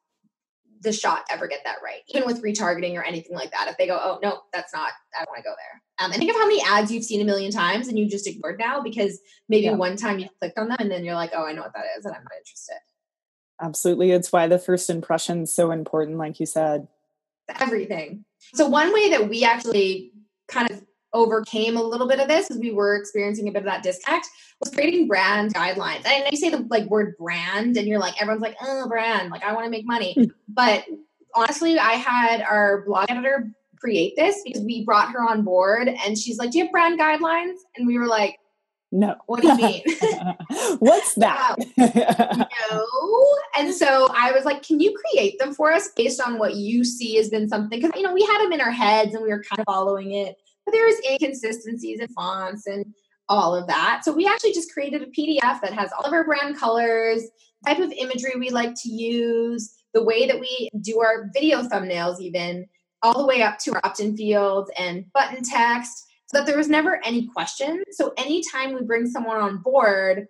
the 0.83 0.93
shot 0.93 1.23
ever 1.29 1.47
get 1.47 1.61
that 1.63 1.77
right, 1.83 2.01
even 2.07 2.25
with 2.25 2.43
retargeting 2.43 2.95
or 2.95 3.03
anything 3.03 3.35
like 3.35 3.51
that. 3.51 3.67
If 3.67 3.77
they 3.77 3.87
go, 3.87 3.99
oh, 4.01 4.19
no, 4.21 4.41
that's 4.51 4.73
not, 4.73 4.91
I 5.15 5.23
don't 5.23 5.29
want 5.29 5.37
to 5.37 5.43
go 5.43 5.55
there. 5.57 5.81
Um, 5.99 6.11
and 6.11 6.19
think 6.19 6.31
of 6.31 6.35
how 6.35 6.47
many 6.47 6.61
ads 6.63 6.91
you've 6.91 7.03
seen 7.03 7.21
a 7.21 7.25
million 7.25 7.51
times 7.51 7.87
and 7.87 7.97
you 7.97 8.09
just 8.09 8.27
ignored 8.27 8.59
now 8.59 8.81
because 8.81 9.19
maybe 9.49 9.65
yeah. 9.65 9.73
one 9.73 9.95
time 9.95 10.19
you 10.19 10.27
clicked 10.39 10.57
on 10.57 10.67
them 10.67 10.77
and 10.79 10.91
then 10.91 11.03
you're 11.03 11.15
like, 11.15 11.31
oh, 11.33 11.45
I 11.45 11.53
know 11.53 11.61
what 11.61 11.73
that 11.73 11.85
is 11.97 12.05
and 12.05 12.13
I'm 12.13 12.23
not 12.23 12.37
interested. 12.37 12.77
Absolutely. 13.61 14.11
It's 14.11 14.31
why 14.31 14.47
the 14.47 14.59
first 14.59 14.89
impression 14.89 15.43
is 15.43 15.53
so 15.53 15.71
important, 15.71 16.17
like 16.17 16.39
you 16.39 16.45
said. 16.45 16.87
Everything. 17.59 18.25
So, 18.55 18.67
one 18.67 18.93
way 18.93 19.09
that 19.11 19.29
we 19.29 19.43
actually 19.43 20.11
kind 20.47 20.69
of 20.71 20.81
overcame 21.13 21.77
a 21.77 21.83
little 21.83 22.07
bit 22.07 22.19
of 22.19 22.27
this 22.27 22.47
because 22.47 22.59
we 22.59 22.71
were 22.71 22.95
experiencing 22.95 23.47
a 23.47 23.51
bit 23.51 23.59
of 23.59 23.65
that 23.65 23.83
disconnect 23.83 24.27
was 24.59 24.73
creating 24.73 25.07
brand 25.07 25.53
guidelines. 25.53 26.05
And 26.05 26.25
you 26.31 26.37
say 26.37 26.49
the 26.49 26.65
like 26.69 26.85
word 26.85 27.15
brand 27.17 27.77
and 27.77 27.87
you're 27.87 27.99
like 27.99 28.19
everyone's 28.21 28.41
like, 28.41 28.55
oh 28.61 28.87
brand, 28.87 29.29
like 29.29 29.43
I 29.43 29.53
want 29.53 29.65
to 29.65 29.71
make 29.71 29.85
money. 29.85 30.13
Hmm. 30.13 30.25
but 30.47 30.85
honestly, 31.35 31.79
I 31.79 31.93
had 31.93 32.41
our 32.41 32.83
blog 32.85 33.09
editor 33.09 33.51
create 33.79 34.13
this 34.15 34.41
because 34.45 34.61
we 34.61 34.85
brought 34.85 35.11
her 35.11 35.19
on 35.21 35.43
board 35.43 35.89
and 35.89 36.17
she's 36.17 36.37
like, 36.37 36.51
Do 36.51 36.59
you 36.59 36.65
have 36.65 36.71
brand 36.71 36.99
guidelines? 36.99 37.57
And 37.75 37.85
we 37.85 37.97
were 37.97 38.07
like, 38.07 38.37
No. 38.91 39.15
What 39.25 39.41
do 39.41 39.49
you 39.49 39.55
mean? 39.55 39.83
What's 40.79 41.15
that? 41.15 41.55
no. 41.77 42.87
And 43.57 43.73
so 43.73 44.07
I 44.15 44.31
was 44.31 44.45
like, 44.45 44.63
can 44.63 44.79
you 44.79 44.95
create 45.05 45.37
them 45.39 45.53
for 45.53 45.71
us 45.71 45.89
based 45.95 46.21
on 46.21 46.37
what 46.39 46.55
you 46.55 46.83
see 46.83 47.15
has 47.17 47.29
been 47.29 47.47
something? 47.47 47.79
Because, 47.79 47.95
you 47.95 48.03
know, 48.03 48.13
we 48.13 48.23
had 48.23 48.43
them 48.43 48.51
in 48.51 48.61
our 48.61 48.71
heads 48.71 49.13
and 49.13 49.23
we 49.23 49.29
were 49.29 49.43
kind 49.43 49.59
of 49.59 49.65
following 49.65 50.11
it, 50.11 50.37
but 50.65 50.71
there 50.71 50.85
was 50.85 50.99
inconsistencies 51.09 51.99
in 51.99 52.07
fonts 52.09 52.67
and 52.67 52.85
all 53.29 53.55
of 53.55 53.67
that. 53.67 54.01
So 54.03 54.11
we 54.11 54.27
actually 54.27 54.53
just 54.53 54.71
created 54.71 55.01
a 55.01 55.07
PDF 55.07 55.61
that 55.61 55.73
has 55.73 55.91
all 55.97 56.05
of 56.05 56.13
our 56.13 56.25
brand 56.25 56.57
colors, 56.57 57.23
type 57.65 57.79
of 57.79 57.91
imagery 57.91 58.33
we 58.37 58.49
like 58.49 58.73
to 58.83 58.89
use, 58.89 59.73
the 59.93 60.03
way 60.03 60.27
that 60.27 60.39
we 60.39 60.69
do 60.81 60.99
our 60.99 61.29
video 61.33 61.63
thumbnails, 61.63 62.19
even 62.19 62.65
all 63.01 63.19
the 63.19 63.25
way 63.25 63.41
up 63.41 63.59
to 63.59 63.73
our 63.73 63.81
opt-in 63.83 64.15
fields 64.15 64.71
and 64.77 65.05
button 65.13 65.43
text 65.43 66.05
so 66.25 66.37
that 66.37 66.45
there 66.45 66.57
was 66.57 66.69
never 66.69 66.99
any 67.05 67.27
question. 67.27 67.83
So 67.91 68.13
anytime 68.17 68.73
we 68.73 68.81
bring 68.81 69.07
someone 69.07 69.37
on 69.37 69.57
board, 69.57 70.27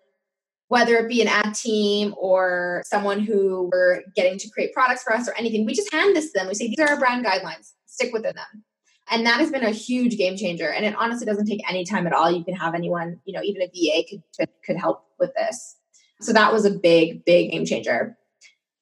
whether 0.67 0.95
it 0.95 1.07
be 1.07 1.21
an 1.21 1.27
ad 1.27 1.53
team 1.53 2.13
or 2.17 2.83
someone 2.85 3.19
who 3.19 3.69
we're 3.71 4.01
getting 4.15 4.37
to 4.39 4.49
create 4.49 4.73
products 4.73 5.03
for 5.03 5.13
us 5.13 5.29
or 5.29 5.35
anything, 5.35 5.65
we 5.65 5.73
just 5.73 5.91
hand 5.93 6.15
this 6.15 6.31
to 6.31 6.39
them. 6.39 6.47
We 6.47 6.55
say, 6.55 6.67
these 6.67 6.79
are 6.79 6.89
our 6.89 6.99
brand 6.99 7.25
guidelines, 7.25 7.73
stick 7.85 8.11
within 8.11 8.35
them. 8.35 8.63
And 9.11 9.25
that 9.25 9.39
has 9.39 9.51
been 9.51 9.63
a 9.63 9.71
huge 9.71 10.17
game 10.17 10.37
changer. 10.37 10.69
And 10.69 10.85
it 10.85 10.95
honestly 10.95 11.25
doesn't 11.25 11.45
take 11.45 11.61
any 11.69 11.85
time 11.85 12.07
at 12.07 12.13
all. 12.13 12.31
You 12.31 12.43
can 12.43 12.55
have 12.55 12.73
anyone, 12.73 13.19
you 13.25 13.33
know, 13.33 13.41
even 13.43 13.61
a 13.61 13.67
VA 13.67 14.07
could, 14.09 14.23
could, 14.37 14.49
could 14.65 14.77
help 14.77 15.05
with 15.19 15.33
this. 15.35 15.77
So 16.21 16.31
that 16.33 16.53
was 16.53 16.65
a 16.65 16.71
big, 16.71 17.25
big 17.25 17.51
game 17.51 17.65
changer. 17.65 18.17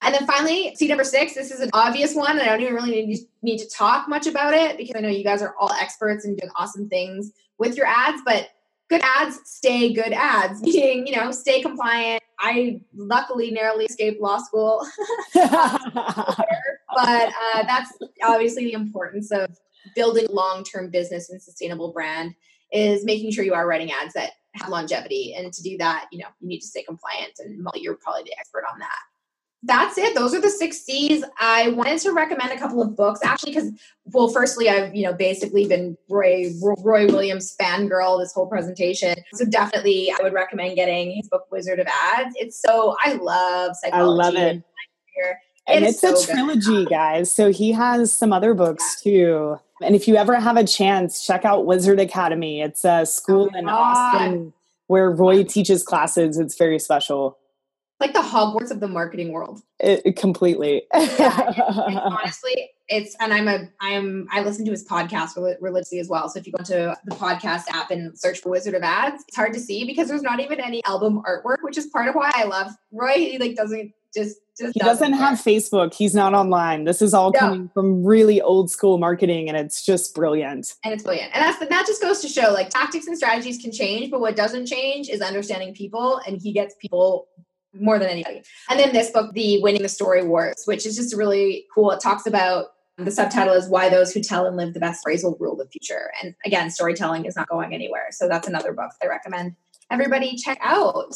And 0.02 0.14
then 0.14 0.26
finally, 0.26 0.74
seed 0.74 0.88
number 0.88 1.04
six, 1.04 1.34
this 1.34 1.52
is 1.52 1.60
an 1.60 1.70
obvious 1.72 2.14
one, 2.14 2.32
and 2.32 2.40
I 2.40 2.46
don't 2.46 2.60
even 2.60 2.74
really 2.74 3.06
need, 3.06 3.18
need 3.40 3.58
to 3.58 3.68
talk 3.68 4.08
much 4.08 4.26
about 4.26 4.52
it 4.52 4.76
because 4.76 4.96
I 4.96 5.00
know 5.00 5.08
you 5.08 5.22
guys 5.22 5.42
are 5.42 5.54
all 5.60 5.70
experts 5.72 6.24
and 6.24 6.36
doing 6.36 6.50
awesome 6.56 6.88
things 6.88 7.30
with 7.58 7.76
your 7.76 7.86
ads, 7.86 8.20
but 8.24 8.48
good 8.90 9.00
ads 9.04 9.38
stay 9.44 9.92
good 9.92 10.12
ads, 10.12 10.60
meaning, 10.62 11.06
you 11.06 11.14
know, 11.16 11.30
stay 11.30 11.62
compliant. 11.62 12.22
I 12.40 12.80
luckily 12.94 13.52
narrowly 13.52 13.84
escaped 13.84 14.20
law 14.20 14.38
school. 14.38 14.84
but 15.34 15.56
uh, 16.96 17.62
that's 17.62 17.92
obviously 18.24 18.64
the 18.64 18.72
importance 18.72 19.30
of 19.30 19.56
building 19.94 20.26
long-term 20.30 20.90
business 20.90 21.30
and 21.30 21.40
sustainable 21.40 21.92
brand 21.92 22.34
is 22.72 23.04
making 23.04 23.32
sure 23.32 23.44
you 23.44 23.54
are 23.54 23.66
writing 23.66 23.92
ads 23.92 24.14
that 24.14 24.32
have 24.54 24.68
longevity. 24.68 25.34
And 25.34 25.52
to 25.52 25.62
do 25.62 25.76
that, 25.78 26.06
you 26.10 26.18
know, 26.18 26.28
you 26.40 26.48
need 26.48 26.60
to 26.60 26.66
stay 26.66 26.82
compliant 26.82 27.32
and 27.38 27.66
you're 27.76 27.96
probably 27.96 28.24
the 28.24 28.38
expert 28.38 28.64
on 28.70 28.78
that 28.78 28.98
that's 29.64 29.96
it. 29.96 30.14
Those 30.14 30.34
are 30.34 30.40
the 30.40 30.50
six 30.50 30.80
C's. 30.80 31.24
I 31.38 31.68
wanted 31.70 32.00
to 32.00 32.12
recommend 32.12 32.50
a 32.50 32.58
couple 32.58 32.82
of 32.82 32.96
books 32.96 33.20
actually 33.22 33.52
because, 33.52 33.70
well, 34.06 34.28
firstly, 34.28 34.68
I've 34.68 34.94
you 34.94 35.04
know 35.04 35.12
basically 35.12 35.66
been 35.66 35.96
Roy 36.08 36.50
Roy 36.60 37.06
Williams 37.06 37.54
fangirl 37.60 38.20
this 38.20 38.32
whole 38.32 38.46
presentation. 38.46 39.14
So 39.34 39.44
definitely, 39.44 40.12
I 40.18 40.22
would 40.22 40.32
recommend 40.32 40.76
getting 40.76 41.12
his 41.12 41.28
book 41.28 41.46
Wizard 41.52 41.78
of 41.78 41.86
Ads. 41.86 42.34
It's 42.38 42.60
so 42.60 42.96
I 43.00 43.14
love 43.14 43.76
psychology. 43.76 44.00
I 44.00 44.30
love 44.30 44.34
it. 44.34 44.62
And, 45.68 45.84
it's, 45.84 46.02
it's 46.02 46.24
so 46.26 46.32
a 46.32 46.34
trilogy, 46.34 46.84
good. 46.84 46.88
guys. 46.88 47.30
So 47.30 47.52
he 47.52 47.70
has 47.70 48.12
some 48.12 48.32
other 48.32 48.52
books 48.52 49.00
too. 49.00 49.60
And 49.82 49.94
if 49.94 50.08
you 50.08 50.16
ever 50.16 50.38
have 50.38 50.56
a 50.56 50.64
chance, 50.64 51.26
check 51.26 51.44
out 51.44 51.66
Wizard 51.66 52.00
Academy. 52.00 52.60
It's 52.60 52.84
a 52.84 53.06
school 53.06 53.50
oh 53.52 53.58
in 53.58 53.64
God. 53.66 53.72
Austin 53.72 54.52
where 54.86 55.10
Roy 55.10 55.44
teaches 55.44 55.82
classes. 55.82 56.38
It's 56.38 56.56
very 56.56 56.78
special 56.78 57.38
like 58.02 58.12
the 58.14 58.18
Hogwarts 58.18 58.72
of 58.72 58.80
the 58.80 58.88
marketing 58.88 59.30
world. 59.30 59.62
It, 59.78 60.02
it 60.04 60.16
completely. 60.16 60.82
yeah, 60.92 62.00
honestly, 62.04 62.70
it's 62.88 63.14
and 63.20 63.32
I'm 63.32 63.46
a 63.46 63.68
I'm 63.80 64.26
I 64.32 64.42
listen 64.42 64.64
to 64.64 64.72
his 64.72 64.84
podcast 64.84 65.36
religiously 65.60 66.00
as 66.00 66.08
well. 66.08 66.28
So 66.28 66.40
if 66.40 66.46
you 66.46 66.52
go 66.52 66.64
to 66.64 66.96
the 67.04 67.14
podcast 67.14 67.68
app 67.70 67.92
and 67.92 68.18
search 68.18 68.40
for 68.40 68.50
Wizard 68.50 68.74
of 68.74 68.82
Ads, 68.82 69.22
it's 69.28 69.36
hard 69.36 69.52
to 69.52 69.60
see 69.60 69.84
because 69.84 70.08
there's 70.08 70.22
not 70.22 70.40
even 70.40 70.58
any 70.58 70.84
album 70.84 71.22
artwork, 71.22 71.58
which 71.62 71.78
is 71.78 71.86
part 71.86 72.08
of 72.08 72.16
why 72.16 72.32
I 72.34 72.42
love 72.42 72.72
Roy. 72.90 73.14
He 73.14 73.38
like 73.38 73.54
doesn't 73.54 73.92
just 74.12 74.38
he 74.58 74.64
doesn't, 74.64 74.82
doesn't 74.82 75.12
have 75.14 75.38
Facebook. 75.38 75.94
He's 75.94 76.14
not 76.14 76.34
online. 76.34 76.84
This 76.84 77.00
is 77.02 77.14
all 77.14 77.30
no. 77.32 77.38
coming 77.38 77.70
from 77.72 78.04
really 78.04 78.40
old 78.40 78.70
school 78.70 78.98
marketing, 78.98 79.48
and 79.48 79.56
it's 79.56 79.84
just 79.84 80.14
brilliant. 80.14 80.74
And 80.84 80.92
it's 80.92 81.02
brilliant. 81.02 81.30
And 81.34 81.42
that's 81.42 81.58
that 81.58 81.86
just 81.86 82.02
goes 82.02 82.20
to 82.20 82.28
show 82.28 82.52
like 82.52 82.70
tactics 82.70 83.06
and 83.06 83.16
strategies 83.16 83.58
can 83.58 83.72
change, 83.72 84.10
but 84.10 84.20
what 84.20 84.36
doesn't 84.36 84.66
change 84.66 85.08
is 85.08 85.20
understanding 85.20 85.74
people. 85.74 86.20
And 86.26 86.40
he 86.40 86.52
gets 86.52 86.74
people 86.80 87.28
more 87.78 87.98
than 87.98 88.08
anybody. 88.08 88.42
And 88.68 88.78
then 88.78 88.92
this 88.92 89.10
book, 89.10 89.32
The 89.32 89.62
Winning 89.62 89.82
the 89.82 89.88
Story 89.88 90.22
Wars, 90.26 90.62
which 90.66 90.84
is 90.84 90.96
just 90.96 91.14
really 91.16 91.66
cool. 91.74 91.90
It 91.90 92.00
talks 92.00 92.26
about 92.26 92.66
um, 92.98 93.06
the 93.06 93.10
subtitle 93.10 93.54
is 93.54 93.68
Why 93.68 93.88
Those 93.88 94.12
Who 94.12 94.20
Tell 94.20 94.46
and 94.46 94.56
Live 94.56 94.74
the 94.74 94.80
Best 94.80 95.00
Stories 95.00 95.24
Will 95.24 95.36
Rule 95.40 95.56
the 95.56 95.66
Future. 95.68 96.10
And 96.22 96.34
again, 96.44 96.70
storytelling 96.70 97.24
is 97.24 97.34
not 97.34 97.48
going 97.48 97.72
anywhere. 97.72 98.08
So 98.10 98.28
that's 98.28 98.46
another 98.46 98.74
book 98.74 98.90
I 99.02 99.06
recommend 99.06 99.56
everybody 99.90 100.36
check 100.36 100.58
out. 100.62 101.14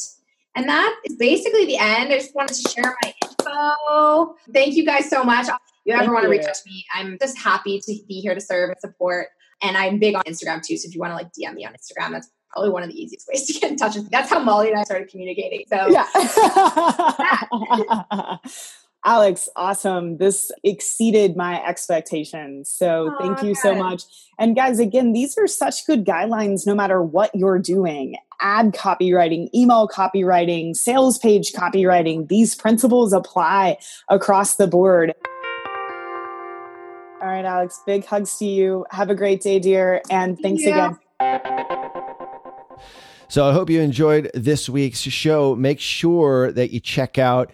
And 0.57 0.69
that 0.69 1.01
is 1.05 1.15
basically 1.17 1.67
the 1.67 1.77
end. 1.77 2.13
I 2.13 2.19
just 2.19 2.35
wanted 2.35 2.55
to 2.55 2.69
share 2.71 2.97
my 3.03 3.15
info. 3.23 4.35
Thank 4.53 4.75
you 4.75 4.85
guys 4.85 5.09
so 5.09 5.23
much. 5.23 5.47
If 5.49 5.55
you 5.85 5.93
ever 5.93 6.05
Thank 6.05 6.15
want 6.15 6.25
to 6.25 6.31
reach 6.31 6.47
out 6.47 6.55
to 6.55 6.63
me, 6.67 6.85
I'm 6.95 7.19
just 7.21 7.39
happy 7.39 7.79
to 7.79 7.95
be 8.09 8.21
here 8.21 8.35
to 8.35 8.41
serve 8.41 8.71
and 8.71 8.81
support. 8.81 9.29
And 9.63 9.77
I'm 9.77 9.99
big 9.99 10.15
on 10.15 10.23
Instagram 10.25 10.63
too. 10.63 10.79
So 10.79 10.89
if 10.89 10.95
you 10.95 11.01
want 11.01 11.13
to 11.13 11.17
like 11.17 11.31
DM 11.33 11.55
me 11.55 11.67
on 11.67 11.75
Instagram, 11.75 12.13
that's 12.13 12.31
probably 12.51 12.71
one 12.71 12.83
of 12.83 12.89
the 12.89 13.01
easiest 13.01 13.29
ways 13.29 13.47
to 13.47 13.53
get 13.53 13.71
in 13.71 13.77
touch 13.77 13.97
with 13.97 14.05
me. 14.05 14.09
That's 14.11 14.31
how 14.31 14.41
Molly 14.41 14.71
and 14.71 14.79
I 14.79 14.85
started 14.85 15.09
communicating. 15.09 15.65
So 15.69 15.89
yeah. 15.89 16.07
Alex, 19.07 19.49
awesome. 19.55 20.17
This 20.17 20.51
exceeded 20.65 21.37
my 21.37 21.65
expectations. 21.65 22.69
So 22.69 23.15
oh, 23.15 23.19
thank 23.21 23.41
you 23.41 23.55
good. 23.55 23.59
so 23.59 23.75
much. 23.77 24.03
And 24.37 24.57
guys, 24.57 24.81
again, 24.81 25.13
these 25.13 25.39
are 25.39 25.47
such 25.47 25.87
good 25.87 26.05
guidelines 26.05 26.67
no 26.67 26.75
matter 26.75 27.01
what 27.01 27.33
you're 27.33 27.61
doing 27.61 28.17
ad 28.41 28.75
copywriting, 28.75 29.49
email 29.55 29.89
copywriting, 29.89 30.75
sales 30.77 31.19
page 31.19 31.53
copywriting. 31.53 32.29
These 32.29 32.57
principles 32.57 33.13
apply 33.13 33.79
across 34.09 34.57
the 34.57 34.67
board. 34.67 35.15
All 37.23 37.29
right, 37.29 37.45
Alex, 37.45 37.81
big 37.87 38.05
hugs 38.05 38.37
to 38.39 38.45
you. 38.45 38.85
Have 38.91 39.09
a 39.09 39.15
great 39.15 39.41
day, 39.41 39.61
dear. 39.61 40.03
And 40.11 40.39
thanks 40.39 40.65
yeah. 40.65 40.95
again. 41.21 41.41
So 43.29 43.49
I 43.49 43.53
hope 43.53 43.71
you 43.71 43.81
enjoyed 43.81 44.31
this 44.35 44.69
week's 44.69 45.01
show. 45.01 45.55
Make 45.55 45.79
sure 45.81 46.51
that 46.53 46.73
you 46.73 46.81
check 46.81 47.19
out 47.19 47.53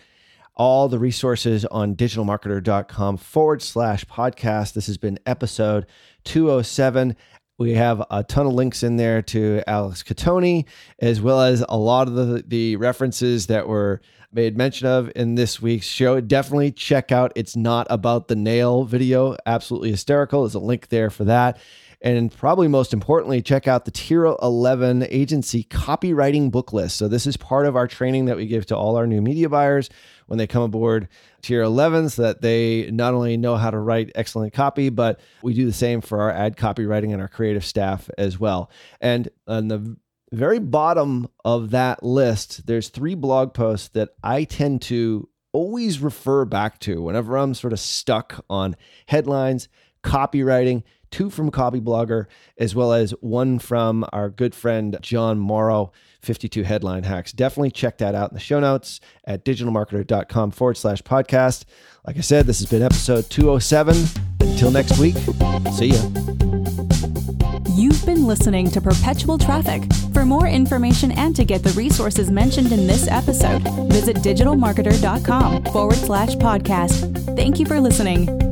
all 0.54 0.88
the 0.88 0.98
resources 0.98 1.64
on 1.66 1.96
digitalmarketer.com 1.96 3.16
forward 3.16 3.62
slash 3.62 4.04
podcast. 4.04 4.74
This 4.74 4.86
has 4.86 4.98
been 4.98 5.18
episode 5.24 5.86
207. 6.24 7.16
We 7.58 7.74
have 7.74 8.02
a 8.10 8.24
ton 8.24 8.46
of 8.46 8.54
links 8.54 8.82
in 8.82 8.96
there 8.96 9.22
to 9.22 9.62
Alex 9.66 10.02
Cattoni, 10.02 10.66
as 10.98 11.20
well 11.20 11.40
as 11.40 11.64
a 11.68 11.76
lot 11.76 12.08
of 12.08 12.14
the, 12.14 12.44
the 12.46 12.76
references 12.76 13.46
that 13.46 13.68
were 13.68 14.00
made 14.32 14.56
mention 14.56 14.86
of 14.86 15.12
in 15.14 15.34
this 15.34 15.60
week's 15.60 15.86
show. 15.86 16.20
Definitely 16.20 16.72
check 16.72 17.12
out 17.12 17.32
It's 17.36 17.54
Not 17.54 17.86
About 17.90 18.28
the 18.28 18.36
Nail 18.36 18.84
video. 18.84 19.36
Absolutely 19.46 19.90
hysterical. 19.90 20.42
There's 20.42 20.54
a 20.54 20.60
link 20.60 20.88
there 20.88 21.10
for 21.10 21.24
that. 21.24 21.58
And 22.00 22.32
probably 22.32 22.66
most 22.66 22.92
importantly, 22.92 23.42
check 23.42 23.68
out 23.68 23.84
the 23.84 23.92
Tier 23.92 24.24
11 24.24 25.06
agency 25.08 25.62
copywriting 25.62 26.50
book 26.50 26.72
list. 26.72 26.96
So, 26.96 27.06
this 27.06 27.28
is 27.28 27.36
part 27.36 27.64
of 27.64 27.76
our 27.76 27.86
training 27.86 28.24
that 28.24 28.36
we 28.36 28.46
give 28.46 28.66
to 28.66 28.76
all 28.76 28.96
our 28.96 29.06
new 29.06 29.22
media 29.22 29.48
buyers 29.48 29.88
when 30.32 30.38
they 30.38 30.46
come 30.46 30.62
aboard 30.62 31.08
Tier 31.42 31.60
11 31.60 32.08
so 32.08 32.22
that 32.22 32.40
they 32.40 32.90
not 32.90 33.12
only 33.12 33.36
know 33.36 33.56
how 33.56 33.70
to 33.70 33.78
write 33.78 34.10
excellent 34.14 34.54
copy, 34.54 34.88
but 34.88 35.20
we 35.42 35.52
do 35.52 35.66
the 35.66 35.74
same 35.74 36.00
for 36.00 36.22
our 36.22 36.30
ad 36.30 36.56
copywriting 36.56 37.12
and 37.12 37.20
our 37.20 37.28
creative 37.28 37.66
staff 37.66 38.08
as 38.16 38.40
well. 38.40 38.70
And 38.98 39.28
on 39.46 39.68
the 39.68 39.94
very 40.32 40.58
bottom 40.58 41.28
of 41.44 41.72
that 41.72 42.02
list, 42.02 42.66
there's 42.66 42.88
three 42.88 43.14
blog 43.14 43.52
posts 43.52 43.88
that 43.88 44.14
I 44.22 44.44
tend 44.44 44.80
to 44.82 45.28
always 45.52 46.00
refer 46.00 46.46
back 46.46 46.78
to 46.78 47.02
whenever 47.02 47.36
I'm 47.36 47.52
sort 47.52 47.74
of 47.74 47.80
stuck 47.80 48.42
on 48.48 48.74
headlines, 49.04 49.68
copywriting 50.02 50.82
two 51.12 51.30
from 51.30 51.50
Copyblogger, 51.50 52.26
as 52.58 52.74
well 52.74 52.92
as 52.92 53.12
one 53.20 53.58
from 53.58 54.04
our 54.12 54.28
good 54.28 54.54
friend 54.54 54.96
John 55.00 55.38
Morrow, 55.38 55.92
52 56.20 56.64
Headline 56.64 57.04
Hacks. 57.04 57.32
Definitely 57.32 57.70
check 57.70 57.98
that 57.98 58.14
out 58.14 58.30
in 58.30 58.34
the 58.34 58.40
show 58.40 58.58
notes 58.58 59.00
at 59.24 59.44
digitalmarketer.com 59.44 60.50
forward 60.50 60.76
slash 60.76 61.02
podcast. 61.02 61.64
Like 62.06 62.16
I 62.16 62.20
said, 62.20 62.46
this 62.46 62.58
has 62.58 62.68
been 62.68 62.82
episode 62.82 63.30
207. 63.30 63.96
Until 64.40 64.70
next 64.70 64.98
week, 64.98 65.14
see 65.72 65.86
ya. 65.86 66.02
You've 67.74 68.04
been 68.04 68.26
listening 68.26 68.70
to 68.70 68.80
Perpetual 68.80 69.38
Traffic. 69.38 69.82
For 70.12 70.26
more 70.26 70.46
information 70.46 71.10
and 71.12 71.34
to 71.36 71.44
get 71.44 71.62
the 71.62 71.70
resources 71.70 72.30
mentioned 72.30 72.70
in 72.70 72.86
this 72.86 73.08
episode, 73.08 73.62
visit 73.90 74.16
digitalmarketer.com 74.18 75.64
forward 75.64 75.96
slash 75.96 76.34
podcast. 76.36 77.34
Thank 77.34 77.58
you 77.58 77.66
for 77.66 77.80
listening. 77.80 78.51